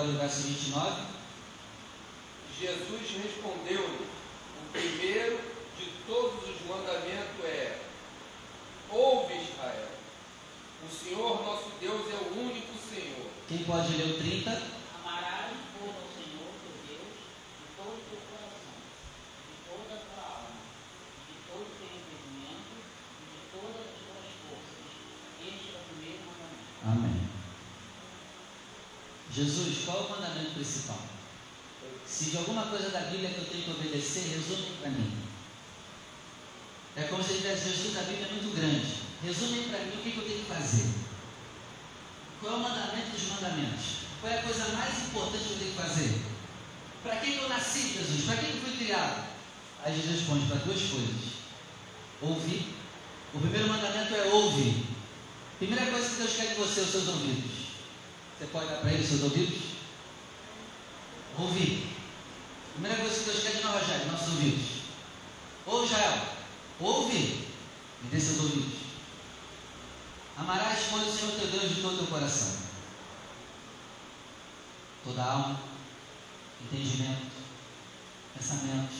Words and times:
Quem 0.00 0.08
pode 0.08 0.12
me 0.12 0.16
ler 0.16 0.16
agora 0.16 0.16
o 0.16 0.18
verso 0.18 0.42
29? 0.48 1.02
Jesus 2.58 3.22
respondeu: 3.22 3.84
O 3.84 4.72
primeiro 4.72 5.40
de 5.78 5.86
todos 6.06 6.48
os 6.48 6.66
mandamentos 6.66 7.44
é: 7.44 7.78
Ouve 8.90 9.34
Israel, 9.34 9.88
o 10.84 10.90
Senhor 10.90 11.44
nosso 11.44 11.70
Deus 11.80 12.06
é 12.12 12.16
o 12.16 12.40
único 12.40 12.72
Senhor. 12.78 13.26
Quem 13.46 13.64
pode 13.64 13.94
ler 13.96 14.14
o 14.14 14.18
30? 14.18 14.50
Amarás, 14.50 15.52
pois, 15.78 15.92
ao 15.92 16.08
Senhor 16.16 16.48
teu 16.64 16.74
Deus 16.88 17.12
de 17.60 17.66
todo 17.76 17.92
o 17.92 18.04
teu 18.08 18.20
coração, 18.24 18.76
de 19.48 19.56
toda 19.68 19.94
a 19.94 20.00
tua 20.00 20.24
alma, 20.24 20.56
de 21.28 21.34
todo 21.44 21.66
o 21.68 21.76
teu 21.76 21.90
entendimento 21.92 22.72
e 23.20 23.24
de 23.28 23.40
todas 23.52 23.84
as 23.84 24.00
tuas 24.00 24.28
forças. 24.48 24.80
Este 25.44 25.66
é 25.68 25.76
o 25.76 25.84
primeiro 25.92 26.24
mandamento. 26.24 26.88
Amém. 26.88 27.30
Jesus, 29.40 29.84
qual 29.86 29.96
é 29.96 30.06
o 30.06 30.10
mandamento 30.10 30.50
principal? 30.50 31.00
Se 32.06 32.24
de 32.26 32.36
alguma 32.36 32.66
coisa 32.66 32.90
da 32.90 33.00
Bíblia 33.00 33.30
que 33.30 33.38
eu 33.38 33.46
tenho 33.46 33.64
que 33.64 33.70
obedecer, 33.70 34.36
resume 34.36 34.76
para 34.78 34.90
mim. 34.90 35.12
É 36.94 37.04
como 37.04 37.22
se 37.22 37.30
ele 37.30 37.40
tivesse 37.40 37.70
Jesus, 37.70 37.96
a 37.96 38.02
Bíblia 38.02 38.26
é 38.26 38.32
muito 38.32 38.54
grande. 38.54 39.00
Resume 39.24 39.68
para 39.70 39.78
mim 39.78 39.96
o 39.96 40.02
que, 40.02 40.10
que 40.10 40.18
eu 40.18 40.24
tenho 40.24 40.40
que 40.40 40.52
fazer. 40.52 40.90
Qual 42.40 42.52
é 42.52 42.56
o 42.56 42.60
mandamento 42.60 43.10
dos 43.10 43.28
mandamentos? 43.28 43.84
Qual 44.20 44.30
é 44.30 44.38
a 44.40 44.42
coisa 44.42 44.68
mais 44.68 44.98
importante 45.06 45.44
que 45.44 45.52
eu 45.52 45.58
tenho 45.58 45.70
que 45.70 45.82
fazer? 45.82 46.22
Para 47.02 47.16
que, 47.16 47.32
que 47.32 47.38
eu 47.38 47.48
nasci, 47.48 47.94
Jesus? 47.94 48.24
Para 48.26 48.36
que, 48.36 48.46
que 48.46 48.58
eu 48.58 48.62
fui 48.62 48.76
criado? 48.76 49.24
Aí 49.82 49.96
Jesus 49.96 50.20
responde 50.20 50.46
para 50.48 50.56
duas 50.56 50.80
coisas. 50.82 51.40
Ouvir. 52.20 52.74
O 53.32 53.40
primeiro 53.40 53.68
mandamento 53.68 54.14
é 54.14 54.24
ouvir. 54.24 54.84
Primeira 55.58 55.86
coisa 55.90 56.10
que 56.10 56.16
Deus 56.16 56.36
quer 56.36 56.48
de 56.48 56.54
você, 56.56 56.80
os 56.80 56.90
seus 56.90 57.08
ouvidos. 57.08 57.49
Você 58.40 58.46
pode 58.46 58.68
dar 58.68 58.78
para 58.78 58.92
ele 58.92 59.06
seus 59.06 59.22
ouvidos? 59.22 59.58
Ouvir. 61.38 61.94
Primeira 62.72 62.96
coisa 62.96 63.18
que 63.18 63.24
Deus 63.26 63.42
quer 63.42 63.56
de 63.56 63.62
nós, 63.62 63.82
Rogério, 63.82 64.10
nossos 64.10 64.28
ouvidos. 64.28 64.66
Ouve, 65.66 65.84
Israel. 65.84 66.26
Ouve. 66.80 67.48
Me 68.02 68.10
dê 68.10 68.18
seus 68.18 68.40
ouvidos. 68.40 68.78
Amarás, 70.38 70.78
pois, 70.88 71.08
o 71.08 71.12
Senhor 71.12 71.38
teu 71.38 71.48
Deus 71.48 71.74
de 71.74 71.82
todo 71.82 71.92
o 71.92 71.98
teu 71.98 72.06
coração. 72.06 72.56
Toda 75.04 75.22
a 75.22 75.32
alma, 75.32 75.60
entendimento, 76.62 77.32
pensamentos, 78.34 78.96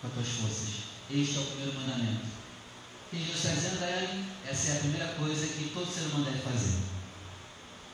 com 0.00 0.08
as 0.08 0.14
tuas 0.14 0.28
forças. 0.28 0.74
Este 1.12 1.36
é 1.36 1.40
o 1.40 1.46
primeiro 1.46 1.74
mandamento. 1.74 2.26
O 2.26 3.10
que 3.10 3.18
Jesus 3.18 3.36
está 3.36 3.50
dizendo 3.54 3.84
a 3.84 3.88
ele? 3.88 4.24
Essa 4.44 4.72
é 4.72 4.76
a 4.76 4.80
primeira 4.80 5.14
coisa 5.14 5.46
que 5.46 5.70
todo 5.72 5.88
ser 5.88 6.06
humano 6.06 6.24
deve 6.24 6.42
fazer. 6.42 6.93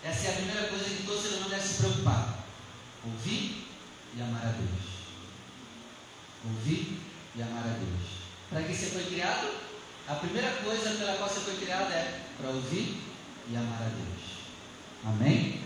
Essa 0.02 0.28
é 0.28 0.30
a 0.30 0.36
primeira 0.36 0.68
coisa 0.68 0.84
que 0.84 1.02
todo 1.06 1.20
ser 1.20 1.34
humano 1.34 1.50
deve 1.50 1.66
se 1.66 1.74
preocupar. 1.74 2.38
Ouvir 3.04 3.66
e 4.16 4.22
amar 4.22 4.42
a 4.42 4.52
Deus. 4.52 4.90
Ouvir 6.44 6.98
e 7.36 7.42
amar 7.42 7.64
a 7.64 7.78
Deus. 7.78 8.10
Para 8.48 8.62
que 8.62 8.74
você 8.74 8.86
foi 8.86 9.04
criado? 9.04 9.48
A 10.08 10.14
primeira 10.14 10.50
coisa 10.64 10.90
pela 10.90 11.16
qual 11.16 11.28
você 11.28 11.40
foi 11.40 11.56
criado 11.56 11.92
é 11.92 12.20
para 12.38 12.50
ouvir 12.50 13.00
e 13.48 13.56
amar 13.56 13.82
a 13.82 13.84
Deus. 13.84 14.40
Amém? 15.04 15.60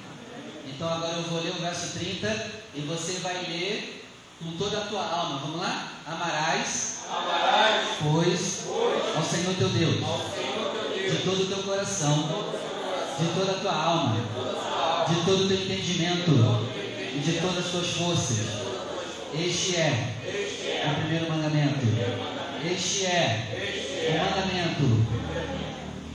Então 0.67 0.89
agora 0.89 1.17
eu 1.17 1.23
vou 1.23 1.43
ler 1.43 1.53
o 1.53 1.61
verso 1.61 1.99
30 1.99 2.51
e 2.75 2.81
você 2.81 3.21
vai 3.21 3.35
ler 3.47 4.05
com 4.43 4.57
toda 4.57 4.79
a 4.79 4.87
tua 4.87 5.07
alma. 5.07 5.39
Vamos 5.39 5.61
lá? 5.61 5.93
Amarás, 6.07 6.95
Amarás, 7.11 7.89
pois, 8.03 8.65
pois, 8.67 9.17
ao 9.17 9.23
Senhor 9.23 9.55
teu 9.57 9.69
Deus, 9.69 10.03
ao 10.03 10.19
Senhor 10.35 10.71
teu 10.73 10.91
de 10.91 11.01
Deus, 11.01 11.23
coração, 11.23 11.25
todo 11.25 11.43
o 11.43 11.47
teu 11.47 11.63
coração, 11.63 12.74
de 13.19 13.27
toda 13.35 13.53
a 13.53 13.61
tua 13.61 13.73
alma, 13.73 14.17
de 15.09 15.15
todo 15.25 15.45
o 15.45 15.49
teu 15.49 15.57
entendimento 15.57 16.31
e 17.15 17.21
de 17.25 17.33
todas 17.41 17.67
as 17.67 17.71
tuas 17.71 17.87
forças. 17.89 18.65
Este 19.33 19.77
é 19.77 20.15
Este 20.25 20.71
é 20.71 20.91
o 20.91 21.01
primeiro 21.01 21.29
mandamento. 21.29 21.87
Este 22.65 23.07
é 23.07 24.11
o 24.11 24.19
mandamento. 24.19 25.25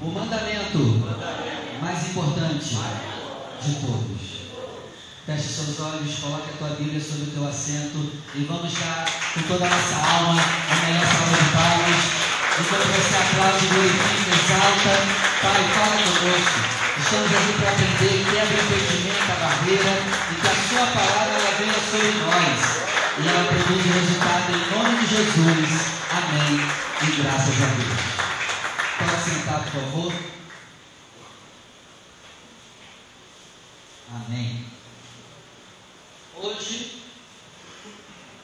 O 0.01 0.07
mandamento 0.07 1.39
mais 1.81 2.09
importante 2.09 2.77
de 3.61 3.75
todos. 3.75 4.29
Feche 5.25 5.47
seus 5.47 5.79
olhos, 5.79 6.19
coloque 6.19 6.49
a 6.49 6.57
tua 6.57 6.75
Bíblia 6.75 6.99
sobre 6.99 7.23
o 7.23 7.31
teu 7.31 7.47
assento 7.47 8.11
e 8.33 8.43
vamos 8.45 8.73
dar 8.73 9.05
com 9.33 9.41
toda 9.43 9.65
a 9.65 9.69
nossa 9.69 9.95
alma 9.95 10.41
a 10.41 10.75
melhor 10.85 11.05
salva 11.05 11.38
de 11.38 11.51
palmas. 11.51 12.29
Enquanto 12.59 12.88
você 12.88 13.15
aplaude, 13.15 13.67
glorifica, 13.67 14.31
exalta, 14.35 15.29
Pai, 15.41 15.63
fala 15.73 15.97
conosco. 16.19 16.78
Estamos 16.99 17.31
aqui 17.33 17.53
para 17.53 17.71
aprender, 17.71 18.25
quebra 18.25 18.61
o 18.61 18.65
impedimento, 18.65 19.31
a 19.31 19.35
barreira 19.35 19.93
e 20.31 20.35
que 20.35 20.47
a 20.47 20.55
sua 20.67 20.85
palavra 20.87 21.33
ela 21.33 21.51
venha 21.57 21.73
sobre 21.73 22.11
nós 22.19 22.79
e 23.17 23.27
ela 23.27 23.47
produz 23.47 23.85
resultado 23.85 24.51
em 24.51 24.69
nome 24.69 24.97
de 24.97 25.15
Jesus. 25.15 25.69
Amém. 26.11 26.59
E 27.01 27.21
graças 27.21 27.63
a 27.63 27.67
Deus. 27.67 27.99
Pode 28.99 29.23
sentar, 29.23 29.63
por 29.63 29.71
favor. 29.71 30.13
Amém. 34.13 34.65
Hoje 36.35 37.01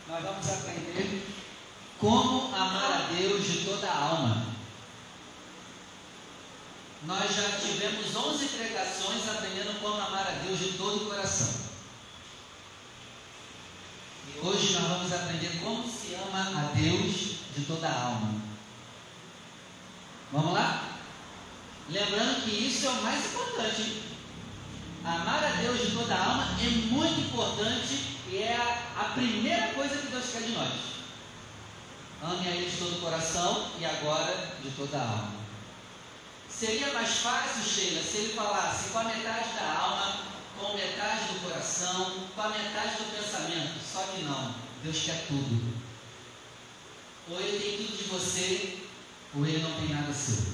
nós 0.08 0.24
vamos 0.24 0.50
aprender 0.50 1.28
como 2.00 2.56
amar 2.56 2.92
a 2.92 3.14
Deus 3.14 3.44
de 3.44 3.66
toda 3.66 3.88
a 3.88 3.98
alma. 3.98 4.55
Nós 7.06 7.36
já 7.36 7.50
tivemos 7.60 8.16
11 8.16 8.48
pregações 8.48 9.30
aprendendo 9.30 9.80
como 9.80 10.02
amar 10.02 10.28
a 10.28 10.44
Deus 10.44 10.58
de 10.58 10.74
todo 10.74 11.04
o 11.04 11.10
coração. 11.10 11.66
E 14.28 14.40
hoje 14.40 14.74
nós 14.74 14.88
vamos 14.88 15.14
aprender 15.14 15.62
como 15.64 15.88
se 15.88 16.16
ama 16.16 16.60
a 16.60 16.72
Deus 16.74 17.36
de 17.56 17.66
toda 17.68 17.88
a 17.88 18.04
alma. 18.06 18.42
Vamos 20.32 20.54
lá? 20.54 20.98
Lembrando 21.88 22.44
que 22.44 22.50
isso 22.50 22.88
é 22.88 22.90
o 22.90 23.04
mais 23.04 23.24
importante. 23.24 24.02
Amar 25.04 25.44
a 25.44 25.62
Deus 25.62 25.80
de 25.82 25.92
toda 25.92 26.16
a 26.16 26.26
alma 26.26 26.48
é 26.60 26.70
muito 26.92 27.22
importante 27.22 28.18
e 28.32 28.38
é 28.38 28.56
a, 28.56 29.02
a 29.02 29.04
primeira 29.10 29.68
coisa 29.76 29.96
que 29.96 30.08
Deus 30.08 30.26
quer 30.32 30.42
de 30.42 30.54
nós. 30.54 30.74
Ame 32.24 32.48
a 32.48 32.52
Ele 32.52 32.68
de 32.68 32.78
todo 32.78 32.98
o 32.98 33.02
coração 33.02 33.70
e 33.80 33.86
agora 33.86 34.58
de 34.64 34.72
toda 34.72 34.98
a 34.98 35.02
alma. 35.02 35.35
Seria 36.58 36.94
mais 36.94 37.18
fácil, 37.18 37.64
Sheila, 37.64 38.02
se 38.02 38.18
ele 38.18 38.34
falasse 38.34 38.90
com 38.90 39.00
a 39.00 39.04
metade 39.04 39.50
da 39.56 39.78
alma, 39.78 40.26
com 40.58 40.74
metade 40.74 41.26
do 41.34 41.42
coração, 41.42 42.30
com 42.34 42.42
a 42.42 42.48
metade 42.48 42.96
do 42.96 43.14
pensamento. 43.14 43.78
Só 43.84 44.04
que 44.04 44.22
não. 44.22 44.56
Deus 44.82 45.04
quer 45.04 45.28
tudo. 45.28 45.76
Ou 47.30 47.42
ele 47.42 47.60
tem 47.60 47.86
tudo 47.86 47.98
de 47.98 48.04
você, 48.06 48.78
ou 49.36 49.46
ele 49.46 49.64
não 49.64 49.74
tem 49.82 49.90
nada 49.90 50.14
seu. 50.14 50.54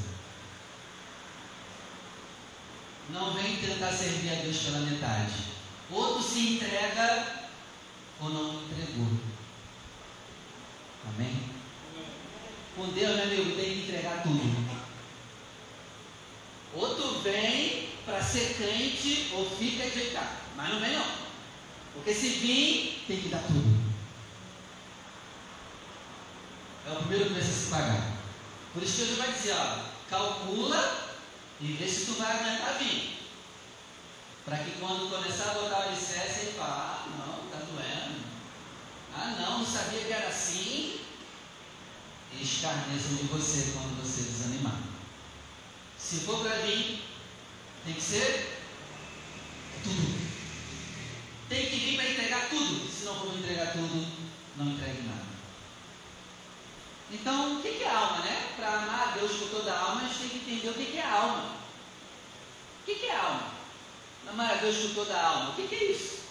Não 3.10 3.34
vem 3.34 3.58
tentar 3.58 3.92
servir 3.92 4.32
a 4.32 4.42
Deus 4.42 4.58
pela 4.58 4.80
metade. 4.80 5.34
Ou 5.92 6.16
tu 6.16 6.24
se 6.24 6.56
entrega, 6.56 7.48
ou 8.22 8.30
não 8.30 8.64
entregou. 8.64 9.08
Amém? 11.10 11.44
Com 12.76 12.88
Deus, 12.88 13.16
meu 13.18 13.24
amigo, 13.24 13.56
tem 13.56 13.66
que 13.66 13.82
entregar 13.84 14.24
tudo. 14.24 14.81
Ou 16.74 16.96
tu 16.96 17.20
vem 17.20 17.90
para 18.06 18.24
ser 18.24 18.56
crente, 18.56 19.32
ou 19.34 19.50
fica 19.50 19.84
ajeitado. 19.84 20.30
Mas 20.56 20.70
não 20.70 20.80
vem 20.80 20.94
não. 20.94 21.06
Porque 21.94 22.14
se 22.14 22.30
vir, 22.30 23.04
tem 23.08 23.22
que 23.22 23.30
dar 23.30 23.44
tudo. 23.44 23.82
É 26.88 26.92
o 26.92 26.96
primeiro 26.98 27.32
preço 27.32 27.50
a 27.50 27.54
se 27.54 27.70
pagar. 27.70 28.14
Por 28.74 28.82
isso 28.84 28.94
que 28.94 29.00
Jesus 29.00 29.18
vai 29.18 29.32
dizer, 29.32 29.54
ó, 29.54 29.80
calcula 30.10 31.16
e 31.60 31.74
vê 31.74 31.88
se 31.88 32.06
tu 32.06 32.14
vai 32.14 32.32
aguentar 32.32 32.80
vir. 32.80 33.20
Para 34.46 34.58
que 34.58 34.72
quando 34.80 35.10
começar 35.10 35.52
a 35.52 35.54
botar 35.56 35.80
o 35.80 35.90
alicerce, 35.90 36.40
ele 36.40 36.54
fala, 36.54 37.06
ah 37.06 37.10
não, 37.18 37.50
tá 37.50 37.66
doendo. 37.66 38.22
Ah 39.14 39.36
não, 39.40 39.60
não 39.60 39.66
sabia 39.66 40.00
que 40.00 40.14
era 40.14 40.28
assim. 40.28 41.02
E 42.34 42.44
escarneçam 42.44 43.16
de 43.18 43.24
você 43.24 43.74
quando 43.74 44.02
você 44.02 44.24
desanimar. 44.24 44.80
Se 46.12 46.20
for 46.26 46.40
para 46.40 46.58
vir, 46.58 47.02
tem 47.86 47.94
que 47.94 48.02
ser 48.02 48.60
tudo. 49.82 50.20
Tem 51.48 51.68
que 51.68 51.76
vir 51.78 51.96
para 51.96 52.10
entregar 52.10 52.50
tudo. 52.50 52.92
Se 52.92 53.06
não 53.06 53.16
for 53.16 53.34
entregar 53.34 53.72
tudo, 53.72 54.06
não 54.58 54.74
entregue 54.74 55.04
nada. 55.04 55.24
Então, 57.14 57.58
o 57.58 57.62
que 57.62 57.82
é 57.82 57.90
alma, 57.90 58.26
né? 58.26 58.52
Para 58.58 58.74
amar 58.74 59.08
a 59.08 59.12
Deus 59.18 59.32
com 59.38 59.48
toda 59.48 59.72
a 59.72 59.80
alma, 59.80 60.02
a 60.02 60.08
gente 60.10 60.20
tem 60.20 60.28
que 60.28 60.38
entender 60.38 60.70
o 60.70 60.74
que 60.74 60.98
é 60.98 61.06
alma. 61.06 61.56
O 62.82 62.84
que 62.84 63.06
é 63.06 63.16
alma? 63.16 63.54
Amar 64.28 64.52
a 64.52 64.56
Deus 64.56 64.88
com 64.88 64.94
toda 64.94 65.16
a 65.16 65.26
alma. 65.26 65.52
O 65.52 65.54
que 65.54 65.74
é 65.74 65.92
isso? 65.94 66.24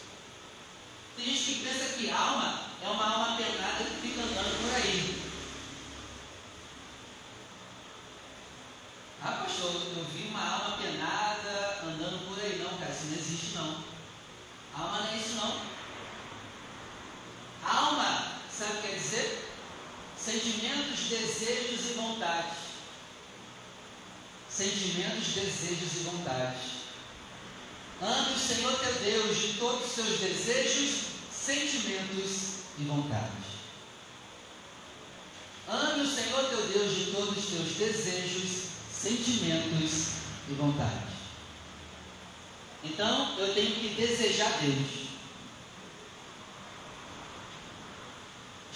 Tem 1.17 1.25
gente 1.25 1.43
que 1.43 1.65
pensa 1.65 1.97
que 1.97 2.11
alma 2.11 2.65
é 2.83 2.87
uma 2.87 3.07
alma 3.07 3.37
penada 3.39 3.83
que 3.85 4.09
fica 4.09 4.21
andando 4.21 4.61
por 4.61 4.77
aí. 4.77 5.20
pastor, 9.61 10.07
vi 10.15 10.29
uma 10.29 10.41
alma 10.41 10.79
penada 10.79 11.81
andando 11.85 12.27
por 12.27 12.43
aí, 12.43 12.59
não, 12.59 12.79
cara. 12.79 12.93
Isso 12.93 13.07
não 13.07 13.19
existe, 13.19 13.55
não. 13.55 13.85
Alma 14.75 15.01
não 15.01 15.13
é 15.13 15.17
isso, 15.17 15.35
não. 15.35 15.61
Alma, 17.63 18.41
sabe 18.51 18.73
o 18.73 18.77
que 18.77 18.89
quer 18.89 18.95
dizer? 18.95 19.51
Sentimentos, 20.17 21.01
desejos 21.01 21.91
e 21.91 21.93
vontades. 21.95 22.59
Sentimentos, 24.49 25.29
desejos 25.29 25.93
e 25.95 26.05
vontades. 26.05 26.81
Ame 28.01 28.35
o 28.35 28.39
Senhor 28.39 28.79
teu 28.79 28.95
Deus 28.95 29.37
de 29.37 29.55
todos 29.59 29.87
os 29.87 29.95
teus 29.95 30.21
desejos, 30.21 31.01
sentimentos 31.31 32.61
e 32.79 32.85
vontades. 32.85 33.51
Ame 35.69 36.03
o 36.03 36.07
Senhor 36.07 36.49
teu 36.49 36.67
Deus 36.67 36.95
de 36.95 37.13
todos 37.13 37.37
os 37.37 37.51
teus 37.51 37.69
desejos, 37.77 38.70
sentimentos 39.01 40.09
e 40.49 40.53
vontades. 40.53 41.15
Então 42.85 43.39
eu 43.39 43.55
tenho 43.55 43.75
que 43.77 43.95
desejar 43.95 44.61
Deus. 44.61 45.09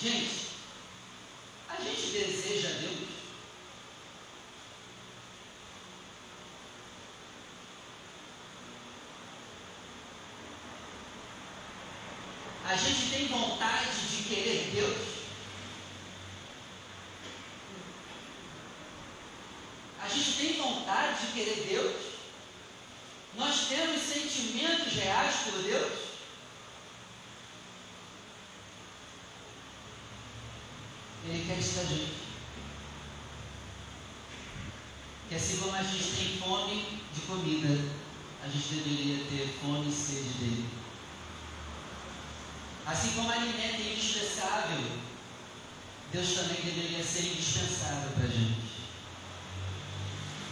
Gente, 0.00 0.48
a 1.68 1.76
gente 1.82 2.06
deseja 2.10 2.68
Deus. 2.80 3.08
A 12.66 12.76
gente 12.76 13.10
tem 13.10 13.28
vontade 13.28 13.90
de 14.10 14.22
querer 14.24 14.70
Deus. 14.74 15.14
A 20.04 20.08
gente 20.08 20.32
tem 20.36 20.52
vontade 20.60 21.26
de 21.26 21.32
querer 21.32 21.66
Deus. 21.66 22.14
Nós 23.36 23.68
temos 23.68 24.02
sentimentos 24.02 24.92
reais 24.92 25.34
por 25.44 25.62
Deus. 25.62 25.92
Gente. 31.60 32.14
Que 35.28 35.34
assim 35.36 35.56
como 35.58 35.74
a 35.74 35.82
gente 35.82 36.16
tem 36.16 36.38
fome 36.38 37.02
de 37.14 37.20
comida, 37.22 37.92
a 38.42 38.48
gente 38.48 38.74
deveria 38.74 39.24
ter 39.24 39.58
fome 39.60 39.88
e 39.88 39.92
sede 39.92 40.28
dele. 40.38 40.68
Assim 42.86 43.12
como 43.12 43.30
alimento 43.30 43.80
é 43.80 43.92
indispensável, 43.92 44.84
Deus 46.12 46.34
também 46.34 46.60
deveria 46.62 47.02
ser 47.02 47.26
indispensável 47.26 48.10
para 48.10 48.24
a 48.24 48.30
gente. 48.30 48.74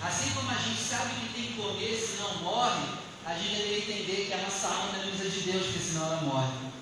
Assim 0.02 0.30
como 0.30 0.50
a 0.50 0.54
gente 0.54 0.80
sabe 0.80 1.14
que 1.14 1.34
tem 1.34 1.46
que 1.48 1.60
comer, 1.60 1.96
senão 1.96 2.42
morre, 2.42 2.88
a 3.26 3.34
gente 3.34 3.56
deveria 3.56 3.78
entender 3.78 4.26
que 4.26 4.32
a 4.32 4.42
nossa 4.42 4.68
alma 4.68 4.98
precisa 4.98 5.30
de 5.30 5.52
Deus, 5.52 5.66
porque 5.66 5.78
senão 5.78 6.06
ela 6.06 6.22
morre. 6.22 6.72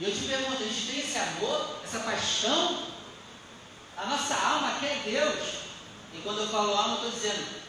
E 0.00 0.04
eu 0.04 0.12
te 0.12 0.20
pergunto, 0.20 0.62
a 0.62 0.66
gente 0.66 0.86
tem 0.86 1.00
esse 1.00 1.18
amor, 1.18 1.80
essa 1.84 2.00
paixão? 2.00 2.89
A 4.02 4.06
nossa 4.06 4.34
alma 4.34 4.78
quer 4.80 5.02
Deus. 5.04 5.60
E 6.14 6.22
quando 6.22 6.40
eu 6.40 6.48
falo 6.48 6.74
alma, 6.74 7.02
eu 7.02 7.08
estou 7.08 7.10
dizendo, 7.10 7.60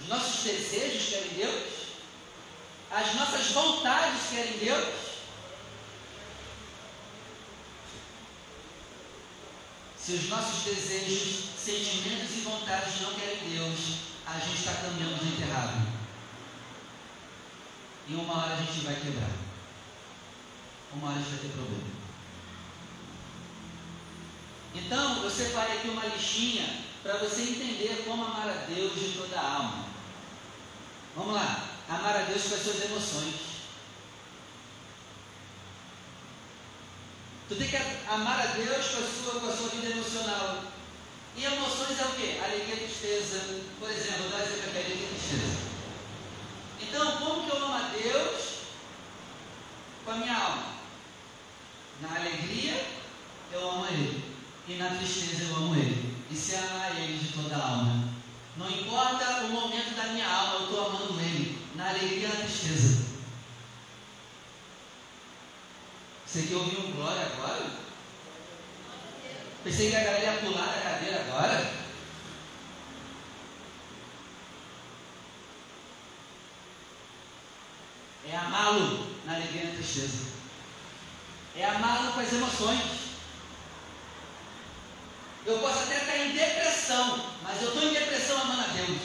os 0.00 0.08
nossos 0.08 0.42
desejos 0.42 1.08
querem 1.08 1.28
Deus? 1.28 1.76
As 2.90 3.14
nossas 3.14 3.46
vontades 3.52 4.28
querem 4.30 4.58
Deus? 4.58 4.94
Se 9.96 10.12
os 10.12 10.28
nossos 10.28 10.64
desejos, 10.64 11.50
sentimentos 11.56 12.36
e 12.36 12.40
vontades 12.40 13.00
não 13.02 13.14
querem 13.14 13.48
Deus, 13.48 13.78
a 14.26 14.38
gente 14.40 14.58
está 14.58 14.74
caminhando 14.74 15.24
muito 15.24 15.40
errado. 15.40 15.86
E 18.08 18.14
uma 18.14 18.42
hora 18.42 18.54
a 18.54 18.56
gente 18.56 18.84
vai 18.84 18.94
quebrar. 18.96 19.30
Uma 20.92 21.10
hora 21.10 21.18
a 21.18 21.22
gente 21.22 21.30
vai 21.30 21.38
ter 21.38 21.48
problema. 21.48 21.95
Então, 24.76 25.22
eu 25.24 25.30
separei 25.30 25.78
aqui 25.78 25.88
uma 25.88 26.04
listinha 26.04 26.84
para 27.02 27.16
você 27.16 27.42
entender 27.42 28.04
como 28.06 28.24
amar 28.24 28.48
a 28.48 28.66
Deus 28.68 28.94
de 28.94 29.18
toda 29.18 29.38
a 29.38 29.54
alma. 29.54 29.86
Vamos 31.16 31.34
lá. 31.34 31.70
Amar 31.88 32.16
a 32.16 32.22
Deus 32.22 32.42
com 32.42 32.54
as 32.56 32.62
suas 32.62 32.84
emoções. 32.84 33.34
Tu 37.48 37.54
tem 37.54 37.68
que 37.68 37.76
amar 38.08 38.40
a 38.40 38.46
Deus 38.46 38.86
com 38.86 38.98
a 38.98 39.06
sua, 39.06 39.40
com 39.40 39.48
a 39.48 39.56
sua 39.56 39.68
vida 39.68 39.92
emocional. 39.92 40.64
E 41.36 41.44
emoções 41.44 41.98
é 41.98 42.04
o 42.04 42.12
quê? 42.12 42.40
Alegria 42.44 42.76
tristeza. 42.76 43.62
Por 43.78 43.90
exemplo, 43.90 44.28
dar 44.30 44.42
exemplo 44.42 44.68
aqui, 44.68 44.78
alegria 44.78 45.06
e 45.06 45.14
tristeza. 45.14 45.66
Então, 46.82 47.16
como 47.18 47.44
que 47.44 47.56
eu 47.56 47.64
amo 47.64 47.74
a 47.74 47.88
Deus 47.88 48.42
com 50.04 50.10
a 50.10 50.16
minha 50.16 50.36
alma? 50.36 50.66
Na 52.02 52.16
alegria, 52.16 52.84
eu 53.52 53.70
amo 53.70 53.86
Ele. 53.86 54.35
E 54.68 54.74
na 54.74 54.90
tristeza, 54.90 55.44
eu 55.44 55.56
amo 55.56 55.76
Ele. 55.76 56.16
E 56.30 56.34
se 56.34 56.56
amar 56.56 56.96
Ele 57.00 57.18
de 57.18 57.32
toda 57.32 57.56
a 57.56 57.68
alma. 57.68 58.08
Não 58.56 58.68
importa 58.68 59.44
o 59.44 59.50
momento 59.50 59.94
da 59.94 60.04
minha 60.04 60.28
alma, 60.28 60.54
eu 60.54 60.62
estou 60.64 60.86
amando 60.86 61.20
Ele. 61.20 61.58
Na 61.76 61.90
alegria 61.90 62.26
e 62.26 62.28
na 62.28 62.44
tristeza. 62.44 63.06
Você 66.26 66.42
quer 66.42 66.56
ouvir 66.56 66.78
um 66.78 66.92
glória 66.92 67.26
agora? 67.26 67.70
Pensei 69.62 69.90
que 69.90 69.96
a 69.96 70.04
galera 70.04 70.32
ia 70.32 70.40
pular 70.40 70.66
da 70.66 70.80
cadeira 70.80 71.20
agora. 71.20 71.86
É 78.28 78.36
amá-lo 78.36 79.16
na 79.24 79.34
alegria 79.36 79.62
e 79.62 79.66
na 79.66 79.74
tristeza. 79.74 80.26
É 81.54 81.64
amá-lo 81.64 82.12
com 82.12 82.20
as 82.20 82.32
emoções. 82.32 83.05
Eu 85.46 85.60
posso 85.60 85.84
até 85.84 85.98
estar 85.98 86.16
em 86.16 86.32
depressão, 86.32 87.24
mas 87.44 87.62
eu 87.62 87.68
estou 87.68 87.84
em 87.84 87.92
depressão 87.92 88.42
amando 88.42 88.62
a 88.62 88.66
Deus. 88.66 88.98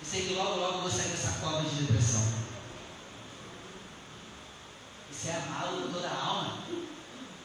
E 0.00 0.06
sei 0.06 0.26
que 0.26 0.34
logo, 0.34 0.56
logo 0.58 0.76
eu 0.76 0.80
vou 0.80 0.90
sair 0.90 1.08
dessa 1.08 1.38
cova 1.40 1.62
de 1.62 1.82
depressão. 1.82 2.22
Isso 5.12 5.28
é 5.28 5.32
amá-lo 5.36 5.82
com 5.82 5.92
toda 5.92 6.08
a 6.08 6.24
alma. 6.24 6.58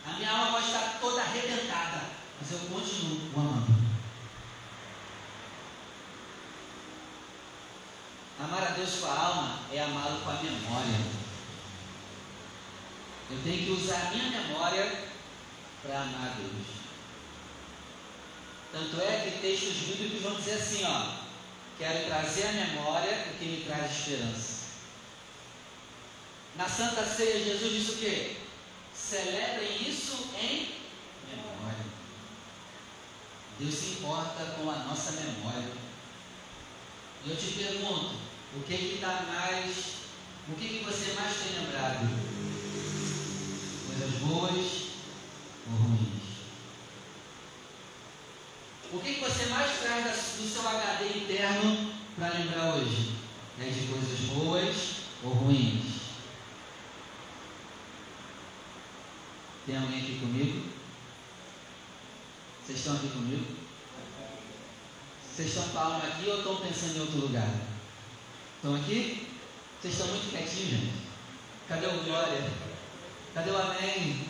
A 0.08 0.14
minha 0.14 0.32
alma 0.32 0.52
pode 0.54 0.68
estar 0.68 1.00
toda 1.02 1.22
arrebentada, 1.22 2.02
mas 2.40 2.52
eu 2.52 2.60
continuo 2.60 3.30
o 3.36 3.40
amando. 3.42 3.84
Amar 8.40 8.64
a 8.64 8.72
Deus 8.72 9.00
com 9.02 9.08
a 9.08 9.20
alma 9.20 9.60
é 9.70 9.84
amá-lo 9.84 10.22
com 10.22 10.30
a 10.30 10.34
memória. 10.36 11.24
Eu 13.32 13.44
tenho 13.44 13.66
que 13.66 13.72
usar 13.72 14.08
a 14.08 14.10
minha 14.12 14.30
memória 14.30 15.13
para 15.84 16.02
amar 16.02 16.30
a 16.30 16.36
Deus. 16.36 16.84
Tanto 18.72 19.02
é 19.02 19.30
que 19.30 19.42
textos 19.42 19.74
bíblicos 19.74 20.22
vão 20.22 20.36
dizer 20.36 20.54
assim, 20.54 20.84
ó, 20.86 21.18
quero 21.78 22.06
trazer 22.08 22.48
à 22.48 22.52
memória 22.54 23.28
o 23.30 23.38
que 23.38 23.46
me 23.46 23.66
traz 23.66 23.92
esperança. 23.92 24.64
Na 26.56 26.68
Santa 26.68 27.06
Ceia, 27.06 27.44
Jesus 27.44 27.74
disse 27.74 27.92
o 27.92 27.98
quê? 27.98 28.38
Celebrem 28.96 29.90
isso 29.90 30.30
em 30.40 30.76
memória. 31.30 31.86
Deus 33.60 33.74
se 33.74 33.92
importa 33.92 34.56
com 34.58 34.70
a 34.70 34.76
nossa 34.80 35.12
memória. 35.12 35.72
E 37.26 37.30
eu 37.30 37.36
te 37.36 37.54
pergunto, 37.54 38.16
o 38.56 38.64
que 38.64 38.78
que 38.78 38.96
está 38.96 39.24
mais, 39.24 39.94
o 40.48 40.56
que 40.56 40.68
que 40.68 40.84
você 40.84 41.14
mais 41.14 41.36
tem 41.38 41.60
lembrado? 41.60 42.10
Coisas 43.88 44.20
boas 44.20 44.93
ruins? 45.68 46.24
O 48.92 49.00
que 49.00 49.20
você 49.20 49.46
mais 49.48 49.80
traz 49.80 50.06
do 50.38 50.48
seu 50.48 50.68
HD 50.68 51.20
interno 51.20 51.94
para 52.16 52.30
lembrar 52.30 52.76
hoje? 52.76 53.14
É 53.60 53.66
de 53.66 53.88
coisas 53.88 54.20
boas 54.30 54.76
ou 55.24 55.32
ruins? 55.32 56.04
Tem 59.66 59.78
alguém 59.78 60.00
aqui 60.00 60.20
comigo? 60.20 60.70
Vocês 62.66 62.80
estão 62.80 62.96
aqui 62.96 63.08
comigo? 63.08 63.46
Vocês 65.34 65.56
estão 65.56 65.82
alma 65.82 66.04
aqui 66.06 66.30
ou 66.30 66.38
estão 66.38 66.58
pensando 66.58 66.98
em 66.98 67.02
outro 67.02 67.22
lugar? 67.22 67.50
Estão 68.58 68.76
aqui? 68.76 69.28
Vocês 69.82 69.94
estão 69.96 70.08
muito 70.08 70.30
quietinhos, 70.30 70.70
gente. 70.70 70.94
Cadê 71.68 71.88
o 71.88 72.04
glória? 72.04 72.52
Cadê 73.34 73.50
o 73.50 73.58
amém? 73.58 74.28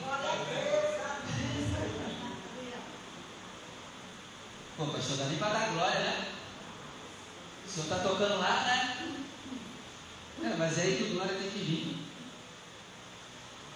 Pô, 4.78 4.86
pastor, 4.86 5.18
dá 5.18 5.26
nem 5.26 5.38
para 5.38 5.54
dar 5.54 5.70
glória, 5.74 6.00
né? 6.00 6.28
O 7.66 7.70
senhor 7.70 7.84
está 7.84 8.00
tocando 8.00 8.40
lá, 8.40 8.64
né? 8.64 9.14
É, 10.44 10.56
mas 10.58 10.78
é 10.78 10.82
aí 10.82 10.98
que 10.98 11.04
o 11.04 11.14
glória 11.14 11.36
tem 11.36 11.50
que 11.50 11.60
vir. 11.60 11.98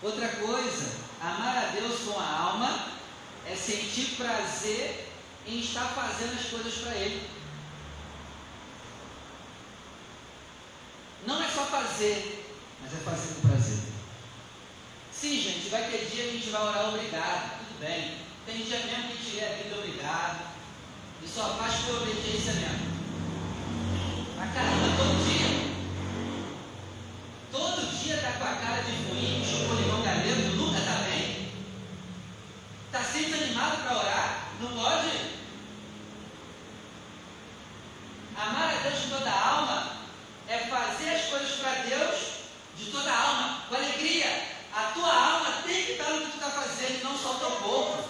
Outra 0.01 0.27
coisa, 0.27 1.07
Amar 1.21 1.57
a 1.57 1.67
Deus 1.71 2.01
com 2.01 2.19
a 2.19 2.39
alma 2.39 2.87
é 3.45 3.55
sentir 3.55 4.15
prazer 4.15 5.09
em 5.47 5.59
estar 5.59 5.85
fazendo 5.89 6.39
as 6.39 6.47
coisas 6.47 6.73
para 6.75 6.95
Ele. 6.95 7.27
Não 11.25 11.43
é 11.43 11.47
só 11.47 11.65
fazer, 11.65 12.45
mas 12.81 12.93
é 12.93 12.97
fazer 12.97 13.35
com 13.35 13.47
prazer. 13.47 13.79
Sim, 15.11 15.41
gente, 15.41 15.69
vai 15.69 15.89
ter 15.89 16.05
dia 16.05 16.23
que 16.23 16.29
a 16.29 16.33
gente 16.33 16.49
vai 16.49 16.61
orar 16.61 16.89
obrigado, 16.89 17.59
tudo 17.59 17.79
bem. 17.79 18.17
Tem 18.45 18.63
dia 18.63 18.79
mesmo 18.79 19.07
que 19.07 19.13
a 19.13 19.15
gente 19.15 19.35
lê 19.35 19.45
a 19.45 19.57
Bíblia 19.57 19.77
obrigado. 19.77 20.56
E 21.23 21.27
só 21.27 21.55
faz 21.57 21.75
por 21.75 22.03
obediência 22.03 22.53
mesmo. 22.53 22.87
Mas 24.37 24.53
caramba, 24.53 24.97
todo 24.97 25.27
dia. 25.27 25.67
Todo 27.51 27.97
dia 27.99 28.17
tá 28.17 28.31
com 28.33 28.43
a 28.43 28.55
cara 28.55 28.83
de 28.83 28.91
ruim, 28.91 29.43
chupou 29.43 29.75
limão 29.75 30.03
galego, 30.03 30.55
nunca 30.55 30.79
tá 30.81 31.03
bem. 31.09 31.51
Tá 32.91 33.03
sempre 33.03 33.43
animado 33.43 33.83
para 33.83 33.97
orar. 33.97 34.47
Não 34.61 34.69
pode? 34.69 35.37
Amar 38.35 38.75
a 38.75 38.87
Deus 38.87 39.01
de 39.01 39.09
toda 39.09 39.29
a 39.29 39.49
alma 39.49 39.97
é 40.47 40.57
fazer 40.59 41.09
as 41.09 41.25
coisas 41.25 41.51
para 41.59 41.71
Deus 41.83 42.37
de 42.77 42.91
toda 42.91 43.11
a 43.11 43.29
alma, 43.29 43.63
com 43.67 43.75
alegria. 43.75 44.43
A 44.71 44.91
tua 44.93 45.11
alma 45.11 45.63
tem 45.65 45.85
que 45.85 45.91
estar 45.93 46.11
no 46.11 46.21
que 46.21 46.31
tu 46.31 46.37
está 46.37 46.49
fazendo 46.51 46.99
e 46.99 47.03
não 47.03 47.17
só 47.17 47.31
o 47.31 47.39
teu 47.39 47.51
corpo. 47.51 48.07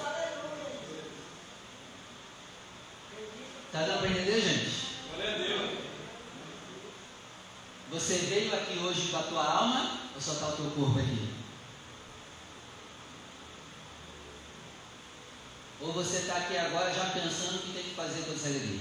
Está 3.78 3.90
dando 3.90 4.00
para 4.00 4.10
entender, 4.10 4.42
gente? 4.42 4.72
Glória 5.14 5.36
a 5.36 5.38
Deus. 5.38 5.72
Você 7.92 8.14
veio 8.26 8.56
aqui 8.56 8.80
hoje 8.80 9.10
com 9.10 9.18
a 9.18 9.22
tua 9.22 9.44
alma 9.44 10.00
ou 10.16 10.20
só 10.20 10.34
está 10.34 10.48
o 10.48 10.52
teu 10.54 10.72
corpo 10.72 10.98
aqui? 10.98 11.30
Ou 15.80 15.94
você 15.94 16.18
está 16.18 16.38
aqui 16.38 16.58
agora 16.58 16.92
já 16.92 17.06
pensando 17.12 17.58
o 17.58 17.60
que 17.60 17.74
tem 17.74 17.84
que 17.84 17.96
fazer 17.96 18.24
com 18.24 18.34
essa 18.34 18.48
alegria? 18.48 18.80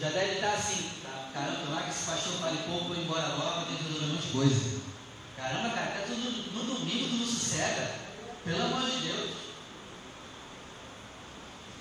Já 0.00 0.10
deve 0.10 0.34
estar 0.34 0.52
assim, 0.52 0.90
tá, 1.02 1.30
caramba, 1.34 1.74
lá 1.74 1.82
que 1.82 1.90
esse 1.90 2.04
pastor 2.04 2.34
fale 2.34 2.58
pouco, 2.68 2.94
vou 2.94 2.96
embora 2.96 3.34
logo, 3.34 3.66
tem 3.66 3.78
que 3.78 3.82
resolver 3.82 4.06
um 4.06 4.14
monte 4.14 4.26
de 4.26 4.32
coisa. 4.32 4.80
Caramba, 5.36 5.70
cara, 5.70 5.90
tá 5.90 6.04
tudo 6.06 6.52
no 6.52 6.74
domingo, 6.74 7.08
tu 7.08 7.16
não 7.16 7.26
sossega. 7.26 7.96
Pelo 8.44 8.62
amor 8.62 8.88
de 8.88 9.08
Deus. 9.08 9.43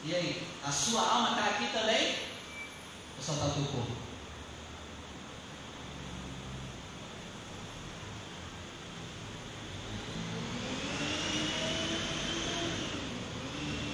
E 0.06 0.14
aí, 0.14 0.44
a 0.66 0.70
sua 0.70 1.02
alma 1.02 1.30
está 1.30 1.46
aqui 1.46 1.68
também? 1.68 2.16
Ou 3.18 3.24
só 3.24 3.34
está 3.34 3.46
o 3.46 3.52
teu 3.52 3.64
corpo? 3.64 3.92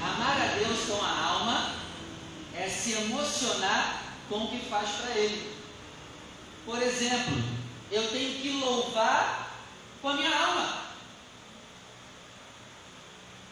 Amar 0.01 0.41
a 0.41 0.55
Deus 0.55 0.79
com 0.87 1.05
a 1.05 1.25
alma 1.25 1.75
é 2.55 2.67
se 2.67 2.93
emocionar 2.93 4.15
com 4.27 4.45
o 4.45 4.49
que 4.49 4.67
faz 4.67 4.89
para 4.89 5.11
Ele. 5.11 5.53
Por 6.65 6.81
exemplo, 6.81 7.37
eu 7.91 8.09
tenho 8.09 8.41
que 8.41 8.49
louvar 8.59 9.51
com 10.01 10.09
a 10.09 10.13
minha 10.15 10.35
alma. 10.35 10.79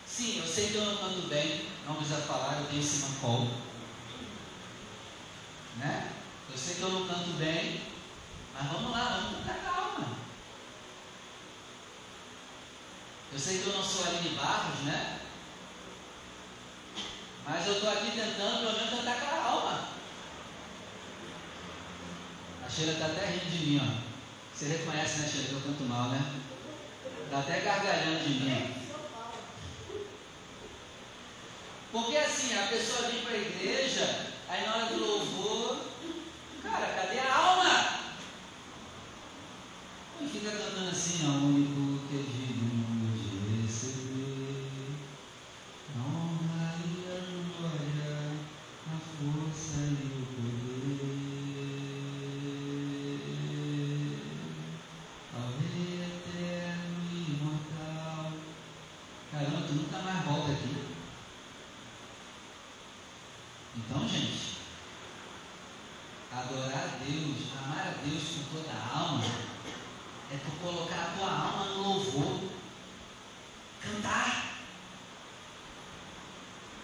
Sim, 0.07 0.39
eu 0.39 0.47
sei 0.47 0.69
que 0.69 0.75
eu 0.75 0.85
não 0.85 1.05
ando 1.05 1.27
bem, 1.27 1.76
não 1.87 2.59
eu 2.59 2.67
tenho 2.69 2.81
esse 2.81 3.05
mancol. 3.05 3.47
Né? 5.77 6.11
Eu 6.51 6.57
sei 6.57 6.75
que 6.75 6.81
eu 6.81 6.89
não 6.89 7.07
canto 7.07 7.29
bem, 7.37 7.81
mas 8.53 8.71
vamos 8.71 8.91
lá, 8.91 9.21
vamos 9.21 9.45
com 9.45 9.53
calma. 9.63 10.17
Eu 13.31 13.39
sei 13.39 13.59
que 13.59 13.67
eu 13.67 13.73
não 13.73 13.83
sou 13.83 14.05
Aline 14.05 14.35
Barros, 14.35 14.79
né? 14.81 15.19
Mas 17.45 17.67
eu 17.67 17.73
estou 17.75 17.89
aqui 17.89 18.11
tentando 18.11 18.59
pelo 18.59 18.73
menos 18.73 18.89
cantar 18.89 19.19
com 19.21 19.35
a 19.35 19.49
alma. 19.49 19.87
A 22.65 22.69
Sheila 22.69 22.93
está 22.93 23.05
até 23.05 23.25
rindo 23.27 23.49
de 23.49 23.65
mim, 23.65 23.81
ó. 23.81 24.07
Você 24.53 24.65
reconhece, 24.65 25.19
né, 25.19 25.29
Sheila, 25.29 25.47
que 25.47 25.53
eu 25.53 25.61
canto 25.61 25.83
mal, 25.83 26.09
né? 26.09 26.33
Está 27.25 27.39
até 27.39 27.61
gargalhando 27.61 28.23
de 28.23 28.29
mim. 28.29 28.76
Porque 31.91 32.17
assim, 32.17 32.53
a 32.53 32.67
pessoa 32.67 33.09
vem 33.09 33.21
para 33.21 33.33
a 33.33 33.37
igreja, 33.37 34.33
aí 34.49 34.65
na 34.65 34.75
hora 34.75 34.85
do 34.87 34.99
louvor, 34.99 35.77
cara, 36.61 36.87
cadê 36.93 37.19
a 37.19 37.35
alma? 37.35 37.97
E 40.21 40.27
fica 40.27 40.51
cantando 40.51 40.89
assim, 40.89 41.25
ó, 41.25 41.29
único 41.45 42.07
que 42.07 42.15
é 42.15 42.19
digno 42.19 43.15
de 43.15 43.61
receber. 43.61 44.95
Honra 45.97 46.75
e 46.85 46.87
a 47.09 47.17
glória, 47.57 48.13
a 48.85 48.97
força 48.99 49.79
e 49.79 49.91
o 50.11 50.25
poder. 50.35 50.77
Ao 55.33 55.47
Rei 55.57 55.91
eterno 56.03 56.97
e 57.11 57.13
imortal. 57.31 58.23
Caramba, 59.31 59.67
tu 59.67 59.73
nunca 59.73 59.97
mais 59.99 60.25
volta 60.25 60.51
aqui. 60.51 60.73
Então, 63.79 64.09
gente, 64.09 64.57
adorar 66.33 66.83
a 66.83 66.97
Deus, 67.05 67.37
amar 67.63 67.87
a 67.87 67.91
Deus 68.03 68.23
com 68.23 68.43
toda 68.57 68.71
a 68.73 68.97
alma, 68.97 69.23
é 70.31 70.35
tu 70.37 70.51
colocar 70.61 71.01
a 71.01 71.11
tua 71.15 71.29
alma 71.29 71.65
no 71.65 71.83
louvor, 71.83 72.49
cantar. 73.79 74.45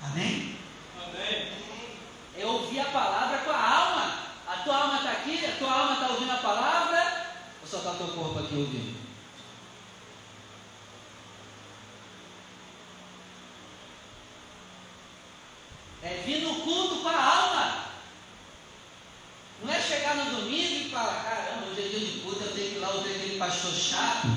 Amém? 0.04 0.56
Amém. 1.04 1.52
É 2.38 2.46
ouvir 2.46 2.80
a 2.80 2.86
palavra 2.86 3.40
com 3.40 3.52
a 3.52 3.70
alma. 3.76 4.06
A 4.48 4.58
tua 4.58 4.78
alma 4.78 4.98
está 4.98 5.12
aqui, 5.14 5.46
a 5.46 5.58
tua 5.58 5.72
alma 5.74 5.94
está 5.94 6.10
ouvindo 6.10 6.32
a 6.32 6.38
palavra, 6.38 7.36
ou 7.60 7.68
só 7.68 7.78
está 7.80 7.92
o 7.92 7.98
teu 7.98 8.08
corpo 8.10 8.40
aqui 8.40 8.56
ouvindo? 8.56 9.04
É 16.06 16.22
vir 16.26 16.42
no 16.42 16.56
culto 16.56 16.98
com 17.02 17.08
a 17.08 17.16
alma. 17.16 17.84
Não 19.64 19.74
é 19.74 19.82
chegar 19.82 20.18
no 20.18 20.36
domingo 20.36 20.88
e 20.88 20.92
falar, 20.92 21.24
caramba, 21.24 21.68
hoje 21.68 21.82
é 21.82 21.88
dia 21.88 22.00
de 22.00 22.20
culto, 22.20 22.44
eu 22.44 22.52
tenho 22.52 22.70
que 22.72 22.76
ir 22.76 22.80
lá 22.80 22.90
ouvir 22.90 23.16
aquele 23.16 23.38
pastor 23.38 23.72
chato. 23.74 24.28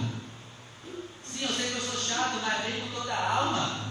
Sim, 1.24 1.42
eu 1.42 1.52
sei 1.52 1.72
que 1.72 1.78
eu 1.78 1.80
sou 1.80 2.00
chato, 2.00 2.38
mas 2.40 2.64
vem 2.64 2.82
com 2.82 2.94
toda 2.94 3.12
a 3.12 3.32
alma. 3.38 3.90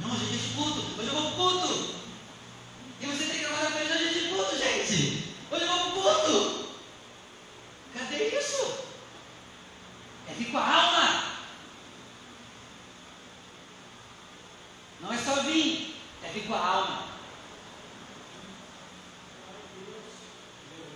Não, 0.00 0.10
hoje 0.10 0.24
é 0.24 0.28
dia 0.28 0.38
de 0.38 0.54
culto, 0.54 0.80
hoje 0.98 1.08
eu 1.08 1.12
vou 1.12 1.32
pro 1.32 1.36
culto. 1.36 1.94
E 2.98 3.06
você 3.06 3.24
tem 3.26 3.40
que 3.40 3.44
trabalhar 3.44 3.72
para 3.72 3.80
hoje 3.82 3.92
é 3.92 3.96
dia 3.98 4.22
de 4.22 4.28
culto, 4.30 4.56
gente. 4.56 5.34
Hoje 5.50 5.64
eu 5.64 5.68
vou 5.68 5.90
pro 5.90 6.00
culto. 6.00 6.68
Cadê 7.92 8.38
isso? 8.38 8.86
É 10.30 10.32
vir 10.32 10.50
com 10.50 10.56
a 10.56 10.66
alma. 10.66 11.32
Vir, 15.52 15.94
é 16.22 16.28
vir 16.32 16.46
com 16.46 16.54
a 16.54 16.66
alma. 16.66 17.08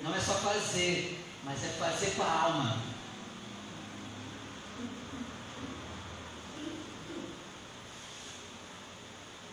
Não 0.02 0.14
é 0.14 0.20
só 0.20 0.34
fazer, 0.34 1.22
mas 1.44 1.62
é 1.62 1.68
fazer 1.68 2.14
com 2.16 2.22
a 2.22 2.42
alma. 2.42 2.82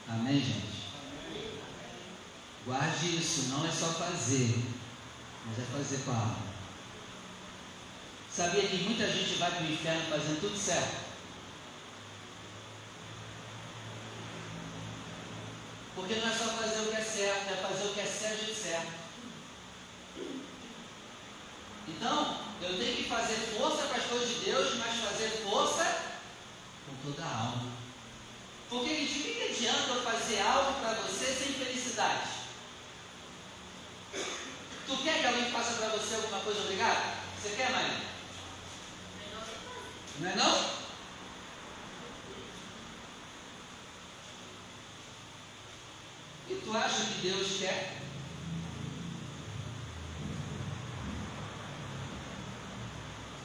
Amém, 0.07 0.39
gente? 0.39 0.83
Guarde 2.65 3.17
isso, 3.17 3.49
não 3.49 3.65
é 3.65 3.71
só 3.71 3.87
fazer, 3.87 4.63
mas 5.45 5.59
é 5.59 5.63
fazer 5.63 6.03
com 6.05 6.11
a 6.11 6.15
alma. 6.15 6.37
Sabia 8.31 8.67
que 8.67 8.77
muita 8.77 9.07
gente 9.11 9.35
vai 9.35 9.51
para 9.51 9.63
o 9.63 9.71
inferno 9.71 10.09
fazendo 10.09 10.39
tudo 10.39 10.57
certo? 10.57 11.02
Porque 15.95 16.15
não 16.15 16.27
é 16.27 16.35
só 16.35 16.45
fazer 16.45 16.81
o 16.81 16.91
que 16.91 16.97
é 16.97 17.03
certo, 17.03 17.53
é 17.53 17.55
fazer 17.57 17.85
o 17.85 17.93
que 17.93 17.99
é 17.99 18.05
certo 18.05 18.45
jeito 18.45 18.61
certo. 18.61 18.91
Então, 21.87 22.37
eu 22.61 22.77
tenho 22.77 22.95
que 22.95 23.09
fazer 23.09 23.35
força 23.57 23.83
para 23.87 23.97
as 23.97 24.05
coisas 24.05 24.29
de 24.29 24.45
Deus, 24.45 24.75
mas 24.77 24.99
fazer 24.99 25.29
força 25.49 26.03
com 26.87 27.11
toda 27.11 27.23
a 27.23 27.37
alma. 27.37 27.71
Porque 28.69 29.05
de 29.05 29.05
que, 29.05 29.43
adianta 29.43 29.93
eu 29.93 30.01
fazer 30.01 30.41
algo 30.41 30.79
para 30.79 30.93
você 30.93 31.25
sem 31.25 31.53
felicidade? 31.53 32.29
Tu 34.87 34.97
quer 35.03 35.19
que 35.19 35.27
alguém 35.27 35.51
faça 35.51 35.73
para 35.73 35.89
você 35.89 36.15
alguma 36.15 36.39
coisa 36.39 36.61
obrigado? 36.61 37.17
Você 37.41 37.55
quer, 37.55 37.71
Maria? 37.71 38.01
Não 40.19 40.29
é 40.29 40.35
não? 40.35 40.73
E 46.49 46.55
acha 46.77 47.05
que 47.05 47.27
Deus 47.27 47.57
quer? 47.59 47.97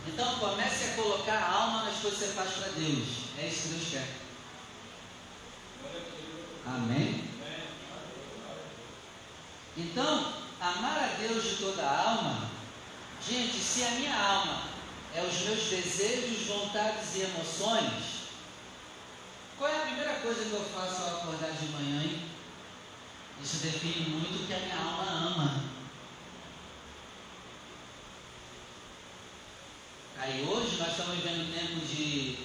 Então 0.07 0.39
comece 0.39 0.85
a 0.85 0.95
colocar 0.95 1.35
a 1.35 1.53
alma 1.53 1.85
nas 1.85 1.99
coisas 1.99 2.19
que 2.19 2.27
você 2.27 2.33
faz 2.33 2.51
para 2.53 2.69
Deus. 2.69 3.09
É 3.39 3.47
isso 3.47 3.63
que 3.63 3.69
Deus 3.75 3.89
quer. 3.91 4.09
Amém? 6.67 7.25
Então, 9.77 10.33
amar 10.61 10.99
a 10.99 11.17
Deus 11.21 11.45
de 11.45 11.57
toda 11.57 11.83
a 11.83 12.11
alma, 12.11 12.51
gente, 13.27 13.59
se 13.59 13.85
a 13.85 13.91
minha 13.91 14.17
alma 14.17 14.63
é 15.15 15.23
os 15.23 15.41
meus 15.43 15.65
desejos, 15.65 16.47
vontades 16.47 17.15
e 17.17 17.21
emoções, 17.21 18.19
Qual 19.59 19.69
é 19.69 19.75
a 19.75 19.87
primeira 19.87 20.15
coisa 20.21 20.45
que 20.45 20.53
eu 20.53 20.65
faço 20.73 21.03
ao 21.03 21.17
acordar 21.17 21.51
de 21.51 21.67
manhã? 21.71 22.01
Hein? 22.01 22.28
Isso 23.43 23.59
define 23.59 24.09
muito 24.11 24.43
o 24.43 24.47
que 24.47 24.55
a 24.55 24.59
minha 24.59 24.77
alma 24.77 25.11
ama. 25.11 25.65
Aí 30.19 30.45
hoje 30.45 30.77
nós 30.77 30.91
estamos 30.91 31.15
vivendo 31.17 31.49
um 31.49 31.53
tempo 31.53 31.87
de 31.87 32.39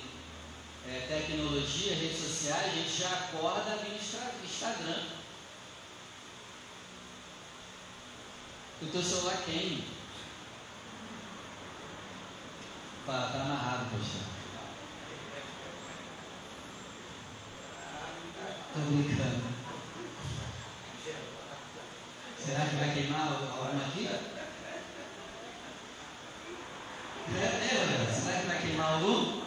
é, 0.88 1.06
tecnologia, 1.08 1.96
redes 1.96 2.20
sociais, 2.20 2.72
a 2.72 2.76
gente 2.76 3.02
já 3.02 3.10
acorda 3.10 3.78
via 3.78 3.96
Instagram. 3.96 5.04
O 8.82 8.86
teu 8.86 9.02
celular 9.02 9.38
queima. 9.46 9.84
Está 13.00 13.28
tá 13.28 13.42
amarrado, 13.42 13.90
poxa. 13.92 14.20
Estou 18.68 18.92
brincando. 18.92 19.63
Será 22.46 22.66
que 22.66 22.76
vai 22.76 22.94
queimar 22.94 23.28
alguma 23.28 23.86
aqui? 23.86 24.10
É, 27.36 27.46
é, 27.46 28.14
será 28.14 28.40
que 28.40 28.48
vai 28.48 28.62
queimar 28.62 28.94
algum? 28.94 29.42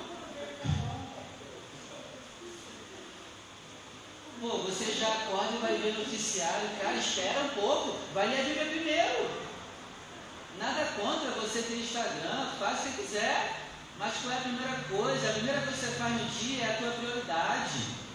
Pô, 4.41 4.59
você 4.59 4.93
já 4.93 5.09
acorda 5.09 5.57
e 5.57 5.59
vai 5.59 5.77
ver 5.77 5.99
noticiário, 5.99 6.71
cara, 6.81 6.97
espera 6.97 7.41
um 7.41 7.49
pouco, 7.49 7.99
vai 8.15 8.29
ler 8.29 8.41
a 8.41 8.45
Bíblia 8.45 8.67
primeiro. 8.67 9.31
Nada 10.59 10.87
contra 10.99 11.31
você 11.33 11.63
ter 11.63 11.77
Instagram, 11.77 12.51
faz 12.59 12.81
o 12.81 12.83
que 12.83 13.03
quiser. 13.03 13.61
Mas 13.99 14.15
qual 14.23 14.33
é 14.33 14.37
a 14.37 14.41
primeira 14.41 14.79
coisa? 14.89 15.31
A 15.31 15.33
primeira 15.35 15.61
coisa 15.61 15.73
que 15.73 15.87
você 15.87 15.93
faz 15.93 16.13
no 16.15 16.29
dia 16.29 16.65
é 16.65 16.71
a 16.71 16.77
tua 16.77 16.91
prioridade. 16.93 18.06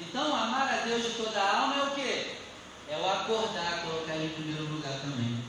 Então, 0.00 0.34
amar 0.34 0.66
a 0.66 0.86
Deus 0.86 1.02
de 1.02 1.10
toda 1.10 1.38
a 1.38 1.60
alma 1.60 1.74
é 1.76 1.82
o 1.82 1.90
quê? 1.94 2.36
É 2.88 2.96
o 2.96 3.08
acordar, 3.08 3.82
colocar 3.82 4.14
Ele 4.14 4.26
em 4.26 4.42
primeiro 4.42 4.64
lugar 4.64 4.98
também. 5.00 5.44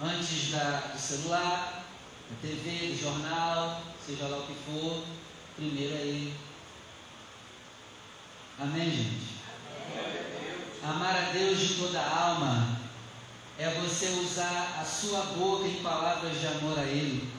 Antes 0.00 0.50
da, 0.50 0.92
do 0.92 0.98
celular, 0.98 1.84
da 2.28 2.36
TV, 2.42 2.88
do 2.88 3.00
jornal, 3.00 3.82
seja 4.04 4.26
lá 4.28 4.38
o 4.38 4.46
que 4.46 4.54
for, 4.54 5.04
primeiro 5.56 5.94
é 5.94 6.00
Ele. 6.00 6.34
Amém, 8.58 8.90
gente? 8.90 9.32
Amar 10.82 11.16
a 11.16 11.30
Deus 11.32 11.58
de 11.58 11.74
toda 11.76 11.98
a 11.98 12.28
alma 12.28 12.78
é 13.58 13.70
você 13.70 14.08
usar 14.08 14.78
a 14.80 14.84
sua 14.84 15.22
boca 15.36 15.66
em 15.66 15.82
palavras 15.82 16.38
de 16.38 16.46
amor 16.46 16.78
a 16.78 16.84
Ele, 16.84 17.32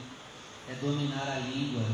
é 0.68 0.74
dominar 0.74 1.28
a 1.28 1.38
língua 1.38 1.84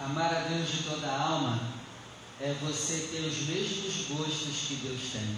Amar 0.00 0.34
a 0.34 0.40
Deus 0.48 0.68
de 0.70 0.82
toda 0.82 1.06
a 1.06 1.20
alma 1.20 1.60
é 2.40 2.52
você 2.60 3.08
ter 3.12 3.20
os 3.20 3.46
mesmos 3.46 4.08
gostos 4.08 4.66
que 4.66 4.74
Deus 4.82 5.00
tem. 5.12 5.36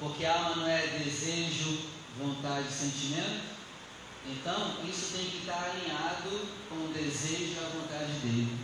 Porque 0.00 0.24
a 0.24 0.34
alma 0.34 0.56
não 0.56 0.68
é 0.68 0.86
desejo, 0.98 1.78
vontade, 2.18 2.72
sentimento. 2.72 3.54
Então, 4.26 4.78
isso 4.88 5.12
tem 5.12 5.26
que 5.26 5.38
estar 5.38 5.62
alinhado 5.62 6.48
com 6.68 6.76
o 6.76 6.92
desejo 6.94 7.52
e 7.52 7.58
a 7.58 7.68
vontade 7.68 8.12
dele. 8.20 8.58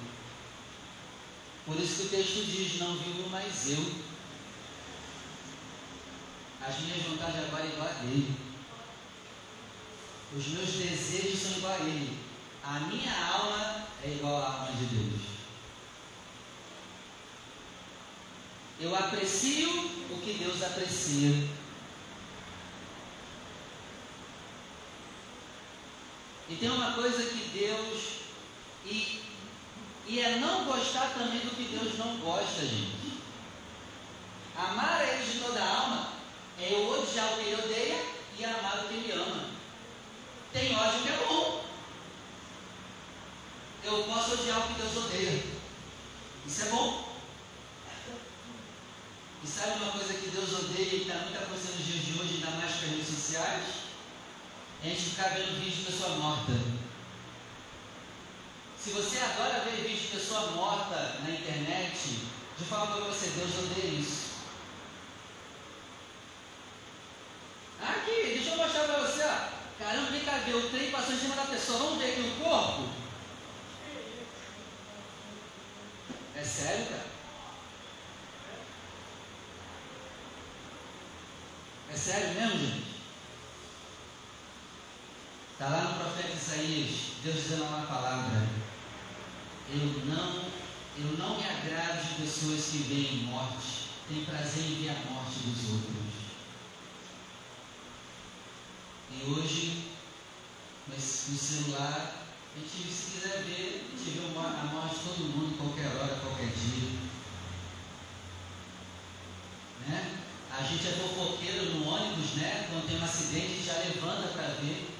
Por 1.66 1.78
isso 1.78 1.96
que 1.96 2.06
o 2.06 2.08
texto 2.08 2.46
diz: 2.46 2.80
Não 2.80 2.96
vivo 2.96 3.28
mais 3.28 3.70
eu. 3.70 3.94
As 6.66 6.78
minhas 6.80 7.02
vontades 7.02 7.44
agora 7.44 7.64
é 7.64 7.68
igual 7.68 7.88
a 7.88 7.92
dele. 7.92 8.36
Os 10.36 10.46
meus 10.48 10.70
desejos 10.70 11.40
são 11.40 11.58
igual 11.58 11.74
a 11.74 11.80
ele. 11.80 12.29
A 12.62 12.80
minha 12.80 13.26
alma 13.26 13.86
é 14.04 14.08
igual 14.08 14.42
à 14.42 14.46
alma 14.46 14.72
de 14.72 14.84
Deus. 14.84 15.22
Eu 18.78 18.94
aprecio 18.94 19.68
o 20.10 20.20
que 20.22 20.34
Deus 20.34 20.62
aprecia. 20.62 21.48
E 26.48 26.56
tem 26.56 26.70
uma 26.70 26.92
coisa 26.92 27.24
que 27.26 27.58
Deus. 27.58 28.20
E, 28.84 29.22
e 30.06 30.20
é 30.20 30.38
não 30.38 30.64
gostar 30.64 31.14
também 31.14 31.40
do 31.40 31.54
que 31.54 31.76
Deus 31.76 31.98
não 31.98 32.16
gosta, 32.18 32.66
gente. 32.66 33.20
Amar 34.56 35.00
a 35.00 35.06
Ele 35.06 35.32
de 35.32 35.40
toda 35.40 35.62
a 35.62 35.80
alma 35.80 36.12
é 36.58 36.74
eu 36.74 36.90
odiar 36.90 37.32
o 37.32 37.36
que 37.36 37.48
Ele 37.48 37.62
odeia 37.62 38.04
e 38.38 38.44
amar 38.44 38.84
o 38.84 38.88
que 38.88 38.94
Ele 38.94 39.12
ama. 39.12 39.50
Tem 40.52 40.76
ódio 40.76 41.02
que 41.02 41.08
é 41.08 41.26
bom 41.26 41.59
eu 43.84 44.04
posso 44.04 44.34
odiar 44.34 44.58
o 44.60 44.68
que 44.68 44.80
Deus 44.80 44.96
odeia. 44.96 45.44
Isso 46.46 46.62
é 46.62 46.68
bom. 46.70 47.10
E 49.42 49.46
sabe 49.46 49.82
uma 49.82 49.92
coisa 49.92 50.14
que 50.14 50.28
Deus 50.28 50.52
odeia 50.52 50.94
e 50.94 51.02
está 51.02 51.14
muito 51.14 51.38
acontecendo 51.38 51.78
nos 51.78 51.86
dias 51.86 52.04
de 52.04 52.20
hoje, 52.20 52.34
ainda 52.34 52.50
mais 52.58 52.72
com 52.72 52.84
as 52.84 52.90
redes 52.90 53.08
sociais? 53.08 53.64
É 54.82 54.86
a 54.86 54.90
gente 54.90 55.10
ficar 55.10 55.28
vendo 55.30 55.60
vídeo 55.60 55.76
de 55.76 55.90
pessoa 55.90 56.10
morta. 56.16 56.52
Se 58.78 58.90
você 58.90 59.18
adora 59.18 59.60
ver 59.60 59.82
vídeo 59.82 60.00
de 60.00 60.08
pessoa 60.08 60.52
morta 60.52 61.20
na 61.22 61.30
internet, 61.30 62.20
eu 62.58 62.66
falo 62.66 62.86
para 62.88 63.04
você, 63.06 63.28
Deus 63.28 63.50
odeia 63.58 64.00
isso. 64.00 64.30
Aqui, 67.82 68.34
deixa 68.34 68.50
eu 68.50 68.56
mostrar 68.56 68.84
para 68.84 69.00
você, 69.00 69.22
ó. 69.22 69.60
Caramba, 69.78 70.10
vem 70.10 70.24
cá 70.24 70.38
ver, 70.38 70.54
o 70.54 70.68
trem 70.68 70.90
passou 70.90 71.14
em 71.14 71.18
cima 71.18 71.34
da 71.34 71.44
pessoa. 71.44 71.78
Vamos 71.78 71.98
ver 71.98 72.12
aqui 72.12 72.20
o 72.20 72.44
corpo? 72.44 72.88
É 76.40 76.42
sério, 76.42 76.86
cara? 76.86 77.06
É 81.92 81.96
sério 81.96 82.34
mesmo, 82.34 82.58
gente? 82.58 82.86
Está 85.52 85.68
lá 85.68 85.82
no 85.82 85.98
profeta 86.02 86.34
Isaías, 86.34 87.00
Deus 87.22 87.36
dizendo 87.36 87.64
uma 87.64 87.86
palavra. 87.86 88.48
Eu 89.70 89.86
não, 90.06 90.50
eu 90.96 91.18
não 91.18 91.36
me 91.36 91.44
agrado 91.44 92.08
de 92.08 92.22
pessoas 92.22 92.68
que 92.70 92.78
veem 92.84 93.24
morte, 93.24 93.90
tem 94.08 94.24
prazer 94.24 94.64
em 94.64 94.82
ver 94.82 94.90
a 94.92 95.10
morte 95.10 95.40
dos 95.40 95.72
outros. 95.72 96.00
E 99.10 99.30
hoje, 99.30 99.90
no 100.88 100.98
celular, 100.98 102.29
a 102.54 102.58
gente, 102.58 102.92
se 102.92 103.12
quiser 103.12 103.42
ver, 103.44 103.86
a 103.86 103.96
gente 103.96 104.18
vê 104.18 104.26
a 104.26 104.64
morte 104.72 104.96
de 104.96 105.04
todo 105.04 105.30
mundo, 105.36 105.56
qualquer 105.56 105.86
hora, 105.96 106.20
qualquer 106.20 106.48
dia. 106.48 106.98
Né? 109.86 110.18
A 110.50 110.62
gente 110.62 110.88
é 110.88 110.92
fofoqueiro 110.92 111.76
no 111.76 111.88
ônibus, 111.88 112.34
né? 112.34 112.66
Quando 112.68 112.88
tem 112.88 113.00
um 113.00 113.04
acidente, 113.04 113.46
a 113.46 113.48
gente 113.48 113.66
já 113.66 113.78
levanta 113.78 114.28
para 114.28 114.54
ver. 114.60 114.90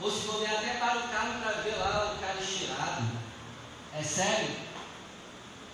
Ou 0.00 0.10
se 0.10 0.26
for 0.26 0.44
até 0.44 0.74
para 0.74 0.98
o 0.98 1.08
carro 1.08 1.40
para 1.40 1.62
ver 1.62 1.76
lá 1.76 2.14
o 2.14 2.20
cara 2.20 2.40
estirado. 2.40 3.04
É 3.96 4.02
sério? 4.02 4.56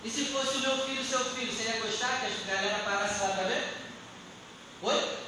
E 0.03 0.09
se 0.09 0.25
fosse 0.25 0.57
o 0.57 0.59
meu 0.61 0.77
filho, 0.85 1.03
seu 1.03 1.25
filho, 1.25 1.51
você 1.51 1.63
ia 1.63 1.81
gostar 1.81 2.19
que 2.19 2.51
a 2.51 2.55
galera 2.55 2.83
parasse 2.83 3.21
lá 3.21 3.29
para 3.29 3.43
ver? 3.45 3.77
Oi? 4.83 5.20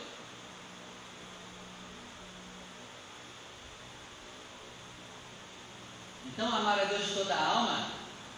Então, 6.34 6.48
amar 6.48 6.80
a 6.80 6.86
Deus 6.86 7.06
de 7.06 7.14
toda 7.14 7.36
a 7.36 7.46
alma 7.46 7.88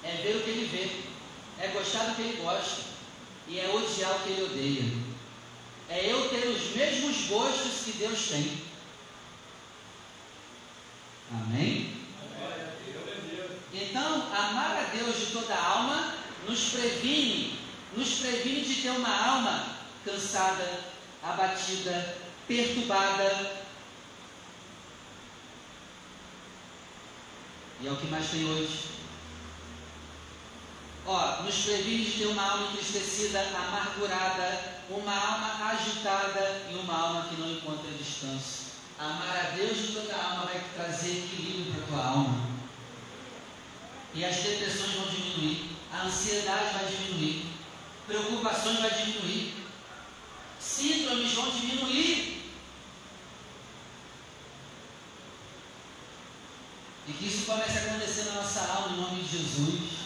é 0.03 0.11
ver 0.21 0.35
o 0.35 0.43
que 0.43 0.49
ele 0.49 0.67
vê, 0.67 1.63
é 1.63 1.69
gostar 1.69 2.03
do 2.07 2.15
que 2.15 2.23
ele 2.23 2.41
gosta 2.43 2.81
e 3.47 3.57
é 3.57 3.69
odiar 3.69 4.11
o 4.11 4.19
que 4.19 4.29
ele 4.31 4.43
odeia. 4.43 4.83
É 5.87 6.11
eu 6.11 6.27
ter 6.27 6.45
os 6.47 6.75
mesmos 6.75 7.27
gostos 7.27 7.85
que 7.85 7.93
Deus 7.93 8.27
tem. 8.27 8.61
Amém? 11.31 11.95
Então, 13.73 14.27
amar 14.33 14.77
a 14.77 14.89
Deus 14.93 15.17
de 15.17 15.25
toda 15.27 15.53
a 15.53 15.65
alma 15.65 16.15
nos 16.45 16.69
previne, 16.71 17.57
nos 17.95 18.15
previne 18.15 18.61
de 18.61 18.81
ter 18.81 18.89
uma 18.89 19.25
alma 19.25 19.67
cansada, 20.03 20.81
abatida, 21.23 22.17
perturbada, 22.45 23.64
É 27.85 27.91
o 27.91 27.97
que 27.97 28.07
mais 28.07 28.27
tem 28.31 28.43
hoje. 28.49 28.95
Ó, 31.05 31.43
nos 31.43 31.55
previne 31.55 32.05
de 32.05 32.23
uma 32.25 32.41
alma 32.41 32.71
entristecida, 32.71 33.41
amargurada, 33.41 34.81
uma 34.89 35.13
alma 35.13 35.69
agitada 35.69 36.63
e 36.71 36.73
uma 36.73 36.97
alma 36.97 37.27
que 37.29 37.39
não 37.39 37.51
encontra 37.51 37.91
descanso. 37.91 38.65
Amar 38.97 39.37
a 39.37 39.55
Deus 39.55 39.77
de 39.77 39.87
toda 39.93 40.15
a 40.15 40.31
alma 40.31 40.45
vai 40.45 40.63
trazer 40.73 41.11
equilíbrio 41.11 41.73
para 41.73 41.83
a 41.83 41.87
tua 41.87 42.09
alma. 42.11 42.49
E 44.15 44.25
as 44.25 44.35
depressões 44.37 44.95
vão 44.95 45.07
diminuir, 45.07 45.77
a 45.93 46.05
ansiedade 46.05 46.73
vai 46.73 46.85
diminuir, 46.85 47.45
preocupações 48.07 48.79
vai 48.79 48.89
diminuir, 48.89 49.53
síndromes 50.59 51.33
vão 51.33 51.51
diminuir. 51.51 52.34
E 57.07 57.13
que 57.13 57.27
isso 57.27 57.45
comece 57.45 57.77
a 57.77 57.81
acontecer 57.81 58.23
na 58.25 58.41
nossa 58.41 58.61
alma 58.61 58.95
em 58.95 59.01
nome 59.01 59.23
de 59.23 59.37
Jesus. 59.37 60.05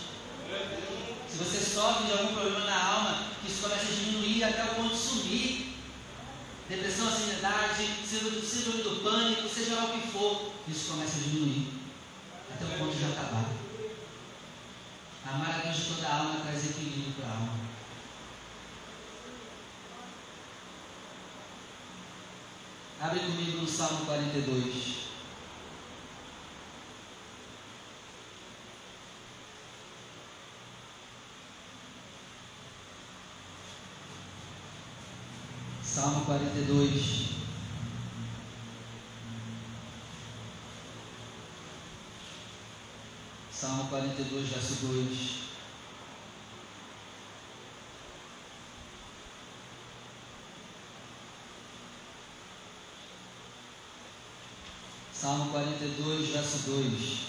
Se 1.30 1.38
você 1.38 1.60
sofre 1.60 2.08
de 2.08 2.12
algum 2.12 2.34
problema 2.34 2.66
na 2.66 2.84
alma, 2.84 3.28
que 3.42 3.52
isso 3.52 3.62
comece 3.62 3.86
a 3.86 3.96
diminuir 3.96 4.44
até 4.44 4.64
o 4.64 4.76
ponto 4.76 4.94
de 4.94 5.00
sumir. 5.00 5.70
Depressão, 6.68 7.08
ansiedade, 7.08 7.88
síndrome, 8.06 8.84
do 8.84 9.04
pânico, 9.04 9.50
seja 9.50 9.76
lá 9.76 9.86
o 9.86 10.00
que 10.00 10.08
for, 10.10 10.52
isso 10.68 10.92
começa 10.92 11.18
a 11.18 11.22
diminuir 11.22 11.80
até 12.54 12.66
o 12.66 12.78
ponto 12.78 12.96
de 12.96 13.06
acabar. 13.06 13.46
Amar 15.26 15.56
a 15.56 15.64
Deus 15.64 15.78
de 15.78 15.84
toda 15.96 16.08
a 16.08 16.18
alma 16.18 16.40
traz 16.42 16.70
equilíbrio 16.70 17.14
para 17.14 17.28
a 17.28 17.34
alma. 17.34 17.54
Abre 23.02 23.20
comigo 23.20 23.62
no 23.62 23.68
Salmo 23.68 24.06
42. 24.06 24.99
Salmo 35.94 36.24
42. 36.24 37.30
Salmo 43.52 43.90
42, 43.90 44.48
verso 44.50 44.76
2. 44.86 45.40
Salmo 55.12 55.52
42, 55.52 56.30
verso 56.30 56.60
2. 56.70 57.20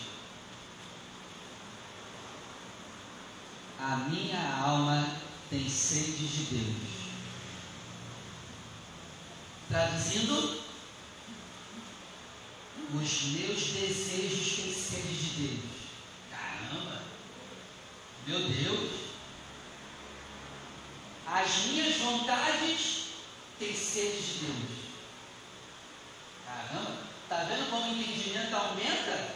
A 3.80 3.96
minha 3.96 4.58
alma 4.62 5.16
tem 5.48 5.68
sede 5.68 6.28
de 6.28 6.44
Deus. 6.44 7.00
Traduzindo, 9.70 10.60
os 12.92 13.22
meus 13.22 13.62
desejos 13.62 14.56
têm 14.56 14.72
Deus. 15.48 15.70
Caramba! 16.30 17.02
Meu 18.26 18.40
Deus! 18.40 18.90
As 21.26 21.56
minhas 21.66 21.96
vontades 21.96 23.04
têm 23.58 23.74
sede 23.74 24.20
de 24.20 24.46
Deus. 24.46 24.80
Caramba! 26.44 27.10
Está 27.22 27.44
vendo 27.44 27.70
como 27.70 27.92
o 27.92 27.96
entendimento 27.96 28.54
aumenta? 28.54 29.34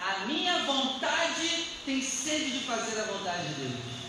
A 0.00 0.26
minha 0.26 0.64
vontade 0.64 1.66
tem 1.84 2.02
sede 2.02 2.58
de 2.58 2.66
fazer 2.66 3.00
a 3.00 3.04
vontade 3.04 3.48
de 3.48 3.54
Deus. 3.54 4.00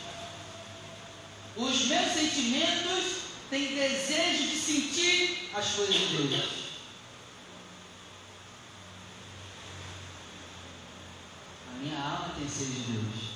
Os 1.58 1.86
meus 1.86 2.12
sentimentos 2.14 3.22
têm 3.50 3.76
desejo 3.76 4.44
de 4.50 4.56
sentir 4.56 5.52
as 5.54 5.70
coisas 5.74 5.96
de 5.96 6.28
Deus. 6.28 6.62
A 11.68 11.84
minha 11.84 12.00
alma 12.00 12.34
tem 12.38 12.50
sede 12.62 12.74
de 12.74 12.92
Deus. 12.92 13.32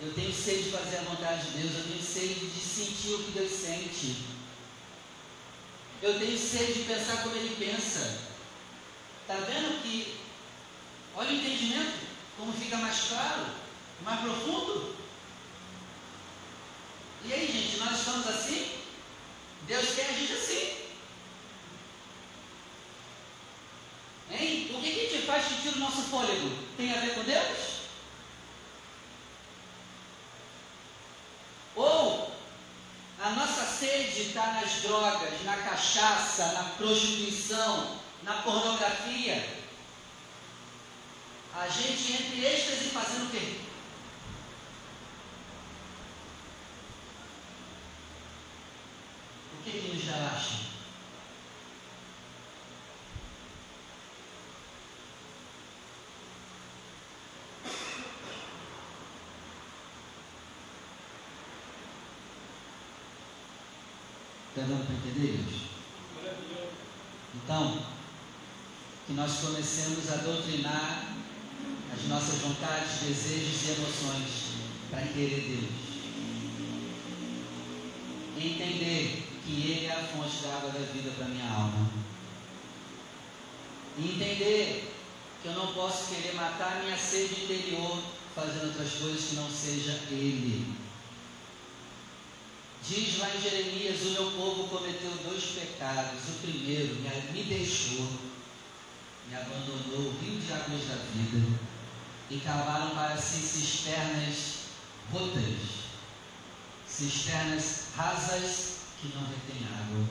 Eu 0.00 0.14
tenho 0.14 0.32
sede 0.32 0.64
de 0.64 0.70
fazer 0.70 0.96
a 0.96 1.02
vontade 1.02 1.50
de 1.50 1.58
Deus. 1.58 1.74
Eu 1.76 1.84
tenho 1.84 2.02
sede 2.02 2.46
de 2.46 2.60
sentir 2.60 3.14
o 3.14 3.24
que 3.24 3.32
Deus 3.32 3.52
sente. 3.52 4.16
Eu 6.02 6.18
tenho 6.18 6.38
sede 6.38 6.74
de 6.74 6.84
pensar 6.84 7.22
como 7.22 7.36
Ele 7.36 7.54
pensa. 7.56 8.20
Está 9.22 9.36
vendo 9.36 9.82
que, 9.82 10.18
olha 11.14 11.30
o 11.30 11.34
entendimento, 11.34 11.98
como 12.36 12.52
fica 12.52 12.76
mais 12.76 13.08
claro, 13.08 13.46
mais 14.02 14.20
profundo? 14.20 14.94
E 17.24 17.32
aí, 17.32 17.46
gente, 17.46 17.78
nós 17.78 17.98
estamos 17.98 18.26
assim? 18.26 18.70
Deus 19.66 19.94
quer 19.94 20.10
a 20.10 20.12
gente 20.12 20.32
assim. 20.32 20.84
Hein? 24.30 24.70
O 24.74 24.80
que, 24.80 24.90
a 24.90 24.92
gente 24.92 25.26
faz 25.26 25.46
tira 25.62 25.76
o 25.76 25.78
nosso 25.78 26.02
fôlego? 26.02 26.50
Tem 26.76 26.92
a 26.92 27.00
ver 27.00 27.14
com 27.14 27.22
Deus? 27.22 27.74
Ou 31.76 32.32
a 33.20 33.30
nossa 33.30 33.64
sede 33.64 34.23
está 34.34 34.52
nas 34.54 34.82
drogas, 34.82 35.44
na 35.44 35.56
cachaça, 35.58 36.54
na 36.54 36.64
prostituição, 36.76 38.00
na 38.24 38.42
pornografia? 38.42 39.48
A 41.54 41.68
gente 41.68 42.14
entre 42.14 42.44
êxtase 42.44 42.86
fazendo 42.86 43.26
o 43.26 43.30
quê? 43.30 43.60
O 49.52 49.62
que, 49.62 49.70
que 49.70 49.94
nos 49.94 50.02
relaxa? 50.02 50.64
Está 64.54 64.68
dando 64.68 64.86
para 64.86 64.94
entender 64.94 65.34
isso? 65.34 65.64
Então, 67.34 67.82
que 69.04 69.12
nós 69.14 69.40
comecemos 69.40 70.12
a 70.12 70.16
doutrinar 70.18 71.16
as 71.92 72.04
nossas 72.08 72.38
vontades, 72.38 73.00
desejos 73.00 73.62
e 73.64 73.70
emoções 73.72 74.54
para 74.90 75.08
querer 75.08 75.40
Deus. 75.40 75.84
Entender 78.38 79.26
que 79.44 79.52
Ele 79.52 79.86
é 79.86 79.92
a 79.92 80.04
fonte 80.04 80.44
da 80.44 80.54
água 80.54 80.70
da 80.70 80.92
vida 80.92 81.10
para 81.18 81.26
minha 81.26 81.50
alma. 81.50 81.90
Entender 83.98 84.94
que 85.42 85.48
eu 85.48 85.54
não 85.54 85.74
posso 85.74 86.14
querer 86.14 86.34
matar 86.36 86.84
minha 86.84 86.96
sede 86.96 87.42
interior 87.42 88.04
fazendo 88.36 88.66
outras 88.68 88.92
coisas 88.92 89.24
que 89.30 89.34
não 89.34 89.50
seja 89.50 89.98
Ele. 90.12 90.83
Diz 92.86 93.18
lá 93.18 93.34
em 93.34 93.40
Jeremias: 93.40 94.02
O 94.02 94.10
meu 94.10 94.30
povo 94.32 94.68
cometeu 94.68 95.10
dois 95.24 95.42
pecados. 95.42 96.20
O 96.28 96.38
primeiro, 96.42 96.96
me 96.96 97.42
deixou, 97.44 98.06
me 99.26 99.34
abandonou 99.34 100.10
o 100.10 100.18
rio 100.20 100.38
de 100.38 100.52
águas 100.52 100.86
da 100.86 100.96
vida 101.14 101.58
e 102.30 102.38
cavaram 102.40 102.90
para 102.90 103.16
si 103.16 103.40
cisternas 103.40 104.64
rotas, 105.10 105.84
cisternas 106.86 107.86
rasas 107.96 108.76
que 109.00 109.08
não 109.14 109.22
retêm 109.22 109.66
água. 109.66 110.06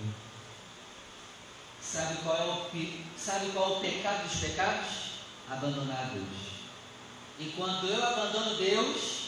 Sabe 1.80 2.18
qual, 2.24 2.38
é 2.38 2.46
o, 2.46 3.20
sabe 3.20 3.52
qual 3.52 3.76
é 3.76 3.78
o 3.78 3.82
pecado 3.82 4.28
dos 4.28 4.40
pecados? 4.40 4.90
Abandonar 5.48 6.10
Deus. 6.12 6.54
E 7.40 7.54
quando 7.56 7.88
eu 7.88 8.04
abandono 8.04 8.56
Deus, 8.56 9.24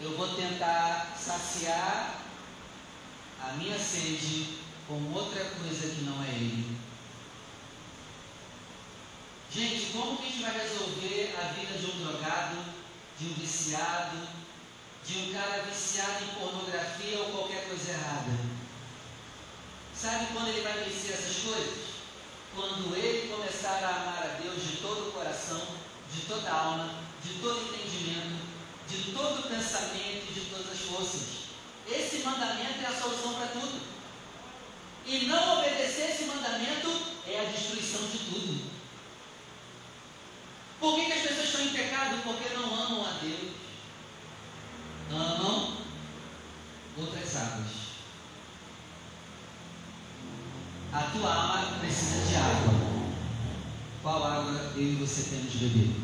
eu 0.00 0.16
vou 0.16 0.28
tentar 0.36 1.16
saciar 1.18 2.27
a 3.40 3.52
minha 3.52 3.78
sede 3.78 4.58
com 4.86 5.12
outra 5.12 5.44
coisa 5.44 5.94
que 5.94 6.02
não 6.02 6.22
é 6.24 6.28
Ele. 6.28 6.78
Gente, 9.50 9.92
como 9.92 10.18
que 10.18 10.24
a 10.24 10.30
gente 10.30 10.42
vai 10.42 10.58
resolver 10.58 11.34
a 11.38 11.52
vida 11.52 11.78
de 11.78 11.86
um 11.86 12.04
drogado, 12.04 12.56
de 13.18 13.28
um 13.28 13.34
viciado, 13.34 14.28
de 15.06 15.18
um 15.18 15.32
cara 15.32 15.62
viciado 15.62 16.24
em 16.24 16.40
pornografia 16.40 17.18
ou 17.20 17.32
qualquer 17.32 17.66
coisa 17.66 17.92
errada? 17.92 18.30
Sabe 19.94 20.26
quando 20.32 20.48
ele 20.48 20.60
vai 20.60 20.84
vencer 20.84 21.14
essas 21.14 21.36
coisas? 21.42 21.88
Quando 22.54 22.94
ele 22.94 23.34
começar 23.34 23.82
a 23.82 24.02
amar 24.02 24.22
a 24.22 24.40
Deus 24.40 24.62
de 24.62 24.76
todo 24.76 25.08
o 25.08 25.12
coração, 25.12 25.66
de 26.12 26.20
toda 26.22 26.48
a 26.50 26.54
alma, 26.54 26.94
de 27.24 27.40
todo 27.40 27.74
entendimento, 27.74 28.38
de 28.88 29.12
todo 29.12 29.48
pensamento 29.48 30.26
e 30.28 30.32
de 30.34 30.40
todas 30.50 30.70
as 30.70 30.78
forças. 30.78 31.47
Esse 31.90 32.18
mandamento 32.18 32.80
é 32.82 32.86
a 32.86 33.00
solução 33.00 33.34
para 33.34 33.46
tudo. 33.48 33.80
E 35.06 35.26
não 35.26 35.58
obedecer 35.58 36.10
esse 36.10 36.24
mandamento 36.24 36.90
é 37.26 37.40
a 37.40 37.50
destruição 37.50 38.02
de 38.08 38.18
tudo. 38.18 38.70
Por 40.78 40.94
que, 40.94 41.06
que 41.06 41.12
as 41.12 41.22
pessoas 41.22 41.46
estão 41.46 41.60
em 41.62 41.70
pecado? 41.70 42.22
Porque 42.22 42.54
não 42.54 42.74
amam 42.74 43.06
a 43.06 43.12
Deus. 43.12 43.52
Amam 45.10 45.78
outras 46.96 47.36
águas. 47.36 47.88
A 50.92 51.02
tua 51.10 51.34
alma 51.34 51.78
precisa 51.78 52.26
de 52.26 52.36
água. 52.36 52.88
qual 54.02 54.24
água 54.24 54.72
eu 54.76 54.82
e 54.82 54.94
você 54.96 55.30
temos 55.30 55.52
de 55.52 55.58
beber. 55.58 55.94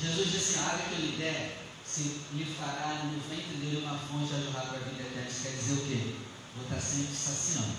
Jesus 0.00 0.32
disse: 0.32 0.58
a 0.58 0.62
água 0.62 0.78
que 0.88 0.94
eu 0.94 1.06
lhe 1.06 1.16
der, 1.16 1.65
se 1.96 2.20
lhe 2.34 2.44
fará 2.44 3.04
no 3.04 3.18
ventre 3.18 3.56
dele 3.56 3.86
uma 3.86 3.96
fonte 3.96 4.34
a 4.34 4.38
jorrar 4.38 4.66
para 4.66 4.80
a 4.80 4.82
vida 4.82 5.00
eterna. 5.00 5.30
Isso 5.30 5.42
quer 5.44 5.52
dizer 5.52 5.72
o 5.72 5.86
quê? 5.86 6.16
Vou 6.54 6.64
estar 6.64 6.78
sempre 6.78 7.16
saciando. 7.16 7.74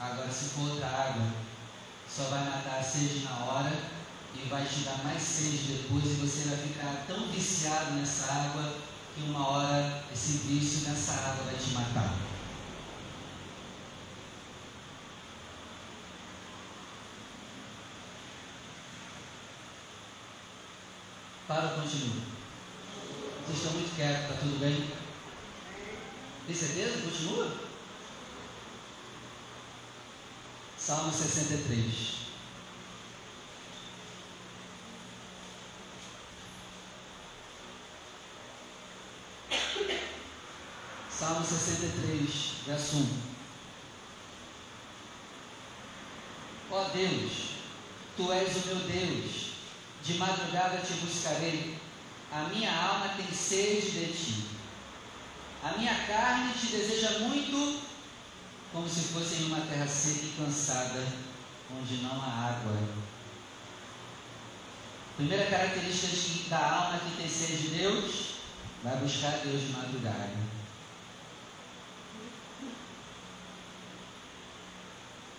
Agora, 0.00 0.32
se 0.32 0.46
for 0.46 0.70
outra 0.70 0.88
água, 0.88 1.30
só 2.08 2.24
vai 2.24 2.44
matar 2.46 2.80
a 2.80 2.82
sede 2.82 3.20
na 3.20 3.44
hora 3.44 3.72
e 4.34 4.48
vai 4.48 4.66
te 4.66 4.80
dar 4.80 5.04
mais 5.04 5.22
sede 5.22 5.72
depois 5.72 6.04
e 6.04 6.14
você 6.14 6.48
vai 6.48 6.58
ficar 6.66 7.04
tão 7.06 7.28
viciado 7.28 7.92
nessa 7.92 8.32
água 8.32 8.78
que 9.14 9.22
uma 9.22 9.48
hora 9.48 10.04
esse 10.12 10.38
vício 10.48 10.88
nessa 10.88 11.12
água 11.12 11.44
vai 11.44 11.54
te 11.54 11.70
matar. 11.70 12.12
Para 21.46 21.68
continua? 21.68 22.39
Vocês 23.50 23.64
estão 23.64 23.80
muito 23.80 23.96
quietos, 23.96 24.22
está 24.22 24.34
tudo 24.34 24.60
bem? 24.60 24.88
Tem 26.46 26.54
certeza? 26.54 27.02
Continua? 27.02 27.52
Salmo 30.78 31.12
63. 31.12 32.14
Salmo 41.10 41.44
63, 41.44 42.30
verso 42.66 42.96
1. 42.98 43.30
Ó 46.70 46.84
Deus, 46.90 47.32
Tu 48.16 48.32
és 48.32 48.56
o 48.56 48.66
meu 48.68 48.76
Deus, 48.76 49.54
de 50.04 50.14
madrugada 50.14 50.78
te 50.78 50.92
buscarei, 50.94 51.79
a 52.32 52.42
minha 52.44 52.72
alma 52.72 53.14
tem 53.16 53.32
sede 53.32 53.90
de 53.90 54.12
ti. 54.12 54.44
A 55.62 55.76
minha 55.76 55.94
carne 56.06 56.52
te 56.54 56.68
deseja 56.68 57.18
muito, 57.20 57.82
como 58.72 58.88
se 58.88 59.12
fosse 59.12 59.42
em 59.42 59.46
uma 59.46 59.60
terra 59.60 59.86
seca 59.86 60.26
e 60.26 60.34
cansada, 60.38 61.06
onde 61.78 61.96
não 61.96 62.22
há 62.22 62.56
água. 62.56 62.76
Primeira 65.16 65.50
característica 65.50 66.48
da 66.48 66.58
alma 66.58 66.98
que 67.00 67.16
tem 67.16 67.28
sede 67.28 67.62
de 67.62 67.68
Deus, 67.76 68.34
vai 68.82 68.96
buscar 68.96 69.38
Deus 69.44 69.60
de 69.60 69.72
madrugada. 69.72 70.50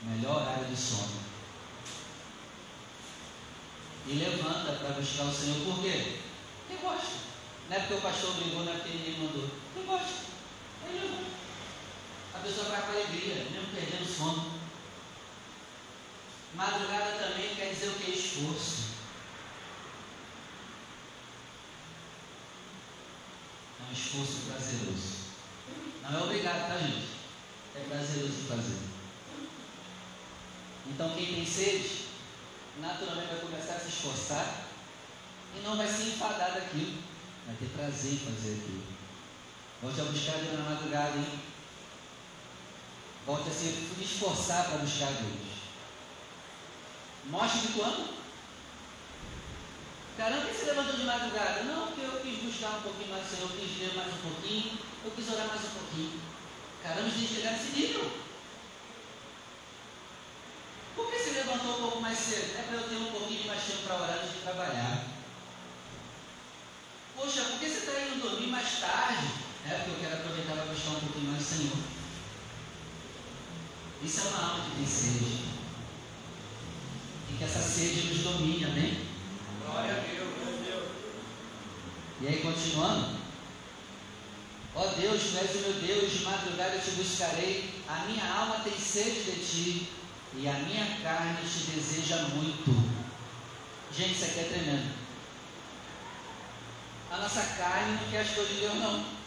melhor 0.03 0.41
horário 0.41 0.65
de 0.65 0.75
sono. 0.75 1.21
E 4.07 4.13
levanta 4.13 4.73
para 4.73 4.95
buscar 4.95 5.25
o 5.25 5.33
Senhor. 5.33 5.57
Por 5.63 5.81
quê? 5.81 6.19
Porque 6.71 6.85
gosta. 6.85 7.17
Não 7.69 7.75
é 7.75 7.79
porque 7.79 7.93
o 7.95 8.01
pastor 8.01 8.35
brigou, 8.35 8.63
não 8.63 8.71
é 8.71 8.75
porque 8.77 8.97
ninguém 8.97 9.19
mandou. 9.19 9.49
Porque 9.73 9.87
gosta. 9.87 10.25
Ele 10.87 10.99
levanta. 10.99 11.31
A 12.33 12.39
pessoa 12.39 12.69
vai 12.69 12.81
com 12.81 12.91
alegria, 12.91 13.35
mesmo 13.51 13.75
perdendo 13.75 14.05
sono. 14.05 14.61
Madrugada 16.55 17.17
também 17.19 17.55
quer 17.55 17.73
dizer 17.73 17.89
o 17.89 17.93
que? 17.95 18.11
Esforço. 18.11 18.91
É 23.79 23.89
um 23.89 23.93
esforço 23.93 24.45
prazeroso. 24.47 25.21
Não 26.03 26.19
é 26.19 26.23
obrigado, 26.23 26.67
tá, 26.67 26.77
gente? 26.77 27.07
É 27.75 27.79
prazeroso 27.87 28.47
fazer. 28.47 28.79
Então, 30.87 31.15
quem 31.15 31.35
tem 31.35 31.45
sede, 31.45 32.07
naturalmente 32.79 33.27
vai 33.27 33.39
começar 33.39 33.75
a 33.75 33.79
se 33.79 33.89
esforçar 33.89 34.70
e 35.55 35.59
não 35.63 35.77
vai 35.77 35.87
se 35.87 36.03
enfadar 36.09 36.53
daquilo, 36.53 37.01
vai 37.45 37.55
ter 37.55 37.69
prazer 37.75 38.13
em 38.13 38.17
fazer 38.17 38.51
aquilo. 38.53 38.83
Volte 39.81 40.01
a 40.01 40.03
buscar 40.05 40.37
Deus 40.37 40.59
na 40.59 40.69
madrugada, 40.69 41.17
hein? 41.17 41.39
Volte 43.25 43.49
a 43.49 43.53
se 43.53 43.89
esforçar 44.01 44.65
para 44.65 44.77
buscar 44.77 45.11
Deus. 45.11 45.51
Mostre 47.25 47.61
de 47.61 47.67
quando? 47.73 48.21
Caramba, 50.17 50.41
por 50.41 50.51
que 50.51 50.57
você 50.57 50.65
levantou 50.65 50.95
de 50.95 51.03
madrugada? 51.03 51.63
Não, 51.63 51.87
porque 51.87 52.01
eu 52.01 52.21
quis 52.21 52.43
buscar 52.43 52.77
um 52.77 52.81
pouquinho 52.81 53.09
mais 53.09 53.25
do 53.25 53.35
Senhor, 53.35 53.49
eu 53.49 53.57
quis 53.57 53.79
ler 53.79 53.95
mais 53.95 54.13
um 54.13 54.17
pouquinho, 54.17 54.77
eu 55.03 55.11
quis 55.11 55.29
orar 55.29 55.47
mais 55.47 55.61
um 55.65 55.69
pouquinho. 55.69 56.21
Caramba, 56.83 57.07
a 57.07 57.09
gente 57.09 57.33
chegar 57.33 57.51
nesse 57.53 57.79
nível. 57.79 58.11
Por 60.95 61.09
que 61.09 61.17
você 61.17 61.31
levantou 61.31 61.77
um 61.77 61.81
pouco 61.81 62.01
mais 62.01 62.17
cedo? 62.17 62.59
É 62.59 62.63
para 62.63 62.77
eu 62.77 62.89
ter 62.89 62.95
um 62.95 63.11
pouquinho 63.11 63.47
mais 63.47 63.63
tempo 63.63 63.83
para 63.83 63.95
orar 63.95 64.19
antes 64.19 64.33
de 64.33 64.39
trabalhar. 64.41 65.05
Poxa, 67.15 67.41
por 67.43 67.59
que 67.59 67.69
você 67.69 67.77
está 67.77 68.01
indo 68.01 68.21
dormir 68.21 68.47
mais 68.47 68.79
tarde? 68.79 69.27
É 69.71 69.75
porque 69.77 69.91
eu 69.91 70.09
quero 70.09 70.21
aproveitar 70.21 70.53
para 70.53 70.73
buscar 70.73 70.89
um 70.91 70.99
pouquinho 70.99 71.31
mais 71.31 71.43
do 71.43 71.49
Senhor. 71.49 71.77
Isso 74.03 74.19
é 74.19 74.23
uma 74.23 74.49
alma 74.49 74.65
que 74.65 74.75
tem 74.75 74.85
sede. 74.85 75.45
E 77.29 77.37
que 77.37 77.43
essa 77.43 77.61
sede 77.61 78.07
nos 78.07 78.19
domine, 78.19 78.65
amém? 78.65 79.07
Glória 79.65 79.93
a 79.93 79.99
Deus. 79.99 80.31
E 82.19 82.27
aí, 82.27 82.41
continuando. 82.41 83.21
Ó 84.75 84.87
Deus, 84.87 85.21
tu 85.21 85.37
és 85.37 85.55
o 85.55 85.59
meu 85.59 85.73
Deus, 85.81 86.11
de 86.11 86.23
madrugada 86.23 86.75
eu 86.75 86.81
te 86.81 86.91
buscarei. 86.91 87.81
A 87.87 88.05
minha 88.05 88.25
alma 88.25 88.59
tem 88.63 88.77
sede 88.77 89.23
de 89.23 89.45
ti 89.45 89.89
e 90.35 90.47
a 90.47 90.53
minha 90.53 90.99
carne 91.01 91.39
te 91.47 91.71
deseja 91.71 92.17
muito. 92.23 92.71
Gente, 93.95 94.13
isso 94.13 94.25
aqui 94.25 94.39
é 94.39 94.43
tremendo. 94.43 94.91
A 97.09 97.17
nossa 97.17 97.41
carne 97.41 97.99
não 98.01 98.11
quer 98.11 98.21
as 98.21 98.29
coisas 98.31 98.53
de 98.53 98.59
Deus, 98.61 98.75
não. 98.75 99.20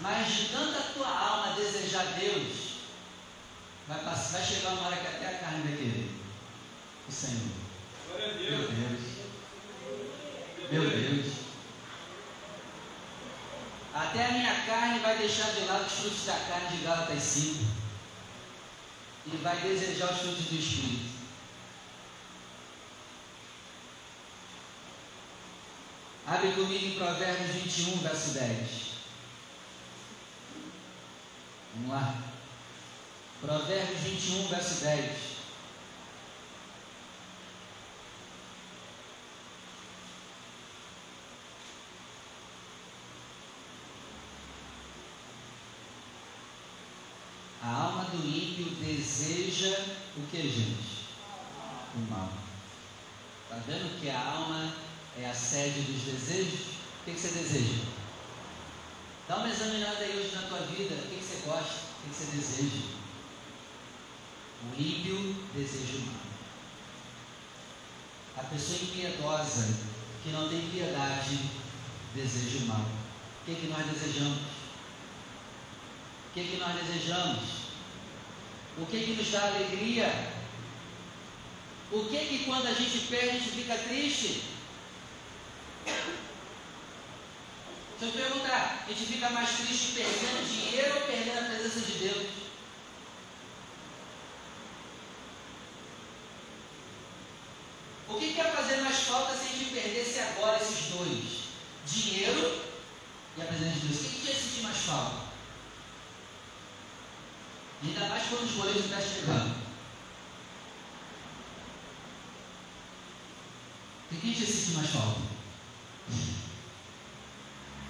Mas 0.00 0.28
de 0.28 0.48
tanta 0.48 0.80
tua 0.92 1.08
alma 1.08 1.54
desejar 1.54 2.04
Deus, 2.18 2.74
vai, 3.86 3.98
passar, 4.04 4.38
vai 4.38 4.46
chegar 4.46 4.70
uma 4.70 4.86
hora 4.86 4.96
que 4.96 5.06
até 5.06 5.26
a 5.28 5.38
carne 5.38 5.62
vai 5.62 5.76
querer. 5.76 6.10
O 7.08 7.12
Senhor. 7.12 7.64
Meu 8.18 8.68
Deus. 8.68 9.00
Meu 10.70 10.90
Deus. 10.90 11.34
Até 13.94 14.26
a 14.26 14.32
minha 14.32 14.66
carne 14.66 14.98
vai 14.98 15.16
deixar 15.18 15.52
de 15.52 15.60
lado 15.66 15.86
os 15.86 15.92
frutos 15.92 16.24
da 16.24 16.34
carne 16.34 16.76
de 16.76 16.82
Gálatas 16.82 17.22
5 17.22 17.64
e 19.26 19.36
vai 19.36 19.56
desejar 19.60 20.12
os 20.12 20.18
frutos 20.18 20.46
do 20.46 20.58
Espírito. 20.58 21.14
Abre 26.26 26.52
comigo 26.52 26.86
em 26.86 26.98
Provérbios 26.98 27.50
21, 27.50 27.98
verso 27.98 28.30
10. 28.32 28.93
Vamos 31.74 31.90
lá. 31.90 32.22
Provérbios 33.40 34.00
21, 34.00 34.48
verso 34.48 34.84
10. 34.84 35.34
A 47.60 47.68
alma 47.68 48.04
do 48.04 48.24
ímpio 48.24 48.66
deseja 48.76 49.76
o 50.16 50.26
que, 50.30 50.42
gente? 50.42 51.08
O 51.96 52.10
mal. 52.10 52.32
Está 53.44 53.56
vendo 53.66 54.00
que 54.00 54.10
a 54.10 54.20
alma 54.20 54.72
é 55.18 55.26
a 55.28 55.34
sede 55.34 55.80
dos 55.80 56.02
desejos? 56.02 56.60
O 57.00 57.04
que, 57.04 57.14
que 57.14 57.20
você 57.20 57.28
deseja? 57.28 57.93
Dá 59.26 59.36
uma 59.36 59.48
examinada 59.48 60.00
aí 60.00 60.18
hoje 60.18 60.34
na 60.34 60.42
tua 60.42 60.58
vida. 60.58 60.94
O 60.94 61.08
que, 61.08 61.16
que 61.16 61.24
você 61.24 61.46
gosta? 61.46 61.72
O 61.72 62.02
que, 62.02 62.10
que 62.10 62.14
você 62.14 62.36
deseja? 62.36 62.82
O 64.62 64.80
ímpio 64.80 65.36
deseja 65.54 65.98
o 65.98 66.06
mal. 66.06 66.24
A 68.36 68.42
pessoa 68.44 68.78
impiedosa, 68.82 69.78
que 70.22 70.30
não 70.30 70.48
tem 70.48 70.68
piedade, 70.70 71.38
deseja 72.14 72.64
o 72.64 72.66
mal. 72.66 72.80
O 72.80 73.44
que, 73.46 73.54
que 73.54 73.66
nós 73.68 73.86
desejamos? 73.86 74.38
O 76.28 76.34
que, 76.34 76.44
que 76.44 76.56
nós 76.56 76.74
desejamos? 76.74 77.64
O 78.76 78.86
que, 78.86 79.04
que 79.04 79.12
nos 79.14 79.30
dá 79.30 79.46
alegria? 79.46 80.32
O 81.92 82.04
que 82.04 82.18
que 82.26 82.44
quando 82.44 82.66
a 82.66 82.72
gente 82.74 83.06
perde 83.06 83.28
a 83.28 83.32
gente 83.32 83.50
fica 83.50 83.76
triste? 83.78 84.42
Se 87.98 88.06
eu 88.06 88.10
te 88.10 88.18
perguntar, 88.18 88.84
a 88.86 88.92
gente 88.92 89.12
fica 89.12 89.30
mais 89.30 89.50
triste 89.50 89.92
perdendo 89.92 90.48
dinheiro 90.48 90.96
ou 90.96 91.00
perdendo 91.02 91.38
a 91.38 91.48
presença 91.48 91.80
de 91.80 91.98
Deus? 91.98 92.26
O 98.08 98.14
que 98.14 98.34
quer 98.34 98.46
é 98.46 98.50
fazer 98.50 98.76
mais 98.78 98.96
falta 98.96 99.36
se 99.36 99.44
a 99.44 99.48
gente 99.48 99.72
perdesse 99.72 100.18
agora 100.18 100.60
esses 100.60 100.86
dois? 100.86 101.44
Dinheiro 101.86 102.62
e 103.36 103.42
a 103.42 103.44
presença 103.44 103.78
de 103.78 103.86
Deus. 103.86 104.00
O 104.00 104.04
que, 104.04 104.26
ia 104.26 104.32
é 104.32 104.34
sentir 104.34 104.62
mais 104.62 104.76
falta? 104.78 105.24
Ainda 107.82 108.08
mais 108.08 108.28
quando 108.28 108.44
os 108.44 108.52
goleiros 108.56 108.84
estão 108.84 109.00
chegando. 109.00 109.54
O 114.10 114.14
que, 114.14 114.20
que 114.20 114.40
ia 114.40 114.46
sentir 114.46 114.76
mais 114.76 114.90
falta? 114.90 115.33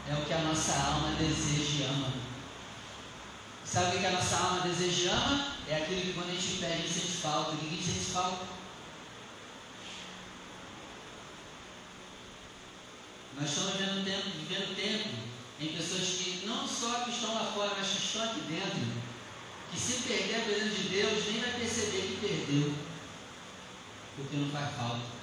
É 0.09 0.14
o 0.14 0.25
que 0.25 0.33
a 0.33 0.38
nossa 0.38 0.73
alma 0.73 1.17
deseja 1.17 1.85
e 1.85 1.87
ama. 1.87 2.12
Sabe 3.64 3.97
o 3.97 4.01
que 4.01 4.07
a 4.07 4.12
nossa 4.12 4.37
alma 4.37 4.61
deseja 4.61 5.03
e 5.03 5.09
ama? 5.09 5.55
É 5.67 5.77
aquilo 5.77 6.03
que 6.03 6.12
quando 6.12 6.31
a 6.31 6.35
gente 6.35 6.59
pede, 6.59 6.73
a 6.73 6.77
gente 6.77 6.93
sente 6.93 7.17
falta. 7.23 7.53
O 7.53 7.57
que 7.57 7.67
a 7.67 7.71
gente 7.71 7.85
sente 7.85 8.12
falta? 8.12 8.47
Nós 13.40 13.49
estamos 13.49 13.73
vivendo 13.73 14.05
tempo, 14.05 14.31
vivendo 14.31 14.77
tempo 14.77 15.09
em 15.61 15.69
pessoas 15.69 16.03
que 16.03 16.47
não 16.47 16.69
só 16.69 17.01
que 17.01 17.11
estão 17.11 17.35
lá 17.35 17.51
fora, 17.53 17.75
mas 17.77 17.88
que 17.88 17.97
estão 17.97 18.25
aqui 18.25 18.40
dentro, 18.40 19.03
que 19.73 19.81
se 19.81 20.03
perder 20.03 20.37
a 20.37 20.45
presença 20.45 20.77
de 20.77 20.88
Deus, 20.88 21.25
nem 21.27 21.40
vai 21.40 21.53
perceber 21.53 22.03
que 22.03 22.19
perdeu, 22.21 22.75
porque 24.17 24.37
não 24.37 24.51
faz 24.51 24.77
falta. 24.77 25.13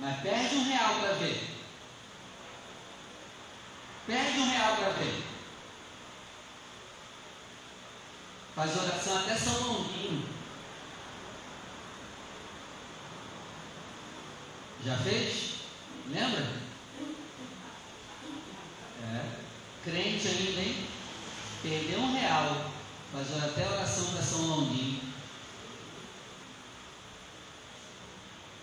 Mas 0.00 0.20
perde 0.20 0.56
um 0.56 0.64
real 0.64 0.94
para 0.94 1.12
ver. 1.12 1.50
Perde 4.06 4.38
um 4.38 4.50
real 4.50 4.76
para 4.76 4.90
ver. 4.90 5.22
Faz 8.54 8.76
oração 8.76 9.18
até 9.18 9.36
São 9.36 9.62
Longuinho. 9.62 10.28
Já 14.84 14.96
fez? 14.96 15.54
Lembra? 16.08 16.50
É. 19.02 19.40
Crente 19.84 20.28
ainda, 20.28 20.60
hein? 20.60 20.88
Perdeu 21.62 22.00
um 22.00 22.18
real. 22.18 22.70
Faz 23.12 23.44
até 23.44 23.68
oração 23.68 24.12
para 24.12 24.22
São 24.22 24.46
Longuinho. 24.46 25.00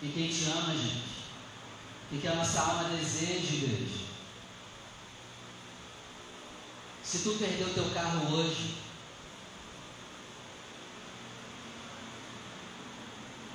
E 0.02 0.08
quem 0.08 0.28
te 0.28 0.44
ama, 0.50 0.74
gente? 0.74 1.17
E 2.10 2.18
que 2.18 2.26
a 2.28 2.34
nossa 2.34 2.60
alma 2.60 2.84
deseja, 2.96 3.54
igreja. 3.54 4.08
Se 7.02 7.18
tu 7.20 7.36
perdeu 7.38 7.72
teu 7.72 7.90
carro 7.90 8.34
hoje, 8.34 8.76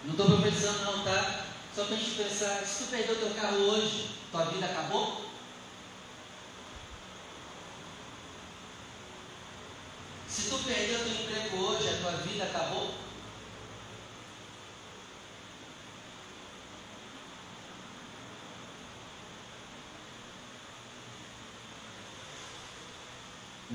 não 0.04 0.12
estou 0.12 0.26
profetizando 0.26 0.84
não, 0.86 1.04
tá? 1.04 1.46
Só 1.76 1.86
para 1.86 1.96
a 1.96 2.00
gente 2.00 2.16
pensar, 2.16 2.64
se 2.66 2.84
tu 2.84 2.90
perdeu 2.90 3.16
teu 3.16 3.34
carro 3.36 3.58
hoje, 3.58 4.10
tua 4.32 4.46
vida 4.46 4.66
acabou? 4.66 5.26
Se 10.28 10.50
tu 10.50 10.58
perdeu 10.60 11.00
teu 11.00 11.14
emprego 11.14 11.58
hoje, 11.58 11.90
a 11.90 11.98
tua 11.98 12.12
vida 12.24 12.44
acabou? 12.46 12.73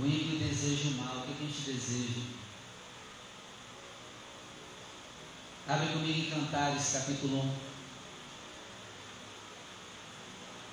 O 0.00 0.06
ímpio 0.06 0.38
deseja 0.38 0.90
o 0.90 0.92
mal. 0.92 1.16
O 1.18 1.22
que 1.22 1.42
a 1.42 1.46
gente 1.46 1.72
deseja? 1.72 2.20
Abre 5.66 5.88
comigo 5.88 6.20
em 6.20 6.30
Cantares, 6.30 6.92
capítulo 6.92 7.38
1. 7.38 7.54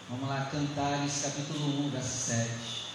Vamos 0.10 0.30
lá, 0.30 0.46
Cantares, 0.52 1.22
capítulo 1.24 1.88
1, 1.88 1.90
verso 1.90 2.28
7. 2.28 2.86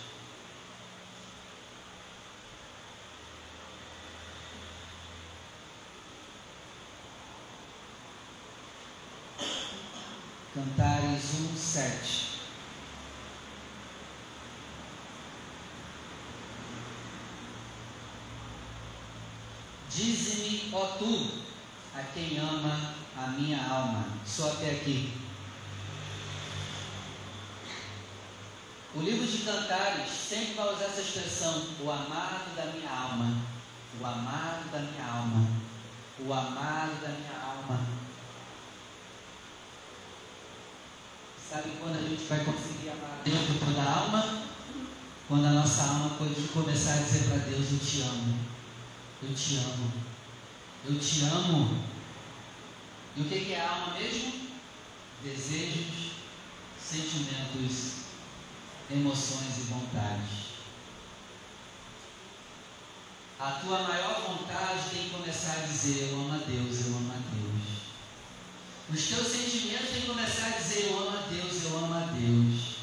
Cantares 10.55 11.35
1, 11.35 11.57
7. 11.57 12.30
Ó 20.73 20.87
tu, 20.99 21.43
a 21.95 22.03
quem 22.15 22.39
ama 22.39 22.95
a 23.17 23.27
minha 23.29 23.63
alma. 23.63 24.05
Só 24.25 24.49
até 24.53 24.71
aqui. 24.71 25.13
O 28.95 29.01
livro 29.01 29.27
de 29.27 29.39
Cantares 29.45 30.11
sempre 30.11 30.55
vai 30.55 30.75
usar 30.75 30.87
essa 30.87 31.01
expressão, 31.01 31.65
o 31.81 31.91
amado 31.91 32.57
da 32.57 32.67
minha 32.67 32.91
alma. 32.91 33.37
O 34.01 34.05
amado 34.05 34.71
da 34.71 34.81
minha 34.81 35.07
alma. 35.07 35.47
O 36.19 36.33
amado 36.33 37.01
da 37.01 37.09
minha 37.09 37.41
alma. 37.41 37.81
Sabe 41.51 41.73
quando 41.81 41.97
a 41.97 42.09
gente 42.09 42.25
vai 42.25 42.45
conseguir 42.45 42.91
amar 42.91 43.23
dentro 43.25 43.59
toda 43.65 43.81
a 43.81 43.99
alma? 44.01 44.43
Quando 45.29 45.47
a 45.47 45.51
nossa 45.51 45.83
alma 45.83 46.11
pode 46.19 46.35
começar 46.49 46.95
a 46.95 47.03
dizer 47.03 47.29
para 47.29 47.39
Deus: 47.39 47.73
Eu 47.73 47.79
te 47.79 48.03
amo. 48.03 48.39
Eu 49.23 49.35
te 49.35 49.57
amo. 49.57 49.93
Eu 50.85 50.99
te 50.99 51.23
amo. 51.25 51.85
E 53.17 53.21
o 53.21 53.25
que 53.25 53.53
é 53.53 53.61
alma 53.61 53.99
mesmo? 53.99 54.49
Desejos, 55.23 56.13
sentimentos, 56.81 58.05
emoções 58.91 59.59
e 59.59 59.63
vontades. 59.63 60.51
A 63.39 63.53
tua 63.53 63.83
maior 63.83 64.21
vontade 64.23 64.91
tem 64.91 65.05
que 65.05 65.11
começar 65.11 65.53
a 65.53 65.67
dizer: 65.67 66.11
Eu 66.11 66.21
amo 66.21 66.35
a 66.35 66.39
Deus, 66.39 66.87
eu 66.87 66.97
amo 66.97 67.13
a 67.13 67.35
Deus. 67.35 67.81
Os 68.93 69.07
teus 69.09 69.29
sentimentos 69.29 69.91
têm 69.91 70.01
que 70.01 70.07
começar 70.07 70.47
a 70.47 70.59
dizer: 70.59 70.91
Eu 70.91 70.99
amo 70.99 71.17
a 71.17 71.23
Deus, 71.23 71.65
eu 71.65 71.79
amo 71.79 71.95
a 71.95 72.07
Deus. 72.13 72.77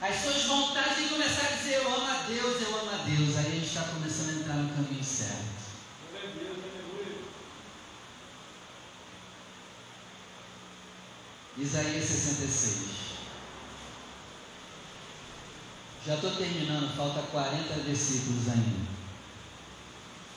As 0.00 0.16
suas 0.16 0.44
vontades 0.44 0.96
têm 0.96 1.08
que 1.08 1.14
começar 1.14 1.46
a 1.46 1.56
dizer: 1.56 1.74
Eu 1.74 1.94
amo 1.94 2.06
a 2.06 2.22
Deus, 2.26 2.62
eu 2.62 2.78
amo 2.78 2.90
a 2.90 3.04
Deus. 3.04 3.36
Aí 3.36 3.46
a 3.46 3.50
gente 3.50 3.66
está 3.66 3.82
começando 3.84 4.28
a 4.28 4.40
entrar 4.40 4.54
no 4.54 4.74
caminho 4.74 5.04
certo. 5.04 5.57
Isaías 11.60 12.04
66. 12.04 13.08
Já 16.06 16.14
estou 16.14 16.30
terminando, 16.36 16.96
falta 16.96 17.20
40 17.32 17.74
versículos 17.82 18.48
ainda. 18.48 18.88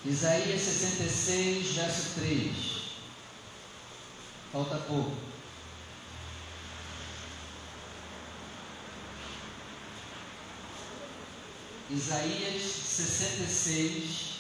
Isaías 0.04 0.60
66, 0.60 1.76
verso 1.76 2.20
3. 2.20 2.82
Falta 4.52 4.78
pouco. 4.78 5.16
Isaías 11.92 12.64
66, 12.64 14.40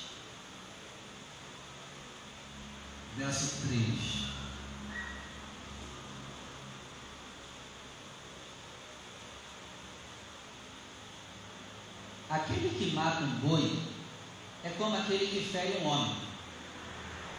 verso 3.17 3.67
3. 3.67 4.30
Aquele 12.32 12.69
que 12.69 12.95
mata 12.95 13.23
um 13.23 13.47
boi 13.47 13.79
é 14.63 14.69
como 14.77 14.95
aquele 14.95 15.27
que 15.27 15.51
fere 15.51 15.79
um 15.84 15.88
homem. 15.88 16.15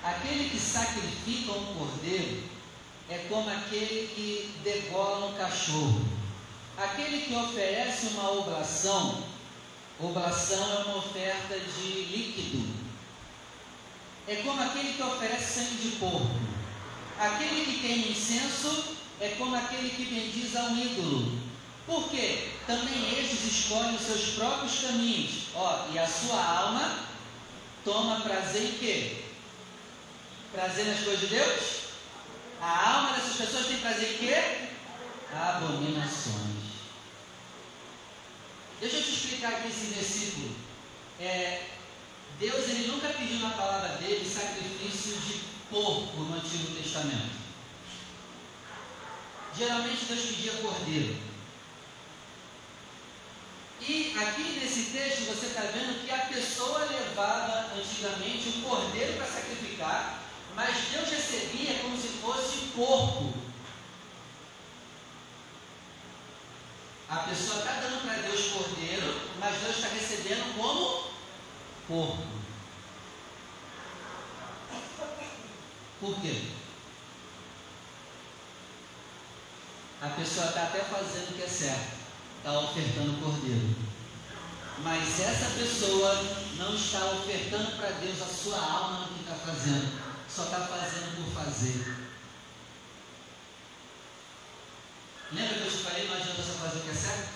Aquele 0.05 0.51
que 0.51 0.59
sacrifica 0.59 1.53
um 1.53 1.75
cordeiro 1.75 2.43
é 3.09 3.19
como 3.29 3.49
aquele 3.49 4.09
que 4.15 4.55
degola 4.63 5.27
um 5.27 5.35
cachorro. 5.35 6.05
Aquele 6.77 7.23
que 7.23 7.35
oferece 7.35 8.09
uma 8.09 8.31
oblação 8.33 9.33
Oblação 10.03 10.59
é 10.59 10.85
uma 10.85 10.97
oferta 10.97 11.57
de 11.57 12.03
líquido. 12.11 12.75
É 14.27 14.37
como 14.37 14.61
aquele 14.61 14.95
que 14.95 15.03
oferece 15.03 15.61
sangue 15.61 15.77
de 15.77 15.97
porco. 15.97 16.29
Aquele 17.19 17.65
que 17.65 17.81
tem 17.81 18.11
incenso 18.11 18.97
é 19.21 19.29
como 19.39 19.55
aquele 19.55 19.91
que 19.91 20.07
bendiz 20.07 20.57
a 20.57 20.65
um 20.65 20.77
ídolo. 20.77 21.39
Por 21.87 22.09
quê? 22.11 22.53
Também 22.67 23.19
estes 23.19 23.45
escolhem 23.45 23.97
os 23.97 24.03
seus 24.03 24.35
próprios 24.35 24.81
caminhos. 24.81 25.49
Ó, 25.55 25.89
e 25.93 25.99
a 25.99 26.07
sua 26.07 26.43
alma 26.43 26.99
toma 27.85 28.21
prazer 28.21 28.63
em 28.63 28.79
quê? 28.79 29.25
Prazer 30.53 30.87
nas 30.87 31.01
coisas 31.01 31.21
de 31.21 31.27
Deus? 31.27 31.83
A 32.61 32.95
alma 32.95 33.15
dessas 33.15 33.37
pessoas 33.37 33.67
tem 33.67 33.79
prazer 33.79 34.15
em 34.15 34.19
quê? 34.19 34.69
Abominações. 35.35 36.63
Deixa 38.81 38.97
eu 38.97 39.03
te 39.03 39.11
explicar 39.11 39.55
aqui 39.55 39.69
esse 39.69 39.95
versículo. 39.95 40.55
É, 41.19 41.67
Deus 42.39 42.69
ele 42.69 42.89
nunca 42.89 43.09
pediu 43.09 43.39
na 43.41 43.51
palavra 43.51 43.97
dele 43.99 44.29
sacrifício 44.29 45.17
de 45.19 45.41
porco 45.71 46.17
no 46.17 46.35
Antigo 46.35 46.75
Testamento. 46.75 47.43
Geralmente 49.57 50.05
Deus 50.05 50.21
pedia 50.27 50.53
cordeiro. 50.53 51.32
E 53.89 54.17
aqui 54.17 54.61
nesse 54.61 54.91
texto 54.93 55.27
você 55.27 55.47
está 55.47 55.63
vendo 55.63 56.05
que 56.05 56.11
a 56.13 56.27
pessoa 56.27 56.85
levava 56.85 57.75
antigamente 57.75 58.49
um 58.51 58.63
cordeiro 58.63 59.15
para 59.15 59.27
sacrificar, 59.27 60.23
mas 60.55 60.77
Deus 60.93 61.09
recebia 61.09 61.81
como 61.81 61.97
se 61.97 62.09
fosse 62.09 62.59
porco. 62.77 63.35
A 67.09 67.17
pessoa 67.17 67.59
está 67.59 67.73
dando 67.81 68.03
para 68.05 68.23
Deus 68.23 68.53
cordeiro, 68.53 69.21
mas 69.41 69.61
Deus 69.61 69.77
está 69.77 69.89
recebendo 69.89 70.57
como 70.57 71.11
porco. 71.89 72.33
Por 76.01 76.21
quê? 76.21 76.51
A 80.01 80.09
pessoa 80.09 80.47
está 80.47 80.63
até 80.65 80.81
fazendo 80.81 81.31
o 81.31 81.35
que 81.35 81.43
é 81.43 81.49
certo, 81.49 82.02
está 82.43 82.59
ofertando 82.59 83.23
cordeiro. 83.23 83.77
Mas 84.79 85.21
essa 85.21 85.51
pessoa 85.57 86.13
não 86.57 86.75
está 86.75 87.05
ofertando 87.13 87.77
para 87.77 87.91
Deus 87.91 88.21
a 88.21 88.27
sua 88.27 88.59
alma 88.59 89.07
no 89.07 89.15
que 89.15 89.21
está 89.21 89.35
fazendo, 89.37 90.03
só 90.29 90.45
está 90.45 90.61
fazendo 90.67 91.15
por 91.17 91.45
fazer. 91.45 91.99
Lembra 95.31 95.55
que 95.55 95.65
eu 95.65 95.71
te 95.71 95.77
falei, 95.85 96.09
não 96.09 96.17
adianta 96.17 96.43
só 96.43 96.53
fazer 96.55 96.79
o 96.79 96.83
que 96.83 96.91
é 96.91 96.95
certo? 96.95 97.29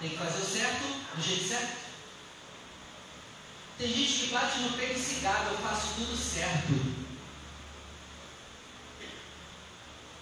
Tem 0.00 0.10
que 0.10 0.16
fazer 0.16 0.38
o 0.38 0.46
certo, 0.46 1.16
do 1.16 1.22
jeito 1.22 1.48
certo. 1.48 1.86
Tem 3.78 3.88
gente 3.88 4.12
que 4.12 4.32
bate 4.32 4.58
no 4.60 4.72
peito 4.74 4.98
e 4.98 5.02
se 5.02 5.20
gaba, 5.20 5.50
eu 5.50 5.58
faço 5.58 5.94
tudo 5.96 6.16
certo. 6.16 6.72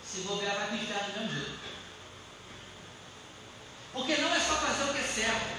Se 0.02 0.20
bobear, 0.22 0.56
vai 0.56 0.78
pintar 0.78 1.10
do 1.10 1.20
mesmo 1.20 1.34
jeito. 1.34 1.63
Porque 3.94 4.16
não 4.16 4.34
é 4.34 4.40
só 4.40 4.56
fazer 4.56 4.90
o 4.90 4.92
que 4.92 4.98
é 4.98 5.02
certo. 5.04 5.54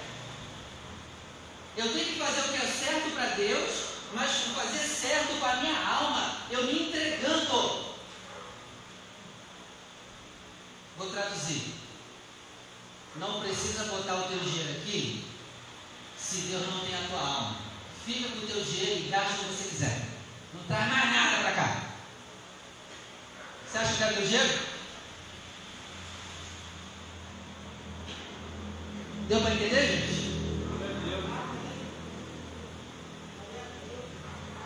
Eu 1.77 1.91
tenho 1.93 2.05
que 2.05 2.19
fazer 2.19 2.41
o 2.41 2.51
que 2.51 2.57
é 2.57 2.67
certo 2.67 3.15
para 3.15 3.27
Deus, 3.35 3.71
mas 4.13 4.31
fazer 4.53 4.87
certo 4.87 5.39
com 5.39 5.45
a 5.45 5.55
minha 5.55 5.77
alma, 5.77 6.37
eu 6.51 6.63
me 6.65 6.89
entregando. 6.89 7.95
Vou 10.97 11.09
traduzir. 11.11 11.73
Não 13.15 13.39
precisa 13.39 13.85
botar 13.85 14.15
o 14.15 14.27
teu 14.27 14.39
dinheiro 14.39 14.81
aqui 14.81 15.25
se 16.19 16.37
Deus 16.41 16.67
não 16.67 16.81
tem 16.81 16.95
a 16.95 17.07
tua 17.07 17.19
alma. 17.19 17.55
Fica 18.05 18.29
com 18.29 18.39
o 18.39 18.47
teu 18.47 18.61
dinheiro 18.61 19.05
e 19.05 19.09
gasta 19.09 19.33
o 19.33 19.45
que 19.45 19.53
você 19.53 19.69
quiser. 19.69 20.01
Não 20.53 20.63
traz 20.63 20.89
mais 20.89 21.15
nada 21.15 21.41
para 21.41 21.51
cá. 21.53 21.81
Você 23.65 23.77
acha 23.77 23.95
que 23.95 24.03
é 24.03 24.13
teu 24.13 24.27
dinheiro? 24.27 24.74
Deu 29.27 29.41
para 29.41 29.55
entender, 29.55 29.87
gente? 29.87 30.25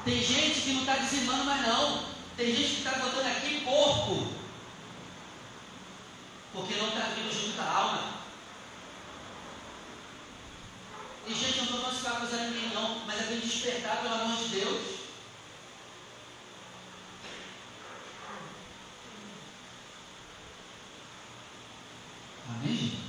Tem 0.03 0.22
gente 0.22 0.62
que 0.62 0.74
não 0.74 0.82
está 0.82 0.97
dizimando 0.97 1.45
mais 1.45 1.62
não. 1.66 2.03
Tem 2.36 2.53
gente 2.55 2.76
que 2.76 2.88
está 2.88 2.99
botando 2.99 3.26
aqui 3.28 3.62
porco. 3.62 4.34
Porque 6.51 6.76
não 6.76 6.89
está 6.89 7.12
vindo 7.16 7.32
junto 7.32 7.62
à 7.62 7.72
alma. 7.72 8.20
E 11.28 11.34
gente, 11.34 11.60
eu 11.60 11.66
não 11.66 11.76
estou 11.76 11.80
falando 11.82 12.01
para 12.01 12.18
acusar 12.18 12.47
ninguém 12.47 12.70
não, 12.74 13.05
mas 13.05 13.22
é 13.22 13.26
bem 13.26 13.39
despertar 13.39 13.97
pelo 14.01 14.16
amor 14.16 14.36
de 14.36 14.49
Deus. 14.49 14.99
Amém? 22.49 22.99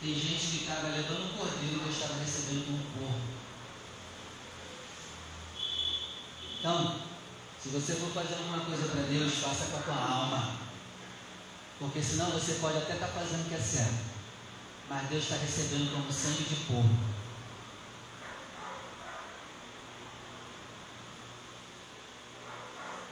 Tem 0.00 0.14
gente 0.14 0.58
que 0.58 0.65
estava 0.76 0.94
levando 0.94 1.24
um 1.24 1.38
cordeiro 1.38 1.76
e 1.76 1.78
Deus 1.78 1.94
estava 1.94 2.20
recebendo 2.20 2.68
um 2.68 2.98
porco. 2.98 3.20
Então, 6.58 7.00
se 7.58 7.68
você 7.70 7.94
for 7.94 8.10
fazer 8.10 8.34
alguma 8.34 8.60
coisa 8.60 8.88
para 8.88 9.02
Deus, 9.02 9.34
faça 9.34 9.66
com 9.66 9.78
a 9.78 9.80
tua 9.80 9.94
alma. 9.94 10.56
Porque 11.78 12.02
senão 12.02 12.30
você 12.30 12.54
pode 12.54 12.76
até 12.78 12.94
estar 12.94 13.06
tá 13.06 13.12
fazendo 13.12 13.46
o 13.46 13.48
que 13.48 13.54
é 13.54 13.58
certo. 13.58 14.04
Mas 14.88 15.08
Deus 15.08 15.22
está 15.22 15.36
recebendo 15.36 15.92
como 15.92 16.12
sangue 16.12 16.44
de 16.44 16.56
porco. 16.66 17.16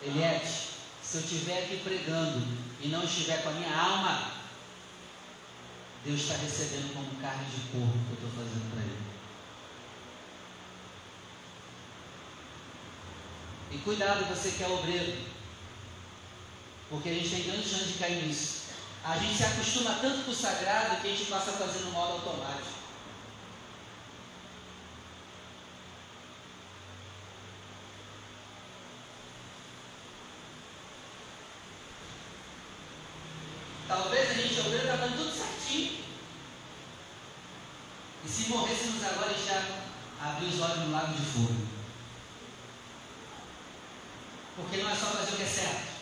Eliette, 0.03 0.69
se 1.03 1.17
eu 1.17 1.21
estiver 1.23 1.65
aqui 1.65 1.79
pregando 1.79 2.47
e 2.81 2.89
não 2.89 3.03
estiver 3.05 3.43
com 3.43 3.49
a 3.49 3.53
minha 3.53 3.75
alma, 3.75 4.44
Deus 6.05 6.21
está 6.21 6.35
recebendo 6.35 6.93
como 6.95 7.21
carne 7.21 7.45
de 7.47 7.61
porco 7.73 7.99
que 8.07 8.23
eu 8.23 8.29
estou 8.29 8.31
fazendo 8.31 8.71
para 8.71 8.83
Ele. 8.83 9.05
E 13.73 13.79
cuidado, 13.79 14.29
você 14.29 14.51
que 14.51 14.63
é 14.63 14.69
obreiro, 14.69 15.25
porque 16.91 17.09
a 17.09 17.15
gente 17.15 17.31
tem 17.31 17.45
grande 17.45 17.69
chance 17.69 17.87
de 17.87 17.99
cair 17.99 18.27
nisso. 18.27 18.65
A 19.03 19.19
gente 19.19 19.37
se 19.37 19.45
acostuma 19.45 19.95
tanto 19.95 20.25
com 20.25 20.31
o 20.31 20.35
sagrado 20.35 21.01
que 21.01 21.09
a 21.09 21.11
gente 21.11 21.31
passa 21.31 21.51
a 21.51 21.55
fazer 21.55 21.81
no 21.81 21.93
modo 21.93 22.13
automático. 22.13 22.75
Talvez 33.87 34.31
a 34.31 34.35
gente 34.35 34.61
obreiro 34.61 34.85
está 34.85 34.97
dando 34.97 35.17
tudo 35.17 35.31
certinho. 35.31 36.05
E 38.25 38.29
se 38.29 38.49
morrêssemos 38.49 39.05
agora, 39.05 39.31
a 39.31 39.35
gente 39.35 39.47
já 39.47 39.85
abriu 40.21 40.49
os 40.49 40.61
olhos 40.61 40.79
no 40.79 40.93
lago 40.93 41.13
de 41.13 41.27
fogo. 41.27 41.55
Porque 44.57 44.79
não 44.79 44.91
é 44.91 44.95
só 44.95 45.07
fazer 45.07 45.33
o 45.33 45.37
que 45.37 45.43
é 45.43 45.47
certo. 45.47 45.95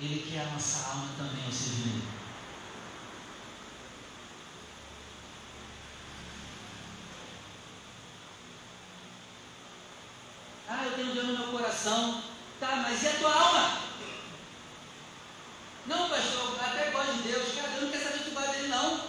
Ele 0.00 0.30
quer 0.30 0.31
a 0.42 0.52
nossa 0.52 0.90
alma 0.90 1.08
também 1.16 1.44
ao 1.44 1.52
Ele. 1.52 2.02
Ah, 10.68 10.84
eu 10.86 10.92
tenho 10.92 11.14
Deus 11.14 11.26
no 11.26 11.38
meu 11.38 11.48
coração. 11.48 12.22
Tá, 12.58 12.76
mas 12.76 13.02
e 13.02 13.08
a 13.08 13.12
tua 13.14 13.34
alma? 13.34 13.82
Não, 15.86 16.08
pastor, 16.08 16.58
até 16.60 16.90
gosto 16.90 17.14
de 17.14 17.22
Deus. 17.22 17.54
Cara, 17.54 17.68
Deus 17.68 17.82
não 17.82 17.90
quer 17.90 17.98
saber 17.98 18.18
do 18.18 18.24
que 18.24 18.52
dele, 18.52 18.68
não. 18.68 19.00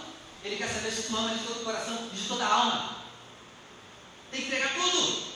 Ele 0.44 0.56
quer 0.56 0.68
saber 0.68 0.90
se 0.90 1.04
tu 1.04 1.16
ama 1.16 1.34
de 1.34 1.44
todo 1.44 1.60
o 1.60 1.64
coração 1.64 2.10
e 2.12 2.16
de 2.16 2.28
toda 2.28 2.44
a 2.44 2.52
alma. 2.52 2.96
Tem 4.30 4.40
que 4.40 4.46
entregar 4.48 4.74
tudo. 4.74 5.34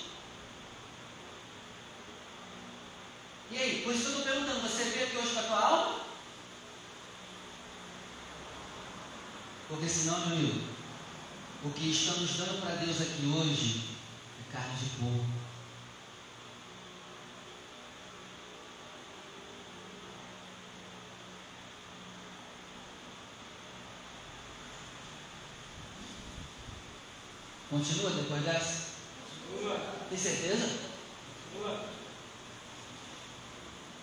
E 3.50 3.56
aí, 3.56 3.82
por 3.82 3.94
isso 3.94 4.04
que 4.04 4.10
eu 4.10 4.18
estou 4.18 4.32
perguntando, 4.32 4.60
você 4.60 4.84
veio 4.84 5.06
aqui 5.06 5.16
hoje 5.16 5.32
com 5.32 5.40
a 5.40 5.42
tua 5.44 5.60
alma? 5.60 6.00
Porque 9.68 9.88
senão, 9.88 10.18
meu 10.26 10.36
amigo, 10.36 10.60
o 11.64 11.70
dando 12.36 12.60
para 12.60 12.76
Deus 12.76 13.00
aqui 13.00 13.26
hoje 13.26 13.96
é 14.40 14.52
carne 14.52 14.76
de 14.76 14.90
porco. 14.96 15.38
Continua 27.70 28.10
depois 28.10 28.42
dessa? 28.42 28.88
Continua. 29.50 29.80
Tem 30.08 30.18
certeza? 30.18 30.78
Continua. 31.52 31.84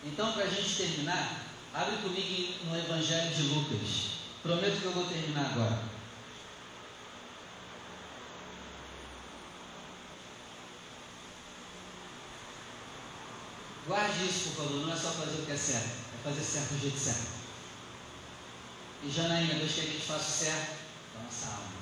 Então, 0.04 0.32
para 0.34 0.44
a 0.44 0.50
gente 0.50 0.76
terminar, 0.76 1.46
abre 1.74 1.98
comigo 1.98 2.54
no 2.66 2.78
Evangelho 2.78 3.34
de 3.34 3.42
Lucas. 3.44 4.12
Prometo 4.44 4.80
que 4.80 4.86
eu 4.86 4.92
vou 4.92 5.06
terminar 5.06 5.52
agora. 5.52 5.95
Guarde 14.16 14.30
isso, 14.30 14.50
por 14.52 14.64
favor. 14.64 14.86
Não 14.86 14.94
é 14.94 14.96
só 14.96 15.12
fazer 15.12 15.42
o 15.42 15.46
que 15.46 15.52
é 15.52 15.58
certo, 15.58 15.90
é 15.90 16.24
fazer 16.24 16.42
certo 16.42 16.74
do 16.74 16.82
jeito 16.82 16.98
certo. 16.98 17.36
E 19.04 19.12
Janaína, 19.12 19.56
Deus 19.56 19.74
quer 19.74 19.82
que 19.82 19.90
a 19.90 19.94
gente 19.94 20.06
faça 20.06 20.30
o 20.30 20.46
certo 20.46 20.76
da 21.14 21.24
nossa 21.24 21.48
alma. 21.48 21.76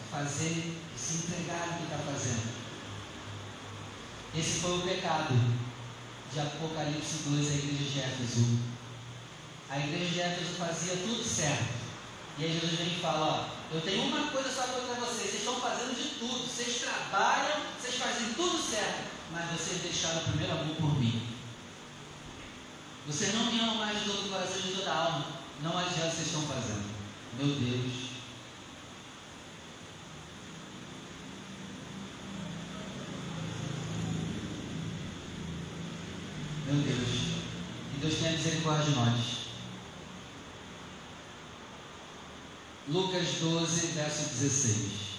É 0.00 0.10
fazer 0.10 0.76
e 0.94 0.98
se 0.98 1.14
entregar 1.14 1.66
no 1.66 1.78
que 1.78 1.82
está 1.84 1.98
fazendo. 1.98 2.62
Esse 4.34 4.60
foi 4.60 4.78
o 4.78 4.82
pecado 4.82 5.34
de 6.32 6.40
Apocalipse 6.40 7.24
2 7.26 7.50
a 7.50 7.54
igreja 7.54 7.90
de 7.90 8.00
Éfeso. 8.00 8.58
A 9.68 9.78
igreja 9.78 10.10
de 10.10 10.20
Éfeso 10.20 10.54
fazia 10.58 10.96
tudo 10.96 11.24
certo. 11.24 11.82
E 12.38 12.44
aí 12.44 12.52
Jesus 12.52 12.78
vem 12.78 12.96
e 12.96 13.00
fala, 13.00 13.50
ó, 13.50 13.74
eu 13.74 13.80
tenho 13.80 14.04
uma 14.04 14.30
coisa 14.30 14.48
só 14.48 14.62
contra 14.62 14.94
vocês, 14.94 15.30
vocês 15.30 15.42
estão 15.42 15.60
fazendo 15.60 15.94
de 15.94 16.18
tudo, 16.18 16.46
vocês 16.46 16.80
trabalham, 16.80 17.62
vocês 17.78 17.96
fazem 17.96 18.32
tudo 18.32 18.58
certo, 18.58 19.11
mas 19.32 19.50
vocês 19.50 19.82
deixaram 19.82 20.20
o 20.20 20.24
primeiro 20.24 20.52
amor 20.52 20.76
por 20.76 21.00
mim. 21.00 21.22
Vocês 23.06 23.34
não 23.34 23.50
me 23.50 23.58
amam 23.58 23.76
mais 23.76 23.98
de 23.98 24.04
todo 24.04 24.26
o 24.26 24.28
coração 24.28 24.58
e 24.58 24.62
de 24.62 24.72
toda 24.74 24.90
a 24.90 25.04
alma. 25.04 25.26
Não 25.62 25.76
adianta 25.76 26.10
vocês 26.10 26.26
estão 26.26 26.42
fazendo. 26.42 26.84
Meu 27.38 27.46
Deus. 27.46 28.12
Meu 36.66 36.82
Deus. 36.82 37.08
Que 37.92 38.00
Deus 38.00 38.14
tenha 38.14 38.32
misericórdia 38.32 38.84
de 38.84 38.90
nós. 38.96 39.42
Lucas 42.88 43.28
12, 43.40 43.86
verso 43.88 44.28
16. 44.30 45.11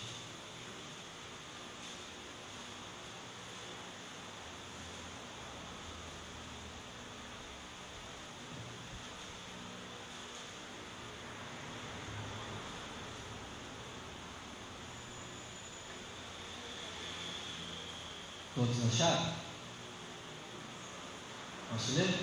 Todos 18.65 18.93
acharam? 18.93 19.33
Posso 21.69 21.91
ler? 21.95 22.17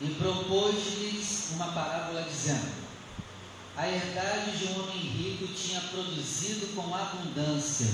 E 0.00 0.14
propôs-lhes 0.14 1.50
uma 1.52 1.66
parábola 1.70 2.22
dizendo: 2.22 2.72
A 3.76 3.86
herdade 3.86 4.58
de 4.58 4.64
um 4.72 4.82
homem 4.82 4.98
rico 4.98 5.46
tinha 5.54 5.80
produzido 5.82 6.74
com 6.74 6.92
abundância. 6.92 7.86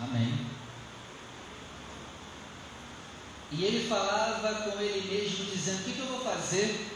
Amém. 0.00 0.46
E 3.52 3.64
ele 3.64 3.88
falava 3.88 4.54
com 4.62 4.80
ele 4.80 5.08
mesmo, 5.08 5.44
dizendo: 5.44 5.82
O 5.82 5.84
que, 5.84 5.92
que 5.92 6.00
eu 6.00 6.06
vou 6.06 6.20
fazer? 6.24 6.90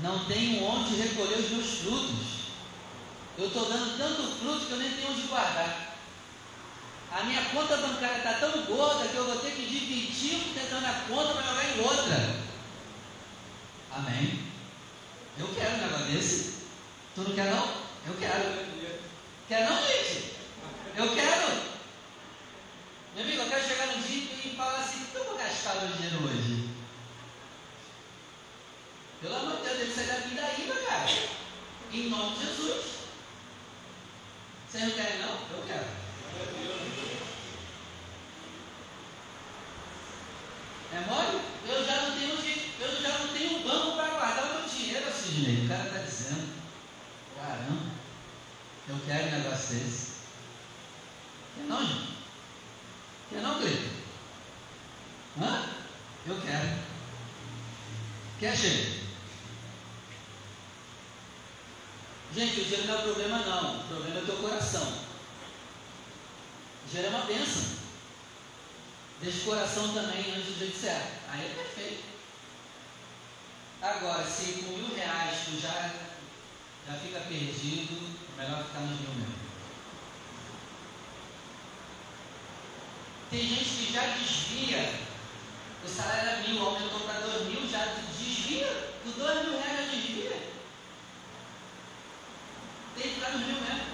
Não 0.00 0.24
tenho 0.24 0.64
onde 0.64 0.94
recolher 0.94 1.38
os 1.38 1.50
meus 1.50 1.80
frutos. 1.80 2.42
Eu 3.36 3.48
estou 3.48 3.68
dando 3.68 3.98
tanto 3.98 4.38
fruto 4.38 4.66
que 4.66 4.72
eu 4.72 4.78
nem 4.78 4.90
tenho 4.90 5.10
onde 5.10 5.22
guardar. 5.26 5.91
A 7.14 7.24
minha 7.24 7.44
conta 7.50 7.76
bancária 7.76 8.16
está 8.16 8.34
tão 8.34 8.64
gorda 8.64 9.06
que 9.06 9.14
eu 9.14 9.26
vou 9.26 9.38
ter 9.38 9.50
que 9.52 9.66
dividir 9.66 10.36
o 10.36 10.40
que 10.40 10.58
está 10.58 10.74
dando 10.74 10.86
a 10.86 11.04
conta 11.06 11.34
para 11.34 11.42
jogar 11.42 11.64
em 11.64 11.80
outra. 11.80 12.36
Amém? 13.90 14.46
Eu 15.38 15.48
quero 15.54 15.74
um 15.74 15.80
negócio 15.82 16.06
desse. 16.06 16.54
Tu 17.14 17.20
não 17.20 17.34
quer 17.34 17.50
não? 17.50 17.82
Eu 18.06 18.14
quero. 18.18 18.66
Quer 19.46 19.68
não, 19.68 19.86
gente? 19.86 20.36
Eu 20.96 21.14
quero. 21.14 21.72
Meu 23.14 23.24
amigo, 23.24 23.42
eu 23.42 23.48
quero 23.50 23.68
chegar 23.68 23.86
no 23.88 24.02
dia 24.02 24.22
e 24.44 24.54
falar 24.56 24.78
assim, 24.78 25.02
o 25.02 25.06
que 25.08 25.16
eu 25.16 25.24
vou 25.24 25.36
gastar 25.36 25.74
meu 25.74 25.94
dinheiro 25.94 26.24
hoje? 26.24 26.70
Pelo 29.20 29.36
amor 29.36 29.56
de 29.58 29.62
Deus, 29.64 29.80
ele 29.80 29.94
sai 29.94 30.06
da 30.06 30.14
vida 30.26 30.42
aí, 30.42 30.84
cara. 30.86 31.06
Em 31.92 32.08
nome 32.08 32.38
de 32.38 32.46
Jesus. 32.46 32.84
Vocês 34.66 34.84
não 34.84 34.92
querem 34.92 35.18
não? 35.18 35.28
Eu 35.28 35.64
quero. 35.66 36.02
É 40.94 41.00
mole? 41.08 41.40
Eu 41.66 41.86
já 41.86 42.02
não 42.02 42.18
tenho, 42.18 42.34
eu 42.80 43.02
já 43.02 43.18
não 43.18 43.28
tenho 43.28 43.60
banco 43.60 43.96
para 43.96 44.10
guardar 44.10 44.44
o 44.44 44.54
meu 44.60 44.68
dinheiro, 44.68 45.10
Sidney. 45.10 45.64
O 45.64 45.68
cara 45.68 45.84
está 45.84 45.98
dizendo, 45.98 46.52
caramba, 47.34 47.82
eu 48.88 49.00
quero 49.06 49.28
um 49.28 49.30
negócio 49.30 49.76
desse. 49.76 50.12
Quer 51.56 51.64
não, 51.66 51.86
gente? 51.86 52.12
Quer 53.30 53.40
não, 53.40 53.58
Cleiton? 53.58 54.02
Hã? 55.40 55.68
Eu 56.26 56.40
quero. 56.42 56.78
Quer, 58.38 58.56
chegar? 58.56 59.02
Gente, 62.34 62.60
o 62.60 62.64
dinheiro 62.64 62.86
não 62.86 62.94
é 62.94 62.98
o 62.98 63.02
problema 63.02 63.38
não. 63.38 63.80
O 63.80 63.84
problema 63.88 64.18
é 64.18 64.22
o 64.22 64.26
teu 64.26 64.36
coração. 64.36 64.92
Gera 66.92 67.08
uma 67.08 67.20
bênção. 67.20 67.31
Deixa 69.22 69.38
o 69.42 69.44
coração 69.44 69.94
também 69.94 70.34
antes 70.34 70.46
do 70.46 70.58
jeito 70.58 70.76
certo. 70.76 71.12
Aí 71.30 71.46
é 71.46 71.54
perfeito. 71.54 72.02
Agora, 73.80 74.24
se 74.24 74.64
com 74.64 74.76
mil 74.76 74.94
reais 74.96 75.44
tu 75.44 75.60
já, 75.60 75.94
já 76.88 76.98
fica 76.98 77.20
perdido, 77.20 78.18
é 78.36 78.42
melhor 78.42 78.64
ficar 78.64 78.80
nos 78.80 79.00
mil 79.00 79.10
mesmo. 79.10 79.42
Tem 83.30 83.46
gente 83.46 83.64
que 83.64 83.92
já 83.92 84.06
desvia, 84.08 85.00
o 85.84 85.88
salário 85.88 86.28
era 86.28 86.40
mil, 86.40 86.60
aumentou 86.60 87.00
para 87.00 87.20
dois 87.20 87.46
mil, 87.46 87.68
já 87.68 87.86
desvia, 87.86 88.66
do 89.04 89.18
dois 89.18 89.44
mil 89.46 89.58
reais 89.58 89.78
já 89.78 89.96
desvia. 89.96 90.50
Tem 92.96 93.02
que 93.02 93.14
ficar 93.14 93.30
nos 93.30 93.46
mil 93.46 93.60
mesmo. 93.60 93.86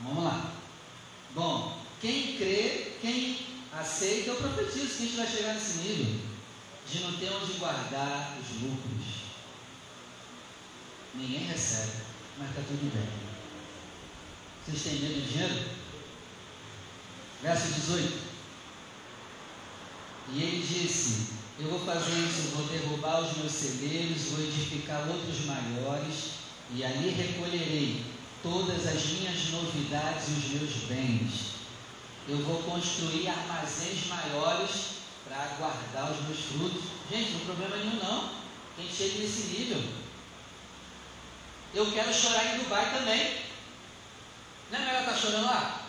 Vamos 0.00 0.24
lá. 0.24 0.52
Bom, 1.34 1.78
quem 2.00 2.36
crê, 2.36 2.92
quem 3.00 3.38
aceita, 3.72 4.30
eu 4.30 4.36
profetizo 4.36 4.86
que 4.86 5.02
a 5.02 5.06
gente 5.06 5.16
vai 5.16 5.26
chegar 5.26 5.54
nesse 5.54 5.78
nível 5.78 6.20
de 6.90 7.00
não 7.00 7.12
ter 7.18 7.30
onde 7.30 7.52
guardar 7.54 8.38
os 8.40 8.62
lucros. 8.62 9.18
Ninguém 11.14 11.46
recebe, 11.46 11.92
mas 12.38 12.48
está 12.50 12.62
tudo 12.62 12.92
bem. 12.92 13.28
Vocês 14.64 14.82
têm 14.82 15.08
medo 15.08 15.20
de 15.20 15.32
dinheiro? 15.32 15.68
Verso 17.42 17.72
18. 17.72 18.18
E 20.32 20.42
ele 20.42 20.66
disse: 20.66 21.32
Eu 21.58 21.70
vou 21.70 21.84
fazer 21.84 22.12
isso, 22.12 22.54
vou 22.54 22.66
derrubar 22.66 23.22
os 23.22 23.36
meus 23.38 23.52
celeiros, 23.52 24.22
vou 24.30 24.44
edificar 24.44 25.08
outros 25.08 25.44
maiores, 25.46 26.30
e 26.74 26.84
ali 26.84 27.10
recolherei 27.10 28.04
todas 28.42 28.86
as 28.86 29.06
minhas 29.06 29.50
novidades 29.50 30.28
e 30.28 30.32
os 30.32 30.60
meus 30.60 30.74
bens. 30.88 31.57
Eu 32.28 32.36
vou 32.38 32.62
construir 32.62 33.28
armazéns 33.28 34.06
maiores 34.06 34.98
para 35.24 35.56
guardar 35.58 36.12
os 36.12 36.26
meus 36.26 36.40
frutos. 36.40 36.82
Gente, 37.10 37.32
não 37.32 37.40
problema 37.40 37.76
nenhum 37.76 37.96
não. 37.96 38.30
Quem 38.76 38.88
chega 38.88 39.18
nesse 39.18 39.42
nível. 39.48 39.82
Eu 41.74 41.90
quero 41.92 42.12
chorar 42.12 42.44
em 42.44 42.58
Dubai 42.58 42.92
também. 42.92 43.44
Não 44.70 44.78
é 44.78 44.84
melhor 44.84 45.00
estar 45.00 45.12
tá 45.12 45.18
chorando 45.18 45.46
lá? 45.46 45.82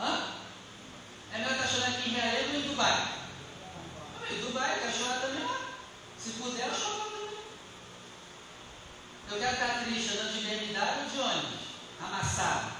Hã? 0.00 0.34
É 1.32 1.38
melhor 1.38 1.52
estar 1.52 1.62
tá 1.62 1.68
chorando 1.68 1.96
aqui 1.96 2.10
em 2.10 2.12
Realengo 2.12 2.54
ou 2.54 2.60
em 2.60 2.68
Dubai? 2.68 3.14
Em 4.30 4.40
Dubai, 4.40 4.74
eu 4.74 4.80
quero 4.80 4.98
chorar 4.98 5.20
também 5.20 5.44
lá. 5.44 5.60
Se 6.18 6.30
puder, 6.30 6.66
eu 6.66 6.74
choro 6.74 7.10
eu 9.30 9.38
quero 9.38 9.52
estar 9.52 9.84
triste 9.84 10.14
andando 10.14 10.32
de 10.32 10.40
BMW 10.40 11.04
ou 11.04 11.08
de 11.08 11.20
ônibus? 11.20 11.60
Amassado. 12.00 12.72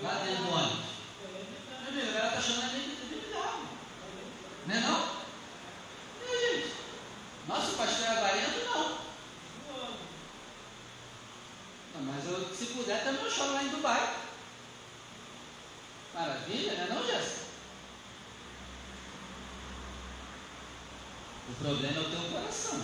Lá 0.00 0.22
dentro 0.24 0.44
do 0.44 0.52
ônibus. 0.52 0.86
Meu 1.82 1.88
amigo, 1.88 2.16
ela 2.16 2.28
está 2.28 2.40
chamando 2.40 2.70
de 2.70 2.78
BMW. 2.78 3.66
Não 4.66 4.74
é 4.76 4.80
não? 4.80 5.16
É, 6.22 6.54
gente. 6.54 6.74
Nosso 7.48 7.72
pastor 7.72 8.06
é 8.06 8.10
avarento, 8.10 8.64
não. 8.64 8.98
não. 11.94 12.12
Mas 12.12 12.26
eu, 12.26 12.54
se 12.54 12.66
puder, 12.66 13.02
também 13.02 13.24
eu 13.24 13.30
choro 13.30 13.54
lá 13.54 13.64
em 13.64 13.68
Dubai. 13.68 14.14
Maravilha, 16.14 16.74
né 16.74 16.86
não, 16.88 17.04
Jéssica? 17.04 17.46
O 21.58 21.64
problema 21.64 21.96
é 21.96 22.00
o 22.00 22.10
teu 22.10 22.20
coração. 22.30 22.80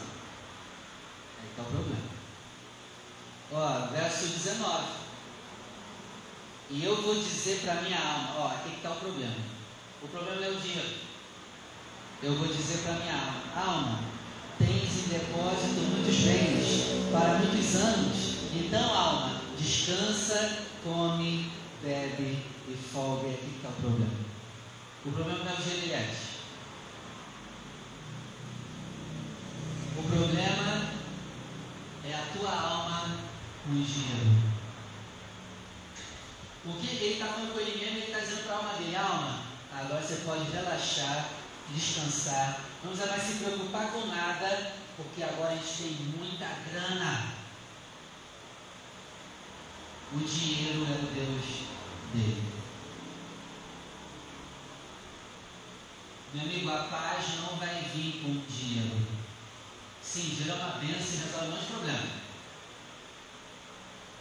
Aí 1.41 1.49
está 1.51 1.63
o 1.63 1.67
problema. 1.67 2.13
Ó, 3.53 3.87
verso 3.93 4.27
19. 4.29 5.03
E 6.71 6.85
eu 6.85 7.03
vou 7.03 7.15
dizer 7.15 7.61
para 7.61 7.83
minha 7.83 7.99
alma, 7.99 8.35
ó, 8.39 8.47
aqui 8.49 8.77
está 8.77 8.93
o 8.93 8.97
problema. 8.97 9.37
O 10.03 10.09
problema 10.09 10.47
é 10.47 10.51
o 10.51 10.57
dinheiro. 10.57 10.97
Eu 12.23 12.35
vou 12.37 12.49
dizer 12.49 12.79
para 12.79 12.95
minha 12.95 13.13
alma, 13.13 13.43
alma, 13.55 14.05
tens 14.59 15.05
em 15.05 15.09
depósito 15.09 15.81
muitos 15.81 16.17
bens 16.17 17.11
para 17.13 17.39
muitos 17.41 17.75
anos. 17.75 18.37
Então, 18.55 18.95
alma, 18.95 19.43
descansa, 19.59 20.67
come, 20.83 21.53
bebe 21.83 22.39
e 22.69 22.79
folga. 22.91 23.29
Aqui 23.29 23.53
está 23.57 23.69
o 23.69 23.73
problema. 23.73 24.13
O 25.05 25.13
problema 25.13 25.45
não 25.45 25.51
é 25.51 25.55
o 25.55 25.63
dinheiro, 25.63 26.33
O 29.99 30.03
problema 30.05 30.89
é 32.05 32.15
a 32.15 32.27
tua 32.33 32.51
com 33.73 33.83
dinheiro. 33.83 34.53
O 36.65 36.73
que 36.75 36.87
ele 36.87 37.15
está 37.15 37.27
falando 37.27 37.55
com 37.55 37.61
ele 37.61 37.79
mesmo, 37.79 37.97
ele 37.97 38.07
está 38.07 38.21
dizendo 38.21 38.45
para 38.45 38.55
a 38.55 38.59
alma 38.59 38.75
dele, 38.75 38.97
alma, 38.97 39.41
agora 39.73 40.03
você 40.03 40.17
pode 40.17 40.51
relaxar, 40.51 41.31
descansar, 41.75 42.61
não 42.85 42.91
precisa 42.93 43.11
mais 43.11 43.23
se 43.23 43.35
preocupar 43.43 43.91
com 43.91 44.07
nada, 44.07 44.73
porque 44.97 45.23
agora 45.23 45.53
a 45.53 45.57
gente 45.57 45.83
tem 45.83 45.93
muita 46.19 46.47
grana. 46.71 47.33
O 50.13 50.19
dinheiro 50.19 50.85
é 50.85 50.93
o 50.93 51.15
Deus 51.15 51.45
dele. 52.13 52.53
Meu 56.35 56.45
amigo, 56.45 56.71
a 56.71 56.85
paz 56.85 57.25
não 57.41 57.57
vai 57.57 57.83
vir 57.95 58.23
com 58.23 58.43
dinheiro. 58.47 59.07
Sim, 60.03 60.29
dinheiro 60.29 60.53
é 60.61 60.65
uma 60.65 60.79
bênção 60.79 61.15
e 61.15 61.25
resolve 61.25 61.49
muitos 61.49 61.69
problemas. 61.69 62.22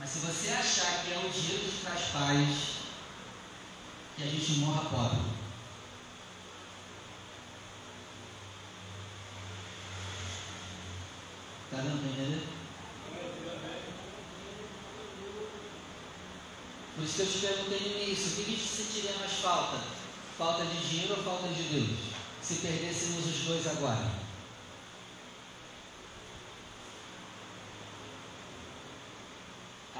Mas 0.01 0.09
se 0.09 0.19
você 0.25 0.49
achar 0.49 1.05
que 1.05 1.13
é 1.13 1.17
o 1.19 1.29
dinheiro 1.29 1.63
que 1.63 1.81
traz 1.85 2.05
paz, 2.05 2.77
que 4.17 4.23
a 4.23 4.25
gente 4.25 4.53
morra 4.53 4.89
pobre. 4.89 5.19
Está 11.65 11.83
dando 11.83 12.01
para 12.01 12.09
entender? 12.09 12.47
Por 16.95 17.03
isso 17.03 17.15
que 17.15 17.21
eu 17.21 17.31
te 17.31 17.37
perguntei 17.37 17.79
no 17.79 18.01
início, 18.01 18.31
o 18.31 18.35
que 18.43 18.51
gente 18.51 18.67
sentiria 18.67 19.13
mais 19.19 19.33
falta? 19.33 19.83
Falta 20.35 20.65
de 20.65 20.89
dinheiro 20.89 21.15
ou 21.15 21.23
falta 21.23 21.47
de 21.49 21.61
Deus? 21.61 21.99
Se 22.41 22.55
perdêssemos 22.55 23.23
os 23.23 23.45
dois 23.45 23.67
agora. 23.67 24.30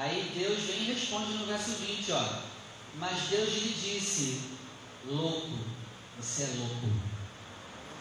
Aí 0.01 0.31
Deus 0.35 0.61
vem 0.61 0.81
e 0.81 0.93
responde 0.93 1.33
no 1.33 1.45
verso 1.45 1.73
20, 1.73 2.11
ó. 2.13 2.41
Mas 2.95 3.27
Deus 3.29 3.53
lhe 3.53 3.69
disse, 3.69 4.41
louco, 5.05 5.59
você 6.19 6.41
é 6.41 6.55
louco. 6.57 6.89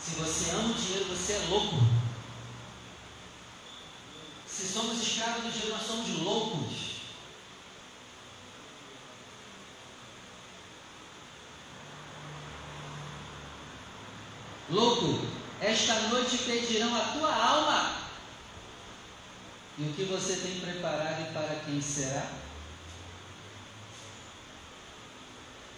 Se 0.01 0.13
você 0.13 0.51
ama 0.53 0.71
o 0.71 0.75
dinheiro, 0.75 1.05
você 1.05 1.35
é 1.35 1.47
louco. 1.51 1.77
Se 4.47 4.67
somos 4.67 5.03
escravos 5.03 5.45
do 5.45 5.53
dinheiro, 5.53 5.77
nós 5.77 5.87
somos 5.87 6.09
loucos. 6.23 7.01
Louco, 14.71 15.27
esta 15.61 16.01
noite 16.09 16.39
pedirão 16.39 16.97
a 16.97 17.13
tua 17.13 17.35
alma. 17.35 18.00
E 19.81 19.83
o 19.83 19.95
que 19.95 20.05
você 20.05 20.37
tem 20.37 20.61
preparado 20.61 21.22
e 21.22 21.33
para 21.33 21.62
quem 21.64 21.81
será? 21.81 22.31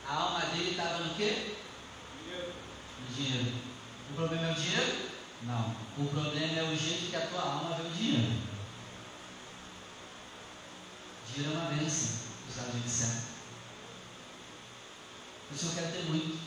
A 0.08 0.12
alma 0.12 0.40
dele 0.46 0.72
estava 0.72 1.04
no 1.04 1.14
quê? 1.14 1.54
Dinheiro. 2.18 2.52
Dinheiro. 3.14 3.52
O 4.10 4.14
problema 4.14 4.48
é 4.48 4.50
o 4.50 4.54
dinheiro? 4.56 5.10
Não. 5.42 5.76
O 5.96 6.08
problema 6.10 6.58
é 6.58 6.64
o 6.64 6.76
jeito 6.76 7.10
que 7.10 7.16
a 7.16 7.28
tua 7.28 7.42
alma 7.42 7.76
vê 7.76 7.88
o 7.88 7.92
dinheiro. 7.92 8.42
Dinheiro 11.32 11.54
é 11.54 11.58
uma 11.58 11.70
bênção, 11.70 12.26
usado 12.48 12.82
de 12.82 12.90
certo. 12.90 13.22
O 15.52 15.56
Senhor 15.56 15.74
quer 15.76 15.92
ter 15.92 16.02
muito. 16.06 16.40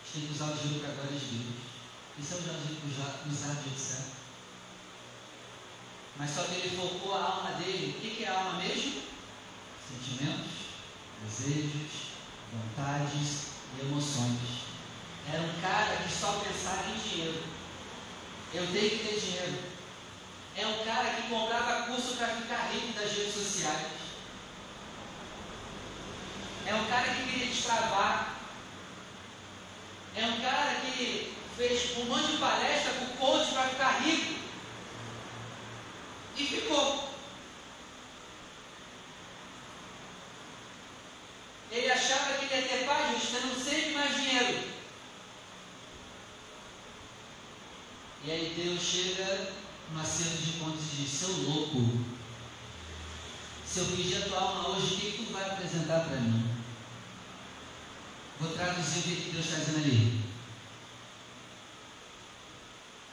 A 0.00 0.04
gente 0.06 0.12
tem 0.14 0.26
que 0.28 0.32
usar 0.32 0.50
o 0.50 0.56
dinheiro 0.56 0.80
para 0.80 0.92
a 0.92 0.94
glória 0.94 1.18
de 1.18 1.26
Deus. 1.26 1.56
Isso 2.18 2.34
é 2.34 2.36
usar, 2.38 3.22
usar 3.30 3.60
o 3.60 3.62
jeito 3.64 3.78
certo. 3.78 4.21
Mas 6.16 6.30
só 6.30 6.42
que 6.44 6.54
ele 6.54 6.76
focou 6.76 7.14
a 7.14 7.24
alma 7.24 7.50
dele. 7.52 7.96
O 7.96 8.00
que, 8.00 8.24
é 8.24 8.28
a 8.28 8.38
alma 8.38 8.58
mesmo? 8.58 9.02
Sentimentos, 9.88 10.52
desejos, 11.24 12.12
vontades 12.52 13.46
e 13.76 13.80
emoções. 13.86 14.38
Era 15.32 15.42
um 15.42 15.60
cara 15.60 15.96
que 15.96 16.12
só 16.12 16.32
pensava 16.44 16.90
em 16.90 16.98
dinheiro. 16.98 17.42
Eu 18.52 18.66
tenho 18.66 18.90
que 18.90 18.98
ter 18.98 19.20
dinheiro. 19.20 19.72
É 20.54 20.66
um 20.66 20.84
cara 20.84 21.14
que 21.14 21.28
comprava 21.28 21.86
curso 21.86 22.16
para 22.16 22.28
ficar 22.28 22.70
rico 22.70 22.92
das 22.92 23.10
redes 23.12 23.34
sociais. 23.34 23.86
É 26.66 26.74
um 26.74 26.84
cara 26.86 27.14
que 27.14 27.30
queria 27.30 27.46
destravar. 27.46 28.36
É 30.14 30.26
um 30.26 30.40
cara 30.42 30.74
que 30.80 31.34
fez 31.56 31.96
um 31.96 32.04
monte 32.04 32.32
de 32.32 32.36
palestra 32.36 32.92
com 32.92 33.16
coach 33.16 33.52
para 33.52 33.68
ficar 33.68 34.02
rico. 34.02 34.41
E 36.36 36.46
ficou. 36.46 37.12
Ele 41.70 41.90
achava 41.90 42.34
que 42.34 42.44
ele 42.44 42.62
ia 42.62 42.68
ter 42.68 42.86
paz 42.86 43.22
tendo 43.30 43.64
sempre 43.64 43.92
mais 43.92 44.14
dinheiro. 44.14 44.72
E 48.24 48.30
aí 48.30 48.54
Deus 48.56 48.80
chega 48.80 49.52
no 49.90 50.00
acerto 50.00 50.42
de 50.42 50.52
contas 50.60 50.80
e 50.92 50.96
diz, 51.02 51.10
seu 51.10 51.28
louco, 51.28 52.04
se 53.66 53.80
eu 53.80 53.86
pedir 53.86 54.22
a 54.22 54.28
tua 54.28 54.40
alma 54.40 54.68
hoje, 54.68 54.94
o 54.94 54.98
que, 54.98 55.10
que 55.12 55.24
tu 55.24 55.32
vai 55.32 55.44
apresentar 55.44 56.00
para 56.00 56.20
mim? 56.20 56.54
Vou 58.38 58.52
traduzir 58.52 58.98
o 58.98 59.02
que 59.02 59.30
Deus 59.30 59.46
está 59.46 59.58
dizendo 59.58 59.78
ali. 59.78 60.20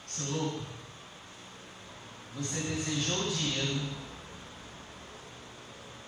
Seu 0.06 0.30
louco, 0.32 0.66
você 2.36 2.60
desejou 2.60 3.26
o 3.26 3.34
dinheiro 3.34 3.80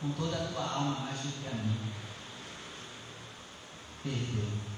com 0.00 0.10
toda 0.12 0.36
a 0.36 0.48
tua 0.48 0.64
alma 0.64 1.00
mais 1.00 1.20
do 1.20 1.32
que 1.32 1.48
a 1.48 1.54
minha. 1.54 1.92
Perdeu. 4.02 4.72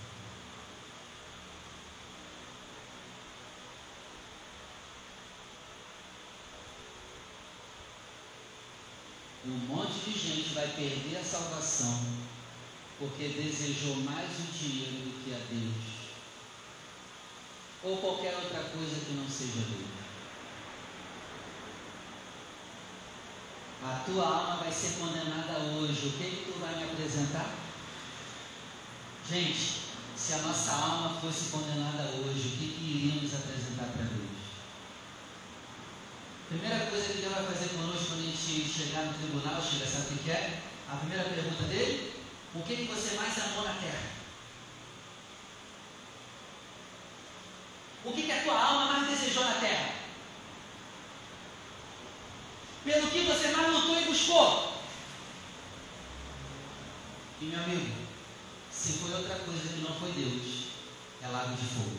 Um 9.46 9.58
monte 9.66 10.10
de 10.10 10.18
gente 10.18 10.54
vai 10.54 10.68
perder 10.68 11.18
a 11.18 11.24
salvação 11.24 12.24
porque 12.98 13.28
desejou 13.28 13.96
mais 13.96 14.30
o 14.38 14.52
dinheiro 14.52 14.92
do 14.92 15.24
que 15.24 15.34
a 15.34 15.38
Deus. 15.38 15.94
Ou 17.82 17.98
qualquer 17.98 18.34
outra 18.36 18.64
coisa 18.64 19.04
que 19.04 19.12
não 19.12 19.28
seja 19.28 19.60
Deus. 19.68 19.93
A 23.84 24.02
tua 24.06 24.24
alma 24.24 24.56
vai 24.56 24.72
ser 24.72 24.98
condenada 24.98 25.58
hoje. 25.58 26.06
O 26.06 26.12
que, 26.12 26.24
que 26.24 26.50
tu 26.50 26.58
vai 26.58 26.74
me 26.74 26.84
apresentar? 26.84 27.52
Gente, 29.28 29.82
se 30.16 30.32
a 30.32 30.38
nossa 30.38 30.72
alma 30.72 31.20
fosse 31.20 31.50
condenada 31.50 32.04
hoje, 32.04 32.48
o 32.48 32.56
que, 32.56 32.76
que 32.78 32.82
iríamos 32.82 33.34
apresentar 33.34 33.92
para 33.92 34.04
Deus? 34.04 34.40
Primeira 36.48 36.86
coisa 36.86 37.12
que 37.12 37.20
Deus 37.20 37.34
vai 37.34 37.44
fazer 37.44 37.68
conosco 37.76 38.06
quando 38.06 38.20
a 38.20 38.30
gente 38.30 38.72
chegar 38.72 39.04
no 39.04 39.12
tribunal, 39.12 39.60
chega, 39.60 39.86
sabe 39.86 40.14
o 40.14 40.18
que 40.18 40.30
é? 40.30 40.62
A 40.90 40.96
primeira 40.96 41.24
pergunta 41.24 41.64
dele: 41.64 42.14
O 42.54 42.62
que, 42.62 42.76
que 42.76 42.84
você 42.84 43.16
mais 43.16 43.38
amou 43.38 43.64
na 43.64 43.74
terra? 43.74 44.14
O 48.02 48.12
que, 48.12 48.22
que 48.22 48.32
a 48.32 48.42
tua 48.44 48.58
alma 48.58 48.92
mais 48.94 49.10
desejou 49.10 49.44
na 49.44 49.54
terra? 49.54 49.94
pelo 52.84 53.08
que 53.08 53.20
você 53.20 53.48
mais 53.48 53.72
lutou 53.72 53.98
e 53.98 54.04
buscou. 54.04 54.74
E 57.44 57.46
meu 57.46 57.62
amigo, 57.62 57.94
se 58.72 58.92
foi 58.94 59.12
outra 59.12 59.34
coisa 59.40 59.68
que 59.68 59.80
não 59.80 59.94
foi 60.00 60.12
Deus, 60.12 60.68
é 61.22 61.28
lago 61.28 61.54
de 61.54 61.66
fogo. 61.66 61.98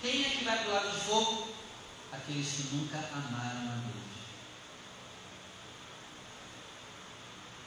Quem 0.00 0.24
é 0.24 0.30
que 0.30 0.44
vai 0.44 0.58
para 0.60 0.70
o 0.70 0.72
lago 0.72 0.90
de 0.90 1.00
fogo? 1.00 1.48
Aqueles 2.10 2.48
que 2.48 2.74
nunca 2.74 2.96
amaram 2.96 3.68
a 3.68 3.74
Deus. 3.84 4.16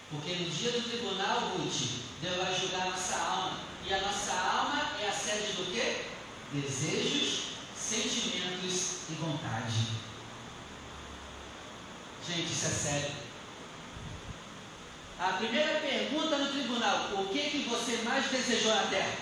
Porque 0.09 0.33
no 0.37 0.49
dia 0.49 0.71
do 0.71 0.89
tribunal, 0.89 1.55
Ruth, 1.55 2.01
Deus 2.19 2.37
vai 2.37 2.59
julgar 2.59 2.87
a 2.87 2.89
nossa 2.89 3.15
alma. 3.15 3.59
E 3.85 3.93
a 3.93 4.01
nossa 4.01 4.33
alma 4.33 4.97
é 4.99 5.07
a 5.07 5.13
sede 5.13 5.53
do 5.53 5.71
quê? 5.71 6.05
Desejos, 6.51 7.43
sentimentos 7.77 9.01
e 9.07 9.13
vontade. 9.21 10.01
Gente, 12.27 12.51
isso 12.51 12.65
é 12.65 12.69
sério. 12.69 13.22
A 15.23 15.37
primeira 15.37 15.79
pergunta 15.79 16.37
no 16.37 16.51
tribunal: 16.51 17.13
o 17.13 17.29
que, 17.29 17.49
que 17.49 17.69
você 17.69 18.01
mais 18.03 18.29
desejou 18.29 18.75
na 18.75 18.87
terra? 18.87 19.17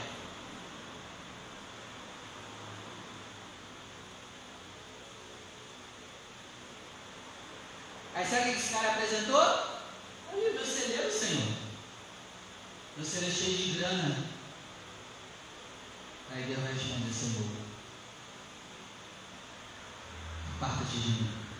Aí 8.15 8.25
sabe 8.25 8.49
o 8.49 8.53
que 8.53 8.59
esse 8.59 8.73
cara 8.73 8.93
apresentou? 8.93 9.41
Olha, 10.33 10.53
meu 10.53 10.65
celeiro, 10.65 11.11
Senhor. 11.11 11.53
Meu 12.97 13.05
celeiro 13.05 13.35
é 13.35 13.37
cheio 13.37 13.57
de 13.57 13.79
grana. 13.79 14.17
Aí 16.31 16.43
Deus 16.45 16.61
vai 16.61 16.73
responder, 16.73 17.13
Senhor. 17.13 17.47
Aparta-te 20.55 20.97
de 20.97 21.09
mim. 21.09 21.50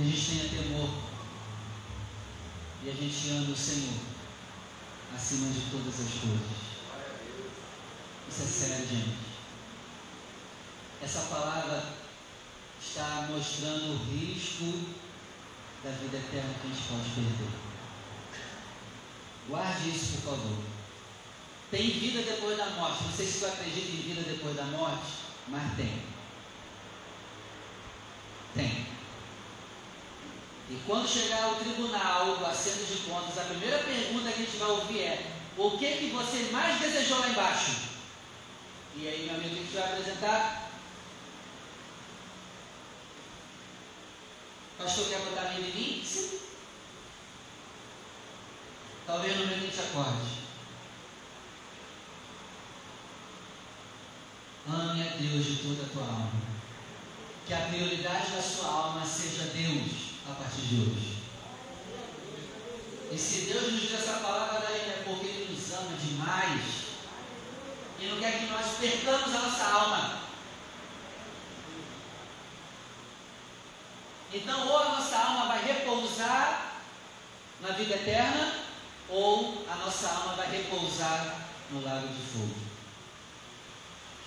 Que 0.00 0.06
a 0.06 0.10
gente 0.10 0.30
tenha 0.30 0.62
temor 0.62 0.88
e 2.82 2.88
a 2.88 2.92
gente 2.94 3.30
ame 3.32 3.52
o 3.52 3.56
Senhor 3.56 4.00
acima 5.14 5.50
de 5.50 5.60
todas 5.70 6.00
as 6.00 6.20
coisas. 6.20 6.70
Isso 8.30 8.42
é 8.42 8.46
sério, 8.46 8.88
gente. 8.88 9.18
Essa 11.02 11.20
palavra 11.28 11.84
está 12.80 13.28
mostrando 13.30 13.92
o 13.92 14.04
risco 14.10 14.64
da 15.84 15.90
vida 15.90 16.16
eterna 16.16 16.54
que 16.62 16.66
a 16.66 16.70
gente 16.70 16.88
pode 16.88 17.10
perder. 17.10 17.50
Guarde 19.50 19.90
isso, 19.90 20.22
por 20.22 20.30
favor. 20.30 20.64
Tem 21.70 21.90
vida 21.90 22.22
depois 22.22 22.56
da 22.56 22.70
morte. 22.70 23.04
Não 23.04 23.12
sei 23.12 23.26
se 23.26 23.40
você 23.40 23.46
acredita 23.46 23.88
em 23.90 24.14
vida 24.14 24.22
depois 24.22 24.56
da 24.56 24.64
morte, 24.64 25.12
mas. 25.48 25.76
Tem. 25.76 26.09
E 30.70 30.80
quando 30.86 31.08
chegar 31.08 31.50
o 31.50 31.56
tribunal 31.56 32.36
do 32.36 32.46
assento 32.46 32.86
de 32.86 32.98
contas, 33.10 33.36
a 33.36 33.48
primeira 33.48 33.78
pergunta 33.78 34.30
que 34.30 34.42
a 34.42 34.46
gente 34.46 34.56
vai 34.56 34.68
ouvir 34.68 35.00
é: 35.00 35.32
o 35.56 35.76
que 35.76 35.96
que 35.96 36.10
você 36.10 36.48
mais 36.52 36.78
desejou 36.78 37.18
lá 37.18 37.28
embaixo? 37.28 37.72
E 38.94 39.08
aí, 39.08 39.26
meu 39.26 39.34
amigo, 39.34 39.56
que 39.56 39.72
você 39.72 39.80
vai 39.80 39.92
apresentar? 39.92 40.70
Pastor, 44.78 45.08
quer 45.08 45.18
botar 45.18 45.54
medo 45.54 45.76
em? 45.76 46.04
Sim. 46.04 46.38
Talvez 49.06 49.36
no 49.38 49.46
momento 49.46 49.74
te 49.74 49.80
acorde. 49.80 50.40
Ame 54.68 55.02
a 55.02 55.16
Deus 55.16 55.44
de 55.44 55.56
toda 55.56 55.82
a 55.82 55.88
tua 55.88 56.04
alma. 56.04 56.32
Que 57.44 57.54
a 57.54 57.66
prioridade 57.66 58.30
da 58.30 58.40
sua 58.40 58.68
alma 58.68 59.04
seja 59.04 59.50
Deus 59.52 60.09
a 60.28 60.34
partir 60.34 60.62
de 60.62 60.74
hoje. 60.80 61.16
E 63.12 63.18
se 63.18 63.46
Deus 63.46 63.72
nos 63.72 63.88
deu 63.88 63.98
essa 63.98 64.20
palavra 64.20 64.68
é 64.68 65.02
porque 65.04 65.26
Ele 65.26 65.52
nos 65.52 65.72
ama 65.72 65.96
demais 65.96 66.90
e 67.98 68.06
não 68.06 68.18
quer 68.18 68.38
que 68.38 68.46
nós 68.46 68.78
percamos 68.78 69.34
a 69.34 69.38
nossa 69.38 69.64
alma. 69.64 70.20
Então, 74.32 74.68
ou 74.68 74.78
a 74.78 74.84
nossa 74.90 75.16
alma 75.16 75.46
vai 75.46 75.64
repousar 75.64 76.72
na 77.60 77.70
vida 77.70 77.94
eterna, 77.94 78.54
ou 79.08 79.66
a 79.68 79.74
nossa 79.74 80.08
alma 80.08 80.34
vai 80.34 80.50
repousar 80.50 81.48
no 81.70 81.82
lago 81.82 82.08
de 82.08 82.22
fogo. 82.32 82.54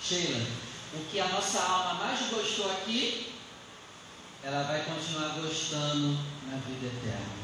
Sheila, 0.02 0.46
o 0.94 1.06
que 1.06 1.20
a 1.20 1.30
nossa 1.30 1.60
alma 1.62 1.94
mais 2.06 2.20
gostou 2.30 2.70
aqui, 2.70 3.33
ela 4.44 4.64
vai 4.64 4.84
continuar 4.84 5.30
gostando 5.39 6.18
na 6.48 6.58
vida 6.58 6.88
eterna. 6.88 7.44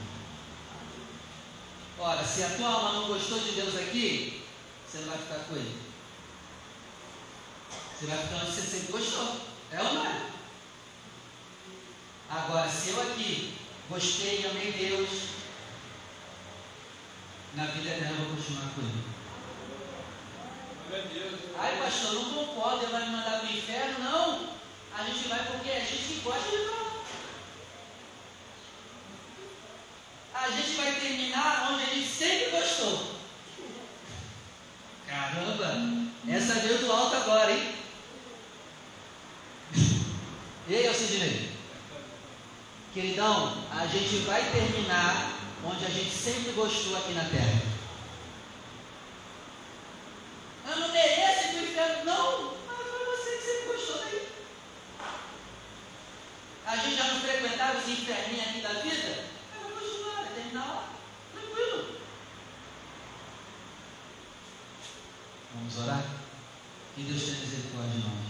Ora, 1.98 2.24
se 2.26 2.44
a 2.44 2.50
tua 2.50 2.68
alma 2.68 2.94
não 2.94 3.08
gostou 3.08 3.40
de 3.40 3.52
Deus 3.52 3.76
aqui, 3.76 4.46
você 4.86 4.98
não 5.00 5.08
vai 5.10 5.18
ficar 5.18 5.40
com 5.46 5.56
ele. 5.56 5.82
Você 7.98 8.06
vai 8.06 8.18
ficar 8.18 8.36
onde 8.38 8.52
você 8.52 8.62
sempre 8.62 8.92
gostou. 8.92 9.36
É 9.72 9.82
ou 9.82 9.94
não 9.94 10.06
é? 10.06 10.30
Agora, 12.30 12.70
se 12.70 12.90
eu 12.90 13.02
aqui 13.02 13.54
gostei 13.90 14.42
e 14.42 14.46
amei 14.48 14.72
Deus, 14.72 15.10
na 17.56 17.66
vida 17.66 17.90
eterna 17.90 18.12
eu 18.12 18.26
vou 18.26 18.36
continuar 18.36 18.74
com 18.76 18.82
ele. 18.82 19.04
Ai, 21.58 21.78
pastor, 21.80 22.14
não 22.14 22.34
concordo, 22.34 22.84
ele 22.84 22.92
vai 22.92 23.06
me 23.06 23.16
mandar 23.16 23.40
para 23.40 23.50
o 23.50 23.54
inferno. 23.54 24.04
Não, 24.04 24.50
a 24.98 25.04
gente 25.04 25.28
vai 25.28 25.46
porque 25.46 25.70
a 25.70 25.80
gente 25.80 26.22
gosta 26.24 26.50
de 26.50 26.66
falar. 26.66 26.89
A 30.42 30.50
gente 30.52 30.72
vai 30.76 30.94
terminar 31.00 31.70
onde 31.72 31.84
a 31.84 31.94
gente 31.94 32.08
sempre 32.08 32.50
gostou. 32.52 33.16
Caramba, 35.08 35.76
essa 36.28 36.54
veio 36.56 36.80
do 36.80 36.92
alto 36.92 37.16
agora, 37.16 37.52
hein? 37.52 37.76
E 40.68 40.76
aí, 40.76 40.88
Alcidinei? 40.88 41.52
Queridão, 42.94 43.64
a 43.72 43.88
gente 43.88 44.18
vai 44.26 44.52
terminar 44.52 45.34
onde 45.66 45.86
a 45.86 45.90
gente 45.90 46.12
sempre 46.12 46.52
gostou 46.52 46.96
aqui 46.98 47.14
na 47.14 47.24
Terra. 47.24 47.62
Eu 50.68 50.76
não 50.76 50.92
mereço 50.92 51.48
ir 51.48 51.52
para 51.52 51.60
o 51.60 51.64
inferno. 51.64 52.06
Não, 52.06 52.58
mas 52.68 52.88
foi 52.88 53.06
você 53.06 53.38
que 53.38 53.44
sempre 53.44 53.74
gostou 53.74 53.98
daí. 53.98 54.28
A 56.66 56.76
gente 56.76 56.96
já 56.96 57.08
não 57.14 57.20
frequentava 57.22 57.80
os 57.80 57.90
inferninhos 57.90 58.48
aqui 58.48 58.62
da 58.62 58.74
vida? 58.74 59.26
Eu 59.56 59.62
vou 59.62 59.72
continuar, 59.72 60.16
vai 60.24 60.34
terminar 60.34 60.68
lá. 60.68 60.90
Tranquilo. 61.34 62.00
Vamos 65.56 65.78
orar? 65.80 66.04
Que 67.00 67.06
Deus 67.06 67.24
tenha 67.24 67.40
misericórdia 67.40 67.92
de 67.92 68.00
nós. 68.00 68.29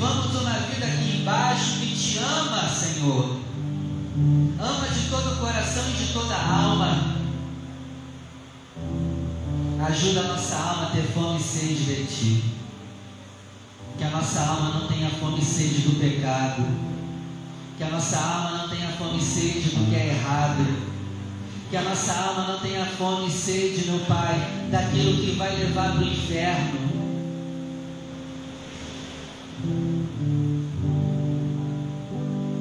Vivamos 0.00 0.34
uma 0.34 0.52
vida 0.60 0.86
aqui 0.86 1.18
embaixo 1.20 1.78
que 1.78 1.94
te 1.94 2.16
ama, 2.16 2.66
Senhor. 2.70 3.38
Ama 4.58 4.88
de 4.88 5.10
todo 5.10 5.34
o 5.34 5.36
coração 5.36 5.82
e 5.90 5.92
de 5.92 6.12
toda 6.14 6.34
a 6.34 6.62
alma. 6.62 7.16
Ajuda 9.86 10.20
a 10.20 10.28
nossa 10.28 10.56
alma 10.56 10.84
a 10.84 10.90
ter 10.90 11.02
fome 11.02 11.38
e 11.38 11.42
sede 11.42 11.84
de 11.84 12.06
Ti. 12.06 12.44
Que 13.98 14.04
a 14.04 14.08
nossa 14.08 14.40
alma 14.40 14.78
não 14.78 14.88
tenha 14.88 15.10
fome 15.10 15.38
e 15.38 15.44
sede 15.44 15.82
do 15.82 16.00
pecado. 16.00 16.64
Que 17.76 17.84
a 17.84 17.90
nossa 17.90 18.16
alma 18.16 18.56
não 18.56 18.68
tenha 18.70 18.88
fome 18.92 19.18
e 19.18 19.22
sede 19.22 19.68
do 19.68 19.90
que 19.90 19.96
é 19.96 20.08
errado. 20.14 20.64
Que 21.68 21.76
a 21.76 21.82
nossa 21.82 22.14
alma 22.14 22.52
não 22.54 22.60
tenha 22.60 22.86
fome 22.86 23.28
e 23.28 23.30
sede, 23.30 23.90
meu 23.90 24.00
Pai, 24.06 24.50
daquilo 24.70 25.22
que 25.22 25.32
vai 25.32 25.54
levar 25.56 25.92
para 25.92 26.00
o 26.00 26.08
inferno. 26.08 26.99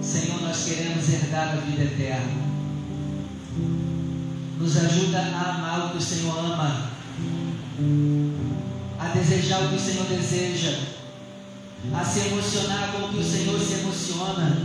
Senhor, 0.01 0.41
nós 0.41 0.65
queremos 0.65 1.07
herdar 1.07 1.49
a 1.49 1.61
vida 1.61 1.83
eterna. 1.83 2.49
Nos 4.57 4.77
ajuda 4.77 5.19
a 5.19 5.55
amar 5.55 5.85
o 5.85 5.89
que 5.91 5.97
o 5.97 6.01
Senhor 6.01 6.37
ama, 6.37 6.91
a 8.99 9.07
desejar 9.09 9.63
o 9.63 9.69
que 9.69 9.75
o 9.75 9.79
Senhor 9.79 10.05
deseja, 10.07 10.79
a 11.93 12.03
se 12.03 12.27
emocionar 12.27 12.91
com 12.91 13.05
o 13.05 13.09
que 13.09 13.19
o 13.19 13.23
Senhor 13.23 13.57
se 13.59 13.73
emociona, 13.75 14.57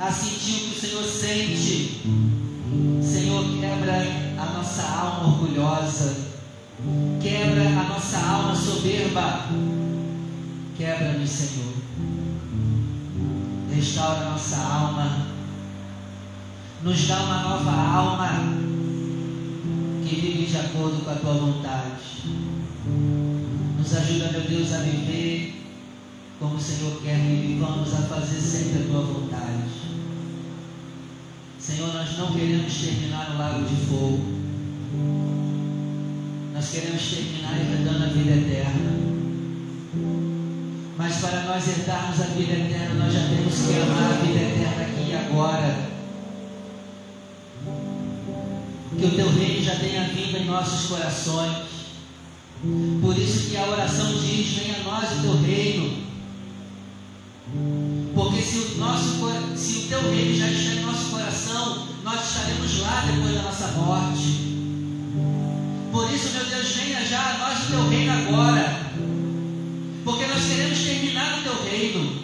a 0.00 0.10
sentir 0.10 0.54
o 0.54 0.70
que 0.70 0.78
o 0.78 0.80
Senhor 0.80 1.04
sente. 1.04 2.00
Senhor, 3.02 3.44
quebra 3.60 4.02
a 4.38 4.46
nossa 4.56 4.82
alma 4.82 5.34
orgulhosa, 5.34 6.16
quebra 7.20 7.68
a 7.68 7.84
nossa 7.88 8.18
alma 8.18 8.56
soberba. 8.56 9.48
Quebra-me, 10.82 11.28
Senhor. 11.28 11.74
Restaura 13.72 14.30
nossa 14.30 14.56
alma. 14.56 15.28
Nos 16.82 17.06
dá 17.06 17.22
uma 17.22 17.42
nova 17.42 17.70
alma 17.70 18.28
que 20.04 20.16
vive 20.16 20.46
de 20.46 20.56
acordo 20.56 21.04
com 21.04 21.10
a 21.12 21.14
tua 21.14 21.34
vontade. 21.34 22.24
Nos 23.78 23.94
ajuda, 23.94 24.32
meu 24.32 24.40
Deus, 24.40 24.72
a 24.72 24.78
viver 24.78 25.54
como 26.40 26.56
o 26.56 26.60
Senhor 26.60 27.00
quer 27.00 27.14
que 27.14 27.46
vivamos, 27.46 27.94
a 27.94 27.98
fazer 27.98 28.40
sempre 28.40 28.82
a 28.82 28.86
tua 28.86 29.02
vontade. 29.02 29.68
Senhor, 31.60 31.94
nós 31.94 32.18
não 32.18 32.32
queremos 32.32 32.74
terminar 32.74 33.30
no 33.30 33.38
lago 33.38 33.64
de 33.64 33.76
fogo. 33.86 34.20
Nós 36.52 36.70
queremos 36.70 37.08
terminar 37.08 37.60
herdando 37.60 38.02
a 38.02 38.08
vida 38.08 38.32
eterna. 38.32 39.02
Mas 40.96 41.16
para 41.16 41.42
nós 41.44 41.66
herdarmos 41.68 42.20
a 42.20 42.24
vida 42.24 42.52
eterna, 42.52 43.04
nós 43.04 43.12
já 43.12 43.20
temos 43.28 43.54
que 43.54 43.80
amar 43.80 44.12
a 44.12 44.24
vida 44.24 44.38
eterna 44.38 44.82
aqui 44.82 45.10
e 45.10 45.14
agora. 45.14 45.92
Que 48.98 49.06
o 49.06 49.10
teu 49.10 49.30
reino 49.32 49.64
já 49.64 49.76
tenha 49.76 50.04
vindo 50.08 50.36
em 50.36 50.44
nossos 50.44 50.88
corações. 50.88 51.72
Por 53.00 53.16
isso 53.18 53.50
que 53.50 53.56
a 53.56 53.66
oração 53.66 54.06
diz: 54.18 54.54
venha 54.58 54.76
a 54.80 54.82
nós 54.84 55.18
o 55.18 55.22
teu 55.22 55.42
reino. 55.42 56.02
Porque 58.14 58.42
se 58.42 58.58
o, 58.58 58.78
nosso, 58.78 59.18
se 59.56 59.78
o 59.78 59.88
teu 59.88 60.00
reino 60.10 60.34
já 60.34 60.48
está 60.48 60.74
em 60.74 60.84
nosso 60.84 61.10
coração, 61.10 61.88
nós 62.04 62.28
estaremos 62.28 62.80
lá 62.80 63.04
depois 63.06 63.34
da 63.34 63.42
nossa 63.42 63.68
morte. 63.68 64.52
Por 65.90 66.10
isso, 66.12 66.30
meu 66.34 66.44
Deus, 66.46 66.72
venha 66.72 67.04
já 67.04 67.20
a 67.20 67.38
nós 67.38 67.64
o 67.64 67.66
teu 67.68 67.88
reino 67.88 68.12
agora. 68.12 68.61
Reino. 71.72 72.22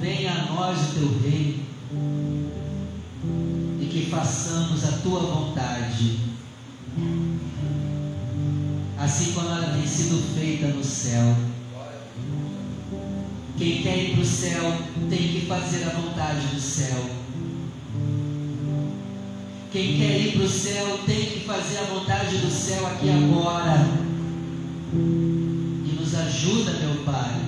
Venha 0.00 0.32
a 0.32 0.52
nós 0.52 0.78
o 0.78 0.94
teu 0.94 1.18
reino. 1.20 1.64
E 3.80 3.86
que 3.86 4.06
façamos 4.10 4.84
a 4.84 4.98
tua 4.98 5.20
vontade. 5.20 6.18
Assim 8.98 9.32
como 9.32 9.48
ela 9.48 9.74
tem 9.74 9.86
sido 9.86 10.22
feita 10.34 10.68
no 10.68 10.84
céu. 10.84 11.34
Quem 13.56 13.82
quer 13.82 13.96
ir 13.96 14.12
para 14.12 14.22
o 14.22 14.26
céu 14.26 14.78
tem 15.08 15.28
que 15.28 15.46
fazer 15.46 15.84
a 15.84 15.90
vontade 15.90 16.46
do 16.48 16.60
céu. 16.60 17.10
Quem 19.72 19.96
quer 19.96 20.20
ir 20.20 20.32
para 20.32 20.44
o 20.44 20.48
céu 20.48 20.98
tem 21.06 21.26
que 21.26 21.40
fazer 21.40 21.78
a 21.78 21.84
vontade 21.84 22.38
do 22.38 22.50
céu 22.50 22.86
aqui 22.86 23.10
agora. 23.10 24.04
Ajuda, 26.26 26.72
meu 26.72 27.04
Pai, 27.04 27.38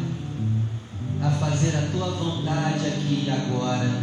a 1.22 1.30
fazer 1.30 1.74
a 1.78 1.88
tua 1.90 2.10
vontade 2.10 2.86
aqui 2.86 3.24
e 3.26 3.30
agora. 3.30 4.02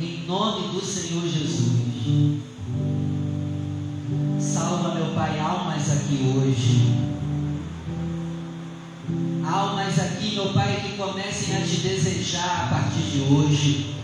Em 0.00 0.24
nome 0.28 0.68
do 0.68 0.80
Senhor 0.80 1.26
Jesus. 1.26 2.40
Salva, 4.38 4.94
meu 4.94 5.12
Pai, 5.12 5.40
almas 5.40 5.90
aqui 5.90 6.32
hoje. 6.36 6.94
Almas 9.44 9.98
aqui, 9.98 10.36
meu 10.36 10.52
Pai, 10.52 10.82
que 10.82 10.96
comecem 10.96 11.56
a 11.56 11.60
te 11.62 11.78
desejar 11.78 12.66
a 12.66 12.68
partir 12.68 13.02
de 13.10 13.20
hoje. 13.22 13.96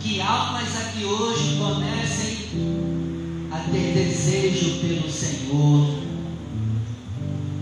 Que 0.00 0.18
almas 0.22 0.74
aqui 0.76 1.04
hoje 1.04 1.58
comecem 1.58 2.29
a 3.60 3.70
ter 3.70 3.92
desejo 3.92 4.80
pelo 4.80 5.10
Senhor. 5.10 6.00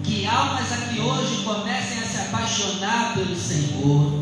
Que 0.05 0.27
almas 0.27 0.73
aqui 0.73 1.01
hoje 1.01 1.43
comecem 1.43 1.99
a 1.99 2.03
se 2.03 2.17
apaixonar 2.19 3.15
pelo 3.15 3.35
Senhor. 3.35 4.13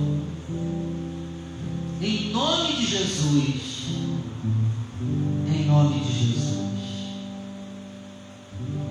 Em 2.01 2.31
nome 2.31 2.73
de 2.75 2.87
Jesus. 2.87 3.85
Em 5.49 5.65
nome 5.67 6.01
de 6.01 6.13
Jesus. 6.13 6.57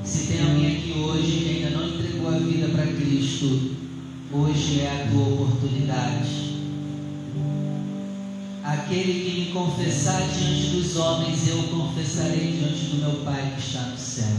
Se 0.03 0.27
tem 0.27 0.41
alguém 0.41 0.77
aqui 0.77 0.99
hoje 0.99 1.39
que 1.39 1.49
ainda 1.49 1.77
não 1.77 1.88
entregou 1.88 2.29
a 2.29 2.38
vida 2.38 2.69
para 2.69 2.86
Cristo, 2.86 3.75
hoje 4.31 4.81
é 4.81 4.91
a 4.91 5.11
tua 5.11 5.27
oportunidade. 5.33 6.45
Aquele 8.66 9.13
que 9.24 9.39
me 9.41 9.45
confessar 9.51 10.22
diante 10.22 10.72
dos 10.72 10.95
homens, 10.95 11.47
eu 11.47 11.61
confessarei 11.66 12.57
diante 12.57 12.86
do 12.86 12.97
meu 12.97 13.24
Pai 13.24 13.53
que 13.55 13.61
está 13.61 13.82
no 13.82 13.95
céu. 13.95 14.36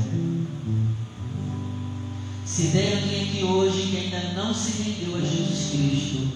Se 2.45 2.73
tem 2.73 2.97
alguém 2.97 3.29
aqui 3.29 3.45
hoje 3.45 3.87
que 3.87 3.97
ainda 3.99 4.33
não 4.33 4.53
se 4.53 4.83
rendeu 4.83 5.15
a 5.15 5.21
Jesus 5.21 5.71
Cristo 5.71 6.29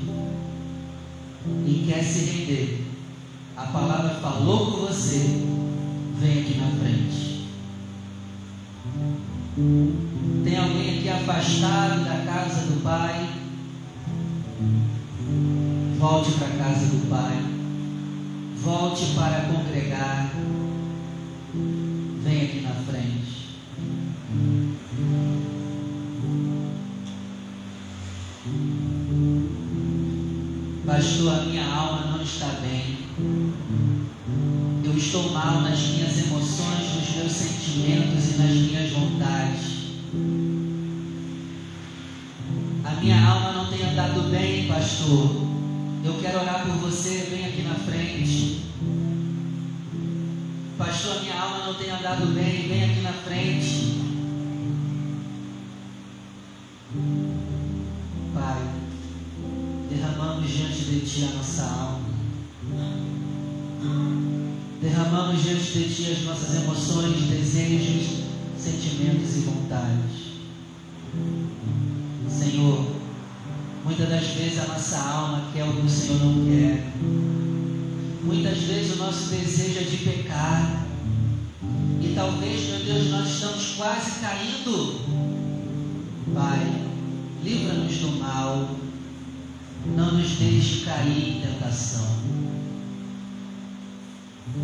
e 1.66 1.84
quer 1.88 2.04
se 2.04 2.26
render, 2.26 2.86
a 3.56 3.64
palavra 3.64 4.20
falou 4.20 4.70
com 4.70 4.86
você, 4.86 5.44
vem 6.20 6.42
aqui 6.42 6.58
na 6.58 6.68
frente. 6.78 7.48
Tem 10.44 10.56
alguém 10.56 10.98
aqui 10.98 11.08
afastado 11.08 12.04
da 12.04 12.24
casa 12.24 12.66
do 12.66 12.82
Pai? 12.84 13.30
Volte 15.98 16.30
para 16.32 16.46
a 16.46 16.50
casa 16.50 16.86
do 16.86 17.10
Pai. 17.10 17.59
Volte 18.62 19.14
para 19.14 19.48
congregar. 19.52 20.30
Vem 22.22 22.42
aqui 22.42 22.60
na 22.60 22.74
frente. 22.74 23.48
Pastor, 30.84 31.32
a 31.32 31.44
minha 31.46 31.64
alma 31.64 32.16
não 32.16 32.22
está 32.22 32.48
bem. 32.60 32.98
Eu 34.84 34.94
estou 34.94 35.30
mal 35.32 35.62
nas 35.62 35.78
minhas 35.78 36.18
emoções, 36.18 36.94
nos 36.96 37.16
meus 37.16 37.32
sentimentos 37.32 38.32
e 38.32 38.42
nas 38.42 38.50
minhas 38.50 38.90
vontades. 38.92 39.80
A 42.84 43.00
minha 43.00 43.24
alma 43.26 43.52
não 43.52 43.70
tem 43.70 43.90
andado 43.90 44.30
bem, 44.30 44.68
pastor. 44.68 45.49
Eu 46.02 46.14
quero 46.14 46.40
orar 46.40 46.64
por 46.64 46.76
você, 46.76 47.26
vem 47.30 47.44
aqui 47.44 47.62
na 47.62 47.74
frente. 47.74 48.62
Pastor, 50.78 51.20
minha 51.20 51.38
alma 51.38 51.66
não 51.66 51.74
tem 51.74 51.90
andado 51.90 52.26
bem, 52.34 52.68
vem 52.68 52.84
aqui 52.84 53.00
na 53.02 53.12
frente. 53.12 54.00
Pai, 58.32 58.62
derramamos 59.90 60.50
diante 60.50 60.84
de 60.84 61.00
Ti 61.00 61.24
a 61.24 61.36
nossa 61.36 61.64
alma. 61.64 62.10
Derramamos 64.80 65.42
diante 65.42 65.72
de 65.72 65.94
Ti 65.94 66.12
as 66.12 66.22
nossas 66.22 66.62
emoções, 66.62 67.26
desejos, 67.26 68.24
sentimentos 68.56 69.36
e 69.36 69.40
vontades. 69.40 70.29
Muitas 74.20 74.36
vezes 74.36 74.58
a 74.58 74.66
nossa 74.66 74.98
alma 74.98 75.44
quer 75.52 75.64
o 75.64 75.72
que 75.72 75.86
o 75.86 75.88
Senhor 75.88 76.20
não 76.20 76.44
quer. 76.44 76.92
Muitas 78.22 78.58
vezes 78.58 78.96
o 78.96 78.98
nosso 78.98 79.30
desejo 79.30 79.78
é 79.78 79.82
de 79.82 79.96
pecar. 79.96 80.86
E 82.02 82.12
talvez, 82.14 82.68
meu 82.68 82.84
Deus, 82.84 83.10
nós 83.10 83.28
estamos 83.28 83.74
quase 83.76 84.20
caindo. 84.20 85.00
Pai, 86.34 86.84
livra-nos 87.42 87.96
do 87.96 88.18
mal. 88.18 88.76
Não 89.96 90.12
nos 90.12 90.32
deixe 90.32 90.84
cair 90.84 91.38
em 91.38 91.40
tentação. 91.40 92.06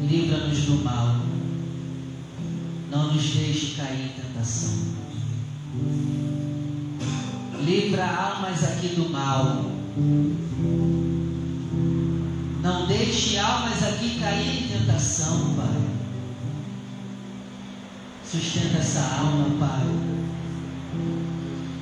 Livra-nos 0.03 0.59
do 0.65 0.85
mal. 0.85 1.17
Não 2.91 3.15
nos 3.15 3.25
deixe 3.31 3.75
cair 3.75 4.05
em 4.05 4.21
tentação. 4.21 4.97
Livra 7.65 8.05
almas 8.07 8.63
aqui 8.65 8.89
do 8.89 9.09
mal. 9.11 9.65
Não 12.63 12.87
deixe 12.87 13.39
almas 13.39 13.83
aqui 13.83 14.19
cair 14.21 14.65
em 14.65 14.69
tentação, 14.69 15.55
Pai. 15.57 15.83
Sustenta 18.25 18.79
essa 18.79 19.01
alma, 19.21 19.47
Pai. 19.59 19.87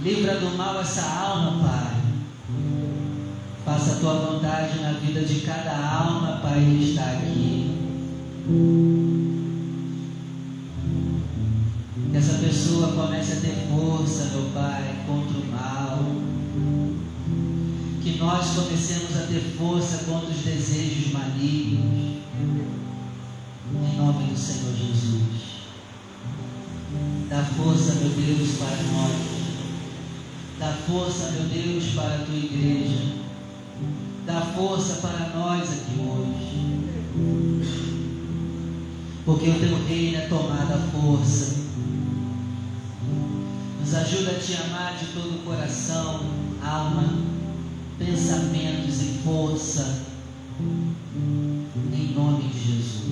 Livra 0.02 0.38
do 0.38 0.56
mal 0.56 0.80
essa 0.80 1.02
alma, 1.02 1.66
Pai. 1.66 2.04
Faça 3.64 3.92
a 3.92 3.96
tua 3.96 4.14
vontade 4.14 4.78
na 4.80 4.92
vida 4.92 5.22
de 5.22 5.40
cada 5.40 5.74
alma, 5.74 6.40
Pai, 6.42 6.60
que 6.60 6.90
está 6.90 7.04
aqui. 7.12 7.74
Que 12.10 12.16
essa 12.16 12.34
pessoa 12.34 12.92
comece 12.92 13.32
a 13.32 13.40
ter 13.40 13.66
força, 13.70 14.26
meu 14.34 14.50
Pai, 14.52 14.93
contra 15.06 15.38
o 15.38 15.46
mal. 15.50 15.98
Que 18.02 18.18
nós 18.18 18.50
comecemos 18.50 19.16
a 19.16 19.26
ter 19.26 19.40
força 19.58 20.04
contra 20.04 20.30
os 20.30 20.42
desejos 20.42 21.12
malignos. 21.12 22.14
Em 23.72 23.96
nome 23.96 24.24
do 24.32 24.38
Senhor 24.38 24.74
Jesus. 24.76 25.54
Dá 27.28 27.42
força, 27.42 27.94
meu 27.94 28.10
Deus, 28.10 28.50
para 28.58 28.82
nós. 28.92 29.34
Dá 30.58 30.72
força, 30.86 31.30
meu 31.32 31.48
Deus, 31.48 31.84
para 31.94 32.14
a 32.14 32.24
tua 32.24 32.36
igreja. 32.36 33.14
Dá 34.26 34.40
força 34.40 34.94
para 34.96 35.30
nós 35.34 35.62
aqui 35.62 35.98
hoje. 35.98 36.84
Porque 39.24 39.48
o 39.48 39.58
teu 39.58 39.86
reino 39.86 40.18
é 40.18 40.26
tomada 40.28 40.78
força. 40.92 41.53
Nos 43.84 43.94
ajuda 43.96 44.30
a 44.30 44.40
te 44.40 44.54
amar 44.54 44.96
de 44.96 45.04
todo 45.08 45.34
o 45.34 45.44
coração, 45.44 46.22
alma, 46.62 47.18
pensamentos 47.98 49.02
e 49.02 49.20
força. 49.22 50.06
Em 51.92 52.14
nome 52.14 52.48
de 52.48 52.58
Jesus. 52.60 53.04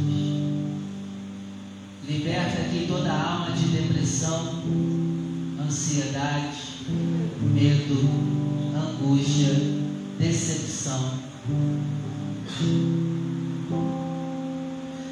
Liberta 2.08 2.62
aqui 2.62 2.86
toda 2.88 3.12
depressão, 3.66 4.62
ansiedade, 5.62 6.86
medo, 7.42 8.08
angústia, 8.74 9.52
decepção, 10.18 11.18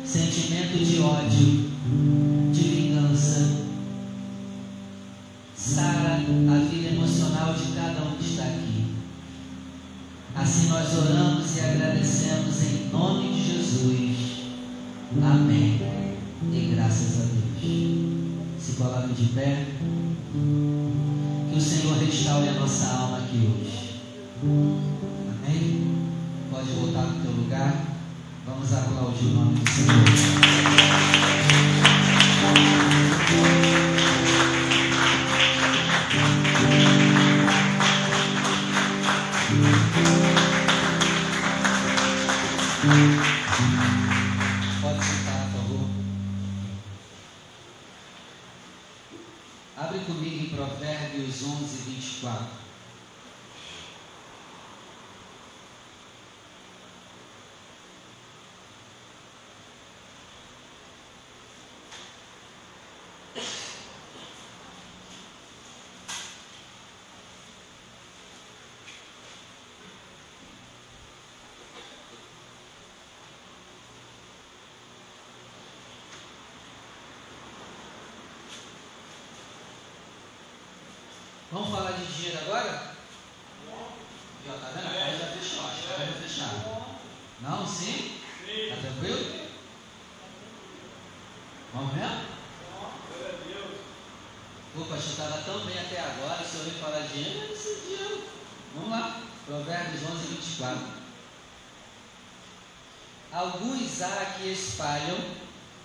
sentimento 0.07 0.83
de 0.83 1.01
ódio, 1.01 1.71
a 6.31 6.59
vida 6.65 6.89
emocional 6.91 7.55
de 7.55 7.73
cada 7.73 8.05
um 8.05 8.17
que 8.17 8.25
está 8.25 8.45
aqui. 8.45 8.85
Assim 10.35 10.69
nós 10.69 10.97
oramos 10.97 11.57
e 11.57 11.61
agradecemos 11.61 12.63
em 12.63 12.89
nome 12.93 13.35
de 13.35 13.53
Jesus. 13.53 14.17
Amém. 15.23 15.81
E 16.53 16.73
graças 16.75 17.21
a 17.21 17.25
Deus. 17.25 17.41
Se 18.61 18.73
coloque 18.73 19.15
de 19.15 19.27
pé. 19.33 19.67
Que 21.51 21.59
o 21.59 21.61
Senhor 21.61 21.99
restaure 21.99 22.49
a 22.49 22.53
nossa 22.53 22.87
alma 22.87 23.19
aqui 23.19 23.39
hoje. 23.39 24.01
Amém? 24.45 25.97
Pode 26.49 26.71
voltar 26.71 27.03
para 27.03 27.17
o 27.17 27.21
teu 27.23 27.33
lugar. 27.33 27.87
Vamos 28.47 28.73
aplaudir 28.73 29.27
o 29.27 29.31
nome 29.31 29.59
do 29.59 29.69
Senhor. 29.69 30.05
Vamos 81.53 81.71
falar 81.71 81.93
de 81.93 82.07
dinheiro 82.07 82.39
agora? 82.43 82.93
Já 84.47 84.53
tá 84.53 84.69
vendo? 84.69 84.87
Agora 84.87 85.19
já 85.19 85.27
fechou, 85.27 85.67
acho 85.67 85.83
que 85.83 85.89
já 85.89 85.97
vai 85.97 86.13
fechar. 86.23 86.55
Não? 87.41 87.67
Sim? 87.67 88.21
Tá 88.69 88.77
tranquilo? 88.81 89.51
Vamos 91.75 91.95
mesmo? 91.95 92.41
Pô, 94.77 94.85
pastor, 94.85 95.11
estava 95.11 95.43
tão 95.43 95.67
bem 95.67 95.77
até 95.77 95.99
agora, 95.99 96.45
se 96.45 96.55
eu 96.55 96.61
ouvir 96.61 96.79
falar 96.79 97.01
de 97.01 97.15
dinheiro, 97.15 97.41
eu 97.41 97.49
decidi. 97.49 98.25
Vamos 98.77 98.91
lá, 98.91 99.21
Provérbios 99.45 100.03
11, 100.05 100.27
24. 100.29 100.87
Alguns 103.33 104.03
há 104.03 104.37
que 104.39 104.53
espalham 104.53 105.19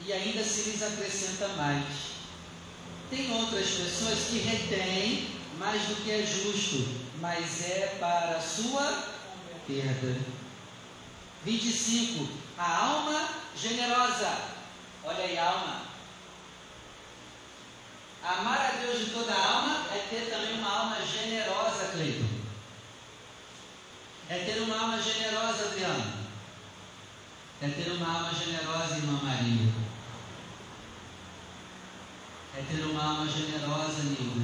e 0.05 0.13
ainda 0.13 0.43
se 0.43 0.69
lhes 0.69 0.83
acrescenta 0.83 1.47
mais. 1.49 1.85
Tem 3.09 3.31
outras 3.31 3.67
pessoas 3.67 4.19
que 4.29 4.37
retêm 4.37 5.34
mais 5.57 5.81
do 5.83 6.03
que 6.03 6.11
é 6.11 6.25
justo, 6.25 6.87
mas 7.19 7.69
é 7.69 7.97
para 7.99 8.37
a 8.37 8.41
sua 8.41 9.15
perda. 9.67 10.17
25. 11.43 12.27
A 12.57 12.85
alma 12.85 13.29
generosa. 13.55 14.37
Olha 15.03 15.23
aí, 15.23 15.37
alma. 15.37 15.81
Amar 18.23 18.59
a 18.59 18.79
Deus 18.79 19.05
de 19.05 19.11
toda 19.11 19.31
a 19.31 19.55
alma 19.55 19.85
é 19.93 20.07
ter 20.09 20.31
também 20.31 20.57
uma 20.57 20.69
alma 20.69 20.97
generosa, 21.05 21.91
Cleiton. 21.91 22.25
É 24.27 24.39
ter 24.39 24.61
uma 24.61 24.79
alma 24.79 24.99
generosa, 24.99 25.65
Adriano. 25.65 26.25
É 27.61 27.67
ter 27.67 27.91
uma 27.91 28.11
alma 28.11 28.33
generosa, 28.33 28.95
irmã 28.95 29.19
Maria. 29.21 29.71
É 32.57 32.63
ter 32.63 32.83
uma 32.85 33.03
alma 33.03 33.27
generosa, 33.27 34.03
Nilda. 34.03 34.34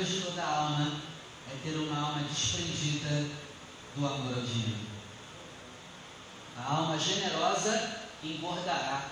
De 0.00 0.22
toda 0.22 0.42
a 0.42 0.56
alma 0.56 1.00
é 1.46 1.56
ter 1.62 1.76
uma 1.76 2.00
alma 2.00 2.22
desprendida 2.22 3.28
do 3.94 4.06
amor 4.06 4.34
ao 4.34 4.42
dinheiro. 4.42 4.86
A 6.56 6.72
alma 6.72 6.98
generosa 6.98 8.06
engordará. 8.24 9.10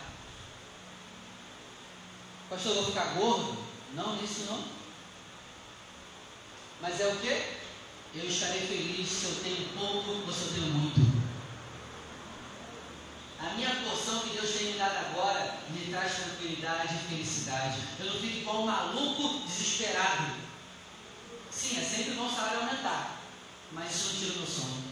Pastor, 2.49 2.73
eu 2.73 2.83
vou 2.83 2.87
ficar 2.87 3.15
gordo? 3.19 3.59
Não, 3.93 4.17
nisso 4.17 4.47
não. 4.49 4.65
Mas 6.81 6.99
é 7.01 7.09
o 7.09 7.17
que? 7.17 7.59
Eu 8.15 8.27
estarei 8.27 8.67
feliz 8.67 9.07
se 9.11 9.25
eu 9.27 9.35
tenho 9.43 9.69
pouco 9.79 10.11
ou 10.27 10.33
se 10.33 10.47
eu 10.47 10.55
tenho 10.55 10.67
muito. 10.69 11.19
A 13.39 13.55
minha 13.55 13.77
porção 13.85 14.21
que 14.21 14.31
Deus 14.31 14.51
tem 14.53 14.73
me 14.73 14.79
dado 14.79 14.97
agora 14.97 15.59
me 15.69 15.91
traz 15.91 16.15
tranquilidade 16.15 16.95
e 16.95 17.09
felicidade. 17.11 17.79
Eu 18.01 18.07
não 18.07 18.21
fico 18.21 18.39
igual 18.39 18.63
um 18.63 18.67
maluco 18.67 19.47
desesperado. 19.47 20.48
Sim, 21.59 21.81
é 21.81 21.85
sempre 21.85 22.13
bom 22.13 22.27
o 22.27 22.31
salário 22.31 22.61
aumentar, 22.61 23.21
mas 23.73 23.95
isso 23.95 24.13
não 24.13 24.21
tira 24.21 24.35
meu 24.37 24.47
sono. 24.47 24.83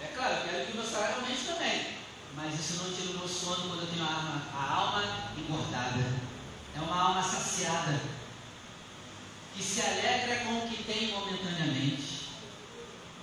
É 0.00 0.06
claro, 0.14 0.34
eu 0.34 0.42
quero 0.42 0.66
que 0.66 0.72
o 0.72 0.76
meu 0.76 0.86
salário 0.86 1.14
aumente 1.16 1.44
também, 1.44 1.96
mas 2.36 2.54
isso 2.54 2.82
não 2.82 2.92
tira 2.92 3.10
o 3.10 3.18
meu 3.18 3.28
sono 3.28 3.68
quando 3.68 3.82
eu 3.82 3.88
tenho 3.88 4.04
a 4.04 4.14
alma, 4.14 4.42
a 4.54 4.72
alma 4.72 5.32
engordada. 5.36 6.22
É 6.74 6.80
uma 6.80 7.02
alma 7.02 7.22
saciada, 7.22 8.00
que 9.54 9.62
se 9.62 9.80
alegra 9.82 10.44
com 10.44 10.58
o 10.58 10.68
que 10.68 10.84
tem 10.84 11.10
momentaneamente 11.12 12.22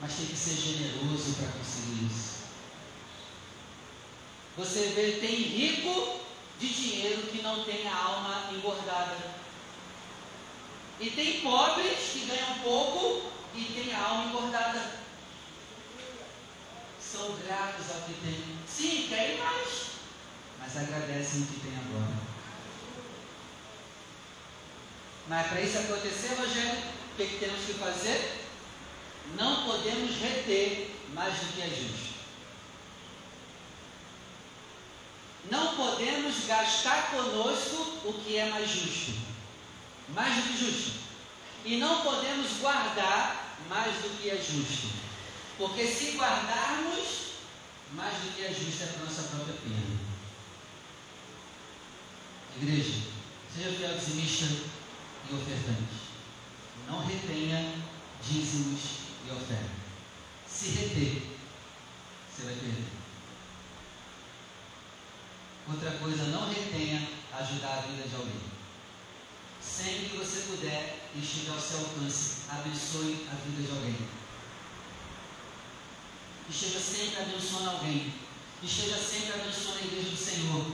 mas 0.02 0.16
tem 0.16 0.28
que 0.28 0.38
ser 0.38 0.56
generoso 0.56 1.34
para 1.34 1.48
conseguir 1.48 2.06
isso. 2.06 2.40
Você 4.58 4.94
vê, 4.96 5.20
tem 5.20 5.36
rico 5.36 6.19
de 6.60 6.68
dinheiro 6.68 7.24
que 7.24 7.42
não 7.42 7.64
tem 7.64 7.88
a 7.88 7.96
alma 7.96 8.52
engordada. 8.52 9.18
E 11.00 11.10
tem 11.12 11.42
pobres 11.42 11.98
que 12.12 12.26
ganham 12.26 12.60
pouco 12.60 13.32
e 13.56 13.64
tem 13.64 13.94
a 13.94 14.02
alma 14.02 14.26
engordada. 14.26 15.00
São 17.00 17.36
gratos 17.38 17.90
ao 17.92 18.02
que 18.02 18.14
têm. 18.14 18.58
Sim, 18.68 19.08
querem 19.08 19.38
mais, 19.38 19.70
mas 20.60 20.78
agradecem 20.78 21.42
o 21.42 21.46
que 21.48 21.60
têm 21.62 21.78
agora. 21.78 22.30
Mas 25.28 25.48
para 25.48 25.62
isso 25.62 25.78
acontecer, 25.78 26.36
Rogério, 26.36 26.80
o 26.80 27.16
que, 27.16 27.26
que 27.26 27.40
temos 27.40 27.66
que 27.66 27.74
fazer? 27.74 28.40
não 29.36 29.66
podemos 29.66 30.16
reter 30.16 30.96
mais 31.14 31.34
do 31.36 31.54
que 31.54 31.62
é 31.62 31.68
justo. 31.68 32.19
Não 35.50 35.76
podemos 35.76 36.46
gastar 36.46 37.12
conosco 37.12 38.00
o 38.06 38.22
que 38.24 38.38
é 38.38 38.50
mais 38.50 38.70
justo, 38.70 39.14
mais 40.10 40.36
do 40.36 40.42
que 40.44 40.58
justo. 40.58 41.00
E 41.66 41.78
não 41.78 42.02
podemos 42.02 42.52
guardar 42.60 43.58
mais 43.70 43.96
do 43.96 44.22
que 44.22 44.30
é 44.30 44.36
justo. 44.36 44.90
Porque 45.58 45.88
se 45.88 46.18
guardarmos, 46.18 47.34
mais 47.94 48.14
do 48.16 48.36
que 48.36 48.44
é 48.44 48.50
justo 48.50 48.84
é 48.84 48.88
para 48.88 49.06
nossa 49.06 49.24
própria 49.24 49.56
pena. 49.56 50.00
Igreja, 52.62 53.02
seja 53.54 53.78
fiel 53.78 53.98
dizimista 53.98 54.46
e 55.30 55.34
ofertante. 55.34 56.10
Não 56.88 57.06
retenha 57.06 57.76
dízimos 58.22 58.82
e 59.28 59.32
oferta. 59.32 59.70
Se 60.48 60.70
reter, 60.72 61.22
você 62.30 62.44
vai 62.44 62.56
perder. 62.56 62.99
Outra 65.72 65.92
coisa, 65.92 66.24
não 66.26 66.50
retenha 66.50 67.08
ajudar 67.32 67.78
a 67.78 67.82
vida 67.82 68.08
de 68.08 68.16
alguém. 68.16 68.42
Sempre 69.62 70.10
que 70.10 70.18
você 70.18 70.42
puder 70.48 71.10
e 71.14 71.20
estiver 71.20 71.52
ao 71.52 71.60
seu 71.60 71.80
alcance, 71.80 72.50
abençoe 72.50 73.28
a 73.32 73.36
vida 73.36 73.62
de 73.62 73.72
alguém. 73.72 74.08
Esteja 76.50 76.80
sempre 76.80 77.22
abençoando 77.22 77.70
alguém. 77.70 78.14
Esteja 78.64 78.98
sempre 78.98 79.40
abençoando 79.40 79.78
a 79.78 79.86
igreja 79.86 80.10
do 80.10 80.18
Senhor. 80.18 80.66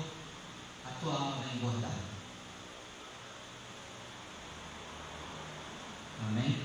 A 0.85 0.89
tua 1.01 1.13
alma 1.13 1.43
vai 1.43 1.55
engordar. 1.55 1.91
Amém? 6.21 6.57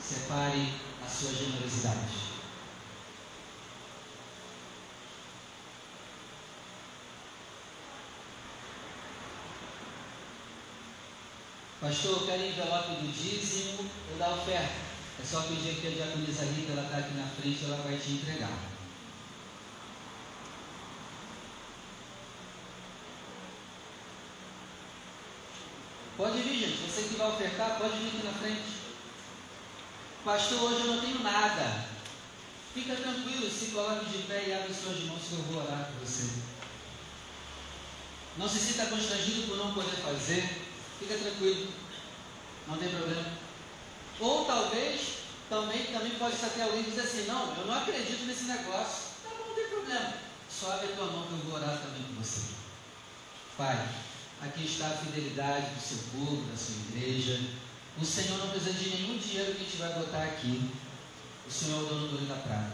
Separe 0.00 0.72
a 1.04 1.08
sua 1.08 1.34
generosidade. 1.34 2.23
Pastor, 11.84 12.12
eu 12.12 12.26
quero 12.26 12.46
envelope 12.46 12.94
do 12.94 13.12
dízimo 13.12 13.84
ou 14.10 14.16
da 14.16 14.30
oferta. 14.30 14.72
É 15.20 15.22
só 15.22 15.42
pedir 15.42 15.72
aqui 15.72 15.88
a 15.88 15.90
diaconisa 15.90 16.46
Rita, 16.46 16.72
ela 16.72 16.84
está 16.84 16.96
aqui 16.96 17.12
na 17.12 17.26
frente, 17.26 17.62
ela 17.66 17.76
vai 17.76 17.98
te 17.98 18.12
entregar. 18.12 18.58
Pode 26.16 26.40
vir, 26.40 26.58
gente. 26.58 26.90
Você 26.90 27.02
que 27.02 27.16
vai 27.16 27.28
ofertar, 27.28 27.76
pode 27.76 27.98
vir 27.98 28.08
aqui 28.08 28.26
na 28.26 28.32
frente. 28.32 28.64
Pastor, 30.24 30.62
hoje 30.62 30.86
eu 30.86 30.94
não 30.94 31.00
tenho 31.02 31.22
nada. 31.22 31.84
Fica 32.72 32.96
tranquilo, 32.96 33.50
se 33.50 33.72
coloque 33.72 34.06
de 34.06 34.22
pé 34.22 34.44
e 34.48 34.54
abre 34.54 34.72
suas 34.72 35.00
mãos 35.00 35.20
que 35.28 35.34
eu 35.34 35.42
vou 35.42 35.62
orar 35.62 35.90
por 35.92 36.08
você. 36.08 36.30
Não 38.38 38.48
se 38.48 38.58
sinta 38.58 38.86
constrangido 38.86 39.48
por 39.48 39.58
não 39.58 39.74
poder 39.74 39.96
fazer. 39.96 40.63
Fica 40.98 41.16
tranquilo. 41.16 41.72
Não 42.66 42.76
tem 42.76 42.88
problema. 42.88 43.26
Ou 44.20 44.44
talvez 44.44 45.18
também, 45.48 45.86
também 45.86 46.12
pode 46.12 46.36
ser 46.36 46.46
até 46.46 46.62
alguém 46.62 46.82
dizer 46.82 47.02
assim, 47.02 47.26
não, 47.26 47.54
eu 47.56 47.66
não 47.66 47.74
acredito 47.74 48.24
nesse 48.24 48.44
negócio. 48.44 49.14
Tá 49.22 49.30
bom, 49.36 49.48
não 49.48 49.54
tem 49.54 49.68
problema. 49.68 50.14
Só 50.48 50.72
abre 50.72 50.92
a 50.92 50.96
tua 50.96 51.06
mão 51.06 51.26
que 51.26 51.32
eu 51.32 51.38
vou 51.38 51.54
orar 51.54 51.78
também 51.78 52.02
por 52.02 52.24
você. 52.24 52.54
Pai, 53.56 53.88
aqui 54.40 54.64
está 54.64 54.86
a 54.88 54.96
fidelidade 54.96 55.74
do 55.74 55.80
seu 55.80 55.98
povo, 56.12 56.50
da 56.50 56.56
sua 56.56 56.74
igreja. 56.88 57.40
O 58.00 58.04
Senhor 58.04 58.38
não 58.38 58.48
precisa 58.48 58.72
de 58.72 58.90
nenhum 58.90 59.18
dinheiro 59.18 59.54
que 59.54 59.62
a 59.62 59.64
gente 59.64 59.76
vai 59.76 59.92
botar 59.94 60.22
aqui. 60.22 60.70
O 61.46 61.50
Senhor 61.50 61.80
é 61.80 61.82
o 61.82 61.86
dono 61.86 62.08
do 62.08 62.14
ouro 62.14 62.26
da 62.26 62.36
prata. 62.36 62.72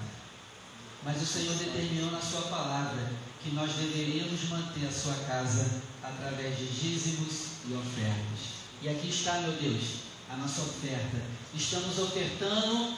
Mas 1.03 1.21
o 1.21 1.27
Senhor 1.27 1.55
determinou 1.55 2.11
na 2.11 2.21
sua 2.21 2.43
palavra 2.43 3.11
que 3.43 3.51
nós 3.51 3.73
deveríamos 3.73 4.49
manter 4.49 4.87
a 4.87 4.93
sua 4.93 5.15
casa 5.27 5.83
através 6.03 6.59
de 6.59 6.67
dízimos 6.67 7.50
e 7.71 7.77
ofertas. 7.77 8.61
E 8.83 8.89
aqui 8.89 9.09
está, 9.09 9.35
meu 9.41 9.53
Deus, 9.53 10.01
a 10.29 10.37
nossa 10.37 10.63
oferta. 10.63 11.23
Estamos 11.55 11.99
ofertando 11.99 12.97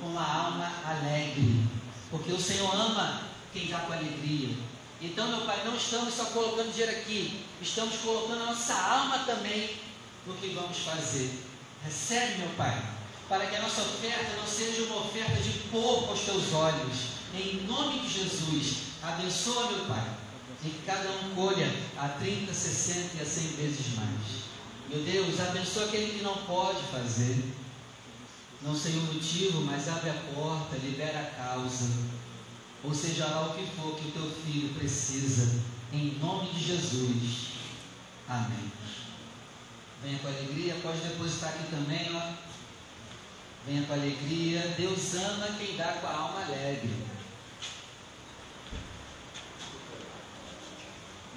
com 0.00 0.06
uma 0.06 0.22
alma 0.22 0.72
alegre, 0.84 1.64
porque 2.10 2.32
o 2.32 2.40
Senhor 2.40 2.74
ama 2.74 3.22
quem 3.52 3.66
dá 3.66 3.80
com 3.80 3.92
alegria. 3.92 4.56
Então, 5.02 5.28
meu 5.28 5.40
Pai, 5.42 5.62
não 5.64 5.76
estamos 5.76 6.14
só 6.14 6.26
colocando 6.26 6.72
dinheiro 6.72 6.92
aqui, 6.92 7.44
estamos 7.60 7.96
colocando 7.96 8.42
a 8.42 8.46
nossa 8.46 8.74
alma 8.74 9.20
também 9.20 9.76
no 10.26 10.34
que 10.34 10.48
vamos 10.48 10.78
fazer. 10.78 11.44
Recebe, 11.84 12.38
meu 12.38 12.50
Pai, 12.50 12.82
para 13.28 13.46
que 13.46 13.56
a 13.56 13.62
nossa 13.62 13.80
oferta 13.82 14.36
não 14.36 14.46
seja 14.46 14.82
uma 14.84 15.06
oferta 15.06 15.40
de 15.40 15.50
pouco 15.70 16.10
aos 16.10 16.20
teus 16.20 16.52
olhos. 16.52 17.20
Em 17.34 17.62
nome 17.66 18.00
de 18.00 18.12
Jesus, 18.12 18.76
abençoa, 19.02 19.70
meu 19.70 19.86
Pai, 19.86 20.04
e 20.64 20.68
que 20.68 20.82
cada 20.84 21.08
um 21.10 21.34
colha 21.34 21.72
a 21.96 22.08
30, 22.08 22.52
60 22.52 23.16
e 23.16 23.22
a 23.22 23.26
100 23.26 23.46
vezes 23.56 23.94
mais. 23.96 24.50
Meu 24.88 25.02
Deus, 25.02 25.40
abençoa 25.40 25.86
aquele 25.86 26.18
que 26.18 26.24
não 26.24 26.36
pode 26.44 26.82
fazer. 26.88 27.44
Não 28.62 28.74
sei 28.74 28.92
o 28.92 29.02
motivo, 29.02 29.62
mas 29.62 29.88
abre 29.88 30.10
a 30.10 30.14
porta, 30.34 30.76
libera 30.76 31.20
a 31.20 31.42
causa. 31.42 31.88
Ou 32.84 32.94
seja 32.94 33.26
lá 33.26 33.46
o 33.46 33.54
que 33.54 33.64
for 33.76 33.96
que 33.96 34.08
o 34.08 34.12
teu 34.12 34.30
filho 34.44 34.74
precisa. 34.74 35.60
Em 35.92 36.18
nome 36.18 36.50
de 36.52 36.64
Jesus. 36.64 37.52
Amém. 38.28 38.70
Venha 40.02 40.18
com 40.18 40.28
alegria, 40.28 40.76
pode 40.82 40.98
depositar 41.00 41.50
aqui 41.50 41.70
também, 41.70 42.14
ó. 42.14 42.32
Venha 43.66 43.82
com 43.86 43.92
alegria. 43.92 44.74
Deus 44.76 45.14
ama 45.14 45.48
quem 45.58 45.76
dá 45.76 45.98
com 46.00 46.06
a 46.06 46.16
alma 46.16 46.44
alegre. 46.44 46.90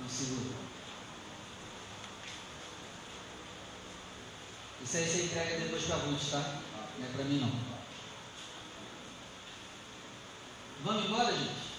Não 0.04 0.10
segura. 0.10 0.56
Isso 4.84 4.98
aí 4.98 5.08
você 5.08 5.24
entrega 5.24 5.60
depois 5.62 5.86
para 5.86 5.96
Ruth, 5.96 6.30
tá? 6.30 6.62
Não 7.00 7.08
é 7.08 7.12
para 7.14 7.24
mim 7.24 7.40
não. 7.40 7.74
Vamos 10.84 11.06
embora, 11.06 11.32
gente? 11.32 11.72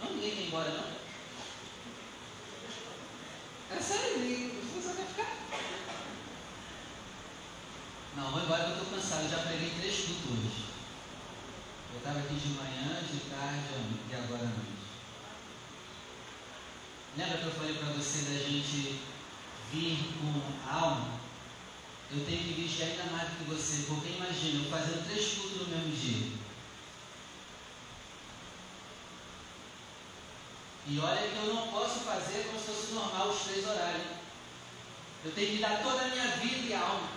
Não, 0.00 0.10
ninguém 0.12 0.30
quer 0.30 0.40
ir 0.40 0.46
embora, 0.46 0.70
não. 0.70 0.98
É 3.76 3.80
sério, 3.80 4.18
você 4.74 4.96
quer 4.96 5.06
ficar? 5.06 5.36
Não, 8.16 8.30
vou 8.30 8.42
embora 8.42 8.64
que 8.64 8.70
eu 8.70 8.76
estou 8.78 8.98
cansado. 8.98 9.24
Eu 9.24 9.30
já 9.30 9.38
preguei 9.38 9.74
três 9.78 10.06
cultos 10.06 10.30
hoje. 10.30 10.64
Eu 11.92 11.98
estava 11.98 12.20
aqui 12.20 12.34
de 12.34 12.48
manhã, 12.48 13.02
de 13.02 13.20
tarde 13.28 13.68
e 14.10 14.14
agora 14.14 14.44
noite. 14.44 14.77
Lembra 17.16 17.38
que 17.38 17.44
eu 17.44 17.52
falei 17.52 17.74
para 17.74 17.92
você 17.92 18.22
da 18.30 18.38
gente 18.38 19.00
vir 19.72 19.98
com 20.20 20.70
alma? 20.70 21.18
Eu 22.10 22.24
tenho 22.24 22.42
que 22.42 22.52
vir 22.54 22.82
ainda 22.82 23.04
mais 23.12 23.28
do 23.28 23.36
que 23.36 23.50
você, 23.50 23.84
porque 23.86 24.16
imagina, 24.16 24.64
eu 24.64 24.70
fazendo 24.70 25.06
três 25.06 25.34
cultos 25.34 25.68
no 25.68 25.68
mesmo 25.68 25.94
dia. 25.94 26.38
E 30.90 30.98
olha 31.00 31.28
que 31.28 31.36
eu 31.36 31.54
não 31.54 31.68
posso 31.68 32.00
fazer 32.00 32.46
como 32.46 32.58
se 32.58 32.66
fosse 32.66 32.92
normal 32.92 33.28
os 33.28 33.40
três 33.42 33.66
horários. 33.66 34.06
Eu 35.22 35.32
tenho 35.32 35.56
que 35.56 35.58
dar 35.62 35.82
toda 35.82 36.00
a 36.00 36.08
minha 36.08 36.28
vida 36.36 36.66
e 36.66 36.74
alma. 36.74 37.08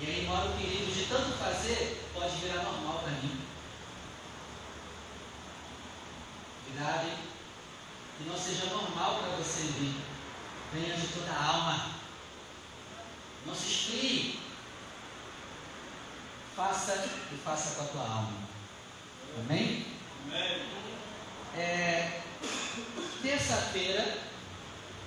E 0.00 0.06
aí 0.06 0.26
mora 0.26 0.50
o 0.50 0.52
perigo 0.52 0.90
de 0.92 1.06
tanto 1.06 1.36
fazer, 1.36 2.08
pode 2.14 2.36
virar 2.36 2.62
normal 2.62 3.00
para 3.00 3.10
mim. 3.12 3.40
Cuidado, 6.64 7.08
hein? 7.08 7.18
Que 8.20 8.28
não 8.28 8.36
seja 8.36 8.66
normal 8.66 9.22
para 9.22 9.36
você 9.36 9.62
vir. 9.62 9.94
Venha 10.74 10.94
de 10.94 11.08
toda 11.08 11.32
a 11.32 11.42
alma. 11.42 11.90
Não 13.46 13.54
se 13.54 13.66
esfrie. 13.66 14.38
Faça 16.54 17.08
e 17.32 17.36
faça 17.38 17.76
com 17.76 17.82
a 17.82 17.86
tua 17.86 18.02
alma. 18.02 18.32
Amém? 19.38 19.86
Amém. 20.26 20.62
É, 21.56 22.20
terça-feira, 23.22 24.18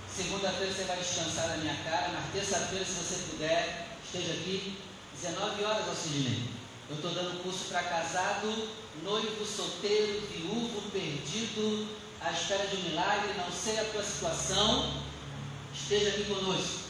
segunda-feira 0.09 0.73
você 0.73 0.83
vai 0.85 0.97
descansar 0.97 1.49
na 1.49 1.57
minha 1.57 1.75
cara, 1.83 2.09
mas 2.13 2.33
terça-feira, 2.33 2.83
se 2.83 2.93
você 2.93 3.29
puder, 3.29 3.97
esteja 4.03 4.33
aqui, 4.33 4.79
19 5.21 5.63
horas, 5.63 5.87
Alcidinei. 5.87 6.49
Eu 6.89 6.95
estou 6.95 7.11
dando 7.11 7.43
curso 7.43 7.65
para 7.65 7.83
casado, 7.83 8.69
noivo, 9.03 9.45
solteiro, 9.45 10.27
viúvo, 10.27 10.89
perdido, 10.89 11.87
à 12.23 12.31
espera 12.31 12.65
de 12.67 12.77
um 12.77 12.83
milagre, 12.83 13.33
não 13.33 13.51
sei 13.51 13.79
a 13.79 13.85
tua 13.85 14.01
situação, 14.01 15.03
esteja 15.73 16.09
aqui 16.09 16.23
conosco. 16.25 16.83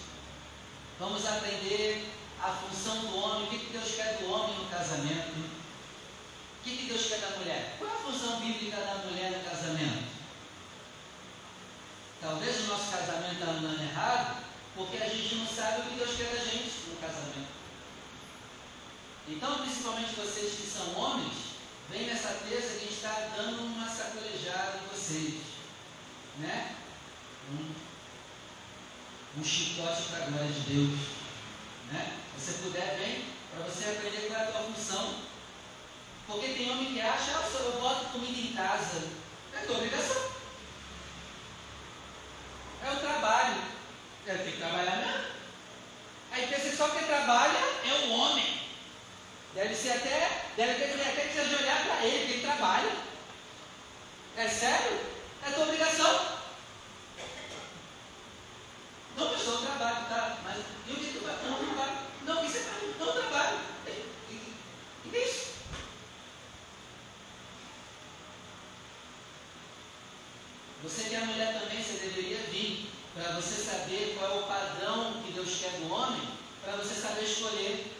Vamos 0.99 1.25
aprender 1.25 2.07
a 2.39 2.49
função 2.49 2.99
do 2.99 3.17
homem, 3.17 3.47
o 3.47 3.49
que, 3.49 3.71
Deus 3.71 3.95
quer 3.95 4.17
do 4.17 4.31
homem 4.31 4.55
no 4.59 4.69
casamento, 4.69 5.31
o 5.31 6.63
que, 6.63 6.77
que 6.77 6.85
Deus 6.85 7.07
quer 7.07 7.19
da 7.19 7.37
mulher. 7.37 7.75
Qual 7.79 7.89
é 7.89 7.93
a 7.93 7.97
função 7.97 8.39
bíblica 8.41 8.77
da 8.77 8.95
mulher 9.05 9.31
no 9.31 9.49
casamento? 9.49 10.13
Talvez 12.21 12.61
o 12.61 12.67
nosso 12.67 12.91
casamento 12.91 13.33
está 13.33 13.47
andando 13.47 13.81
errado, 13.81 14.43
porque 14.75 14.97
a 14.97 15.09
gente 15.09 15.35
não 15.35 15.47
sabe 15.47 15.81
o 15.81 15.83
que 15.85 15.95
Deus 15.95 16.15
quer 16.15 16.29
da 16.29 16.45
gente 16.45 16.71
no 16.89 16.95
casamento. 16.97 17.51
Então, 19.27 19.57
principalmente 19.59 20.15
vocês 20.15 20.53
que 20.53 20.67
são 20.67 20.95
homens, 20.95 21.52
vem 21.89 22.07
nessa 22.07 22.29
terça 22.47 22.67
que 22.69 22.75
a 22.75 22.79
gente 22.79 22.93
está 22.93 23.29
dando 23.35 23.63
uma 23.63 23.87
sacolejada 23.87 24.79
em 24.83 24.87
vocês. 24.95 25.41
Né? 26.39 26.75
Um, 27.51 27.73
um 29.39 29.43
chicote 29.43 30.03
para 30.03 30.25
a 30.25 30.29
glória 30.29 30.51
de 30.51 30.59
Deus. 30.61 30.99
Né? 31.91 32.17
Você 32.37 32.53
puder, 32.63 32.97
vem 32.97 33.25
para 33.51 33.65
você 33.65 33.89
aprender 33.89 34.27
qual 34.27 34.39
é 34.39 34.43
a 34.43 34.51
tua 34.51 34.61
função. 34.63 35.19
Porque 36.27 36.53
tem 36.53 36.71
homem 36.71 36.93
que 36.93 37.01
acha, 37.01 37.31
ah, 37.37 37.51
eu 37.59 37.81
boto 37.81 38.05
comida 38.05 38.39
em 38.39 38.53
casa. 38.53 39.09
É 39.53 39.65
tua 39.65 39.77
obrigação. 39.77 40.31
É 42.83 42.91
o 42.91 42.99
trabalho. 42.99 43.61
Eu 44.25 44.37
tenho 44.37 44.51
que 44.51 44.57
trabalhar 44.57 44.97
mesmo. 44.97 45.33
Aí 46.31 46.47
pensa 46.47 46.69
que 46.69 46.75
só 46.75 46.89
quem 46.89 47.03
trabalha 47.03 47.59
é 47.85 47.93
o 48.05 48.11
homem. 48.11 48.61
Deve 49.53 49.75
ser 49.75 49.91
até, 49.91 50.45
deve 50.57 50.73
ter, 50.73 50.99
até 50.99 51.27
que 51.27 51.47
de 51.47 51.55
olhar 51.55 51.85
para 51.85 52.05
ele, 52.05 52.25
que 52.25 52.33
ele 52.33 52.41
trabalha. 52.41 52.91
É 54.35 54.47
sério? 54.47 54.99
É 55.45 55.51
tua 55.51 55.65
obrigação. 55.65 56.33
Não, 59.15 59.31
eu 59.31 59.37
sou 59.37 59.59
trabalho, 59.59 60.07
tá? 60.09 60.37
Mas 60.43 60.57
e 60.87 60.91
o 60.91 60.95
que 60.95 61.13
tu 61.13 61.23
faz? 61.23 61.43
Não, 61.43 61.57
trabalho. 61.57 61.97
Não, 62.25 62.41
o 62.41 62.45
que 62.45 62.51
você 62.51 62.59
faz? 62.61 62.99
Não, 62.99 63.11
trabalho. 63.11 63.59
E, 63.85 63.91
e, 63.91 64.55
e 65.05 65.15
é 65.15 65.23
isso? 65.23 65.53
Você 70.83 71.03
que 71.09 71.15
é 71.15 71.19
mulher 71.19 71.59
também, 71.59 71.81
você 71.81 71.93
deveria 71.93 72.39
vir 72.49 72.89
para 73.13 73.33
você 73.33 73.61
saber 73.61 74.15
qual 74.17 74.31
é 74.31 74.39
o 74.39 74.47
padrão 74.47 75.21
que 75.23 75.31
Deus 75.31 75.59
quer 75.59 75.71
do 75.79 75.93
homem, 75.93 76.27
para 76.63 76.75
você 76.77 76.95
saber 76.95 77.23
escolher. 77.23 77.93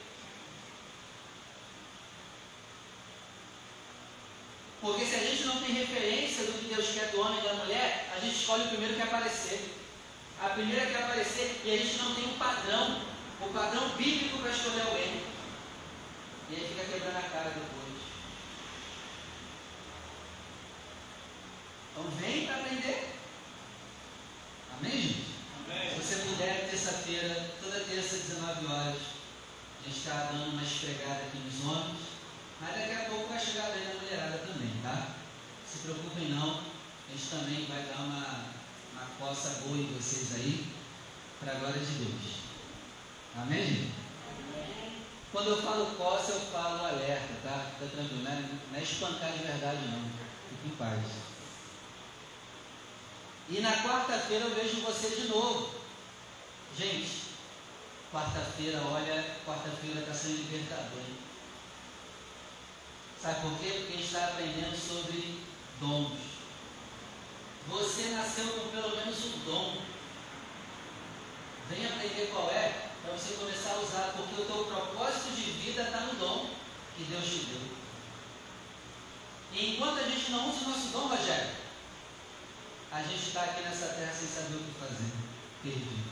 Porque 4.82 5.06
se 5.06 5.16
a 5.16 5.20
gente 5.20 5.46
não 5.46 5.62
tem 5.62 5.76
referência 5.76 6.44
do 6.44 6.60
que 6.60 6.74
Deus 6.74 6.90
quer 6.90 7.12
do 7.12 7.22
homem 7.22 7.40
e 7.40 7.48
da 7.48 7.54
mulher, 7.54 8.12
a 8.14 8.20
gente 8.20 8.36
escolhe 8.36 8.64
o 8.64 8.70
primeiro 10.54 10.88
que 10.88 10.96
aparecer. 10.96 11.60
Primeira 11.62 11.64
e 11.64 11.74
a 11.74 11.78
gente 11.78 11.98
não 11.98 12.16
tem 12.16 12.26
um 12.26 12.38
padrão, 12.38 13.02
o 13.42 13.54
padrão 13.54 13.90
bíblico 13.90 14.38
para 14.40 14.52
escolher 14.52 14.82
alguém. 14.82 15.24
E 16.50 16.56
aí 16.56 16.68
fica 16.68 16.84
quebrando 16.84 17.18
a 17.18 17.30
cara 17.30 17.50
depois. 17.50 17.84
Então 21.92 22.12
vem 22.20 22.46
para 22.46 22.56
aprender. 22.56 23.16
Amém, 24.78 25.02
gente? 25.02 25.26
Amém. 25.66 25.90
Se 25.90 25.96
você 25.96 26.16
puder, 26.28 26.70
terça-feira, 26.70 27.52
toda 27.62 27.80
terça, 27.82 28.18
19 28.18 28.66
horas, 28.66 28.98
a 29.84 29.88
gente 29.88 29.98
está 29.98 30.30
dando 30.32 30.52
uma 30.52 30.64
esfregada 30.64 31.24
aqui 31.24 31.38
nos 31.38 31.66
homens, 31.66 32.00
mas 32.60 32.76
daqui 32.76 32.94
a 32.94 33.10
pouco 33.10 33.28
vai 33.28 33.40
chegar 33.40 33.72
bem 33.72 33.84
na 33.86 34.02
mulherada 34.02 34.38
também, 34.40 34.72
tá? 34.82 35.16
Se 35.68 35.80
preocupem 35.80 36.30
não, 36.30 36.60
a 36.60 37.12
gente 37.12 37.30
também 37.30 37.66
vai 37.66 37.84
dar 37.84 38.04
uma, 38.04 38.46
uma 38.94 39.06
coça 39.20 39.62
boa 39.62 39.78
em 39.78 39.94
vocês 39.94 40.36
aí, 40.36 40.66
para 41.40 41.54
a 41.54 41.56
glória 41.56 41.80
de 41.80 41.92
Deus. 41.94 42.44
Amém, 43.36 43.66
gente? 43.68 44.04
Quando 45.32 45.50
eu 45.50 45.62
falo 45.62 45.86
coça, 45.98 46.32
eu 46.32 46.40
falo 46.52 46.86
alerta, 46.86 47.34
tá? 47.44 47.72
Fica 47.74 47.92
tranquilo, 47.96 48.24
não 48.24 48.32
é, 48.32 48.36
não 48.72 48.73
é 48.73 48.73
espancar 48.84 49.32
de 49.32 49.44
verdade 49.44 49.88
não. 49.88 50.04
Fique 50.50 50.68
em 50.68 50.76
paz. 50.78 51.00
E 53.50 53.60
na 53.60 53.72
quarta-feira 53.84 54.46
eu 54.46 54.56
vejo 54.56 54.82
você 54.82 55.10
de 55.10 55.28
novo. 55.28 55.74
Gente, 56.78 57.24
quarta-feira, 58.12 58.82
olha, 58.82 59.38
quarta-feira 59.46 60.00
está 60.02 60.14
sendo 60.14 60.38
libertador. 60.38 61.00
Hein? 61.00 61.18
Sabe 63.22 63.42
por 63.42 63.58
quê? 63.60 63.70
Porque 63.78 63.94
a 63.94 63.96
gente 63.98 64.06
está 64.06 64.26
aprendendo 64.26 64.76
sobre 64.76 65.40
dons. 65.80 66.34
Você 67.68 68.10
nasceu 68.10 68.48
com 68.48 68.70
pelo 68.70 68.96
menos 68.96 69.26
um 69.26 69.40
dom. 69.46 69.78
Vem 71.70 71.86
aprender 71.86 72.30
qual 72.32 72.50
é, 72.50 72.90
para 73.02 73.16
você 73.16 73.36
começar 73.36 73.76
a 73.76 73.80
usar, 73.80 74.14
porque 74.18 74.42
o 74.42 74.46
teu 74.46 74.66
propósito 74.66 75.36
de 75.36 75.52
vida 75.52 75.84
está 75.84 76.02
no 76.02 76.14
dom 76.16 76.50
que 76.98 77.04
Deus 77.06 77.24
te 77.24 77.46
deu. 77.46 77.83
E 79.54 79.76
enquanto 79.76 80.00
a 80.00 80.10
gente 80.10 80.32
não 80.32 80.50
usa 80.50 80.66
o 80.66 80.70
nosso 80.70 80.88
dom, 80.90 81.08
Rogério, 81.08 81.52
a 82.92 83.04
gente 83.04 83.28
está 83.28 83.44
aqui 83.44 83.62
nessa 83.62 83.88
terra 83.88 84.12
sem 84.12 84.28
saber 84.28 84.56
o 84.56 84.64
que 84.64 84.80
fazer, 84.80 85.12
perdido. 85.62 86.12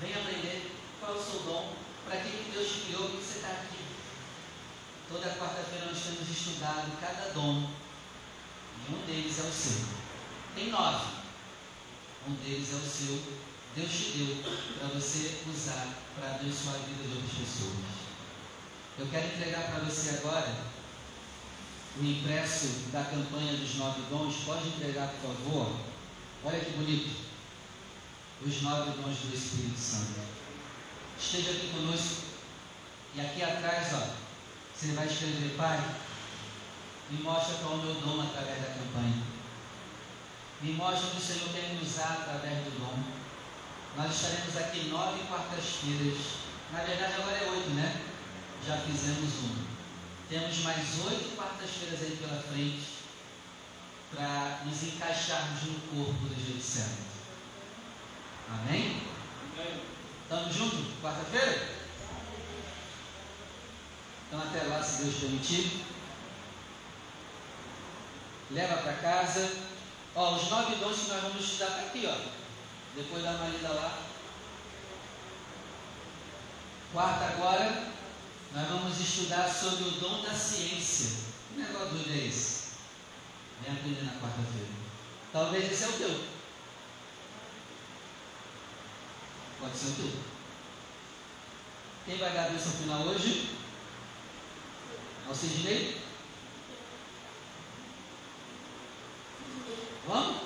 Vem 0.00 0.14
aprender 0.14 0.72
qual 1.00 1.16
é 1.16 1.18
o 1.18 1.22
seu 1.22 1.40
dom, 1.40 1.72
para 2.04 2.20
que 2.20 2.50
Deus 2.52 2.68
te 2.68 2.80
criou, 2.82 3.10
que 3.10 3.16
você 3.16 3.38
está 3.38 3.48
aqui. 3.48 3.78
Toda 5.08 5.34
quarta-feira 5.36 5.86
nós 5.86 6.00
temos 6.00 6.28
estudado 6.28 7.00
cada 7.00 7.32
dom, 7.32 7.70
e 8.88 8.94
um 8.94 9.06
deles 9.06 9.38
é 9.40 9.42
o 9.42 9.52
seu. 9.52 9.84
Tem 10.54 10.70
nove. 10.70 11.06
Um 12.28 12.34
deles 12.34 12.72
é 12.72 12.76
o 12.76 12.88
seu. 12.88 13.22
Deus 13.74 13.90
te 13.90 14.18
deu 14.18 14.44
para 14.78 14.88
você 14.88 15.42
usar 15.48 15.88
para 16.14 16.36
abençoar 16.36 16.76
a 16.76 16.78
vida 16.78 17.02
de 17.02 17.14
outras 17.14 17.32
pessoas. 17.32 17.74
Eu 18.98 19.06
quero 19.08 19.26
entregar 19.26 19.72
para 19.72 19.84
você 19.84 20.18
agora 20.18 20.77
o 22.00 22.04
impresso 22.04 22.90
da 22.92 23.02
campanha 23.02 23.56
dos 23.56 23.74
nove 23.74 24.02
dons, 24.08 24.36
pode 24.44 24.68
entregar, 24.68 25.08
por 25.08 25.34
favor? 25.34 25.76
Olha 26.44 26.60
que 26.60 26.70
bonito. 26.72 27.28
Os 28.46 28.62
nove 28.62 28.90
dons 28.92 29.16
do 29.18 29.34
Espírito 29.34 29.78
Santo. 29.78 30.20
Esteja 31.18 31.50
aqui 31.50 31.70
conosco. 31.74 32.28
E 33.14 33.20
aqui 33.20 33.42
atrás, 33.42 33.88
ó, 33.94 34.14
você 34.74 34.92
vai 34.92 35.06
escrever, 35.06 35.56
Pai, 35.56 35.82
me 37.10 37.22
mostra 37.22 37.56
qual 37.56 37.72
é 37.72 37.76
o 37.76 37.82
meu 37.82 37.94
dom 37.94 38.22
através 38.22 38.60
da 38.60 38.74
campanha. 38.74 39.22
Me 40.60 40.72
mostra 40.74 41.10
que 41.10 41.16
o 41.16 41.20
Senhor 41.20 41.48
quer 41.48 41.74
me 41.74 41.82
usar 41.82 42.18
através 42.20 42.64
do 42.64 42.78
dom. 42.78 43.02
Nós 43.96 44.14
estaremos 44.14 44.56
aqui 44.56 44.88
nove 44.88 45.24
quartas-feiras. 45.26 46.18
Na 46.72 46.80
verdade 46.80 47.14
agora 47.14 47.38
é 47.38 47.50
oito, 47.50 47.70
né? 47.70 48.02
Já 48.64 48.76
fizemos 48.78 49.34
um. 49.42 49.77
Temos 50.28 50.58
mais 50.58 51.06
oito 51.06 51.36
quartas-feiras 51.36 52.02
aí 52.02 52.16
pela 52.16 52.42
frente 52.42 52.98
para 54.14 54.62
nos 54.66 54.82
encaixarmos 54.82 55.62
no 55.62 55.80
corpo 55.80 56.26
do 56.26 56.34
jeito 56.34 56.62
certo. 56.62 57.08
Amém? 58.50 59.02
Estamos 60.22 60.54
juntos? 60.54 61.00
Quarta-feira? 61.00 61.78
Então 64.26 64.40
até 64.42 64.64
lá, 64.64 64.82
se 64.82 65.04
Deus 65.04 65.16
permitir. 65.16 65.84
Leva 68.50 68.82
para 68.82 68.92
casa. 68.94 69.50
Ó, 70.14 70.34
os 70.34 70.50
nove 70.50 70.76
dons 70.76 70.98
que 70.98 71.08
nós 71.08 71.22
vamos 71.22 71.42
estudar 71.42 71.70
tá 71.70 71.80
aqui, 71.80 72.06
ó. 72.06 72.28
Depois 72.94 73.22
dá 73.22 73.30
uma 73.30 73.48
lida 73.48 73.68
lá. 73.68 73.98
Quarta 76.92 77.24
agora, 77.24 77.92
nós 78.54 78.68
vamos 78.68 78.98
estudar 78.98 79.48
sobre 79.48 79.84
o 79.84 79.90
dom 79.92 80.22
da 80.22 80.32
ciência. 80.32 81.24
Que 81.52 81.60
negócio 81.60 81.90
doido 81.90 82.10
é 82.12 82.26
esse? 82.26 82.68
Vem 83.62 83.72
aprender 83.74 84.04
na 84.04 84.20
quarta-feira. 84.20 84.68
Talvez 85.32 85.70
esse 85.70 85.84
é 85.84 85.88
o 85.88 85.92
teu. 85.92 86.24
Pode 89.60 89.76
ser 89.76 89.88
o 89.88 89.94
teu. 89.94 90.12
Quem 92.06 92.16
vai 92.16 92.32
dar 92.32 92.46
a 92.46 92.48
bênção 92.50 92.72
final 92.72 93.02
hoje? 93.02 93.56
Alcidinei? 95.28 96.00
Vamos? 100.06 100.42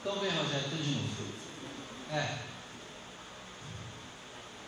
Então 0.00 0.20
vem, 0.20 0.30
Rogério, 0.30 0.70
tudo 0.70 0.82
de 0.82 0.90
novo. 0.90 1.32
É. 2.12 2.53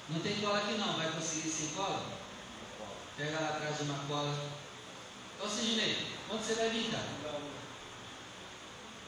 Não 0.09 0.21
tem 0.21 0.41
cola 0.41 0.59
aqui 0.59 0.75
não, 0.75 0.97
vai 0.97 1.11
conseguir 1.11 1.51
sem 1.51 1.69
cola? 1.71 2.07
Pega 3.17 3.41
lá 3.41 3.49
atrás 3.49 3.77
de 3.77 3.83
uma 3.85 3.99
cola. 4.07 4.39
Então, 5.37 5.51
Sidney, 5.51 6.07
quando 6.29 6.43
você 6.43 6.55
vai 6.55 6.71
vir, 6.71 6.91
cara? 6.91 7.07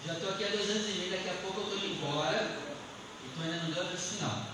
Já 0.04 0.14
estou 0.14 0.30
aqui 0.30 0.44
há 0.44 0.48
dois 0.48 0.70
anos 0.70 0.88
e 0.88 0.92
meio, 0.92 1.10
daqui 1.10 1.28
a 1.28 1.42
pouco 1.42 1.60
eu 1.60 1.64
estou 1.64 1.78
indo 1.78 1.96
embora 1.96 2.58
e 3.24 3.28
tu 3.34 3.42
ainda 3.42 3.56
não 3.62 3.70
deu 3.70 3.82
a 3.82 3.96
final. 3.96 4.46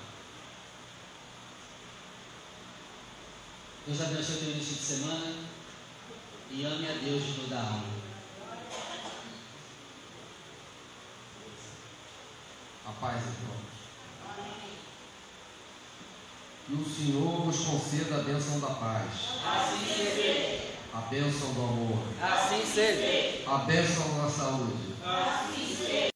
Deus 3.86 4.00
abençoe 4.00 4.36
o 4.36 4.38
teu 4.38 4.50
início 4.50 4.76
de 4.76 4.82
semana 4.82 5.34
e 6.50 6.64
ame 6.64 6.88
a 6.88 6.92
Deus 6.92 7.22
de 7.22 7.32
toda 7.34 7.56
a 7.56 7.60
alma. 7.60 7.94
A 12.86 12.92
paz, 12.92 13.22
irmãos. 13.22 13.64
Que 16.66 16.72
o 16.72 16.84
Senhor 16.84 17.44
nos 17.44 17.58
conceda 17.58 18.16
a 18.16 18.22
bênção 18.22 18.58
da 18.58 18.68
paz. 18.68 19.04
Assim 19.44 19.84
seja. 19.86 20.74
A 20.94 21.00
bênção 21.10 21.52
do 21.52 21.60
amor. 21.60 21.98
Assim 22.22 22.64
seja. 22.64 23.50
A 23.50 23.58
bênção 23.58 24.22
da 24.22 24.30
saúde. 24.30 24.94
Assim 25.04 25.76
seja. 25.76 26.08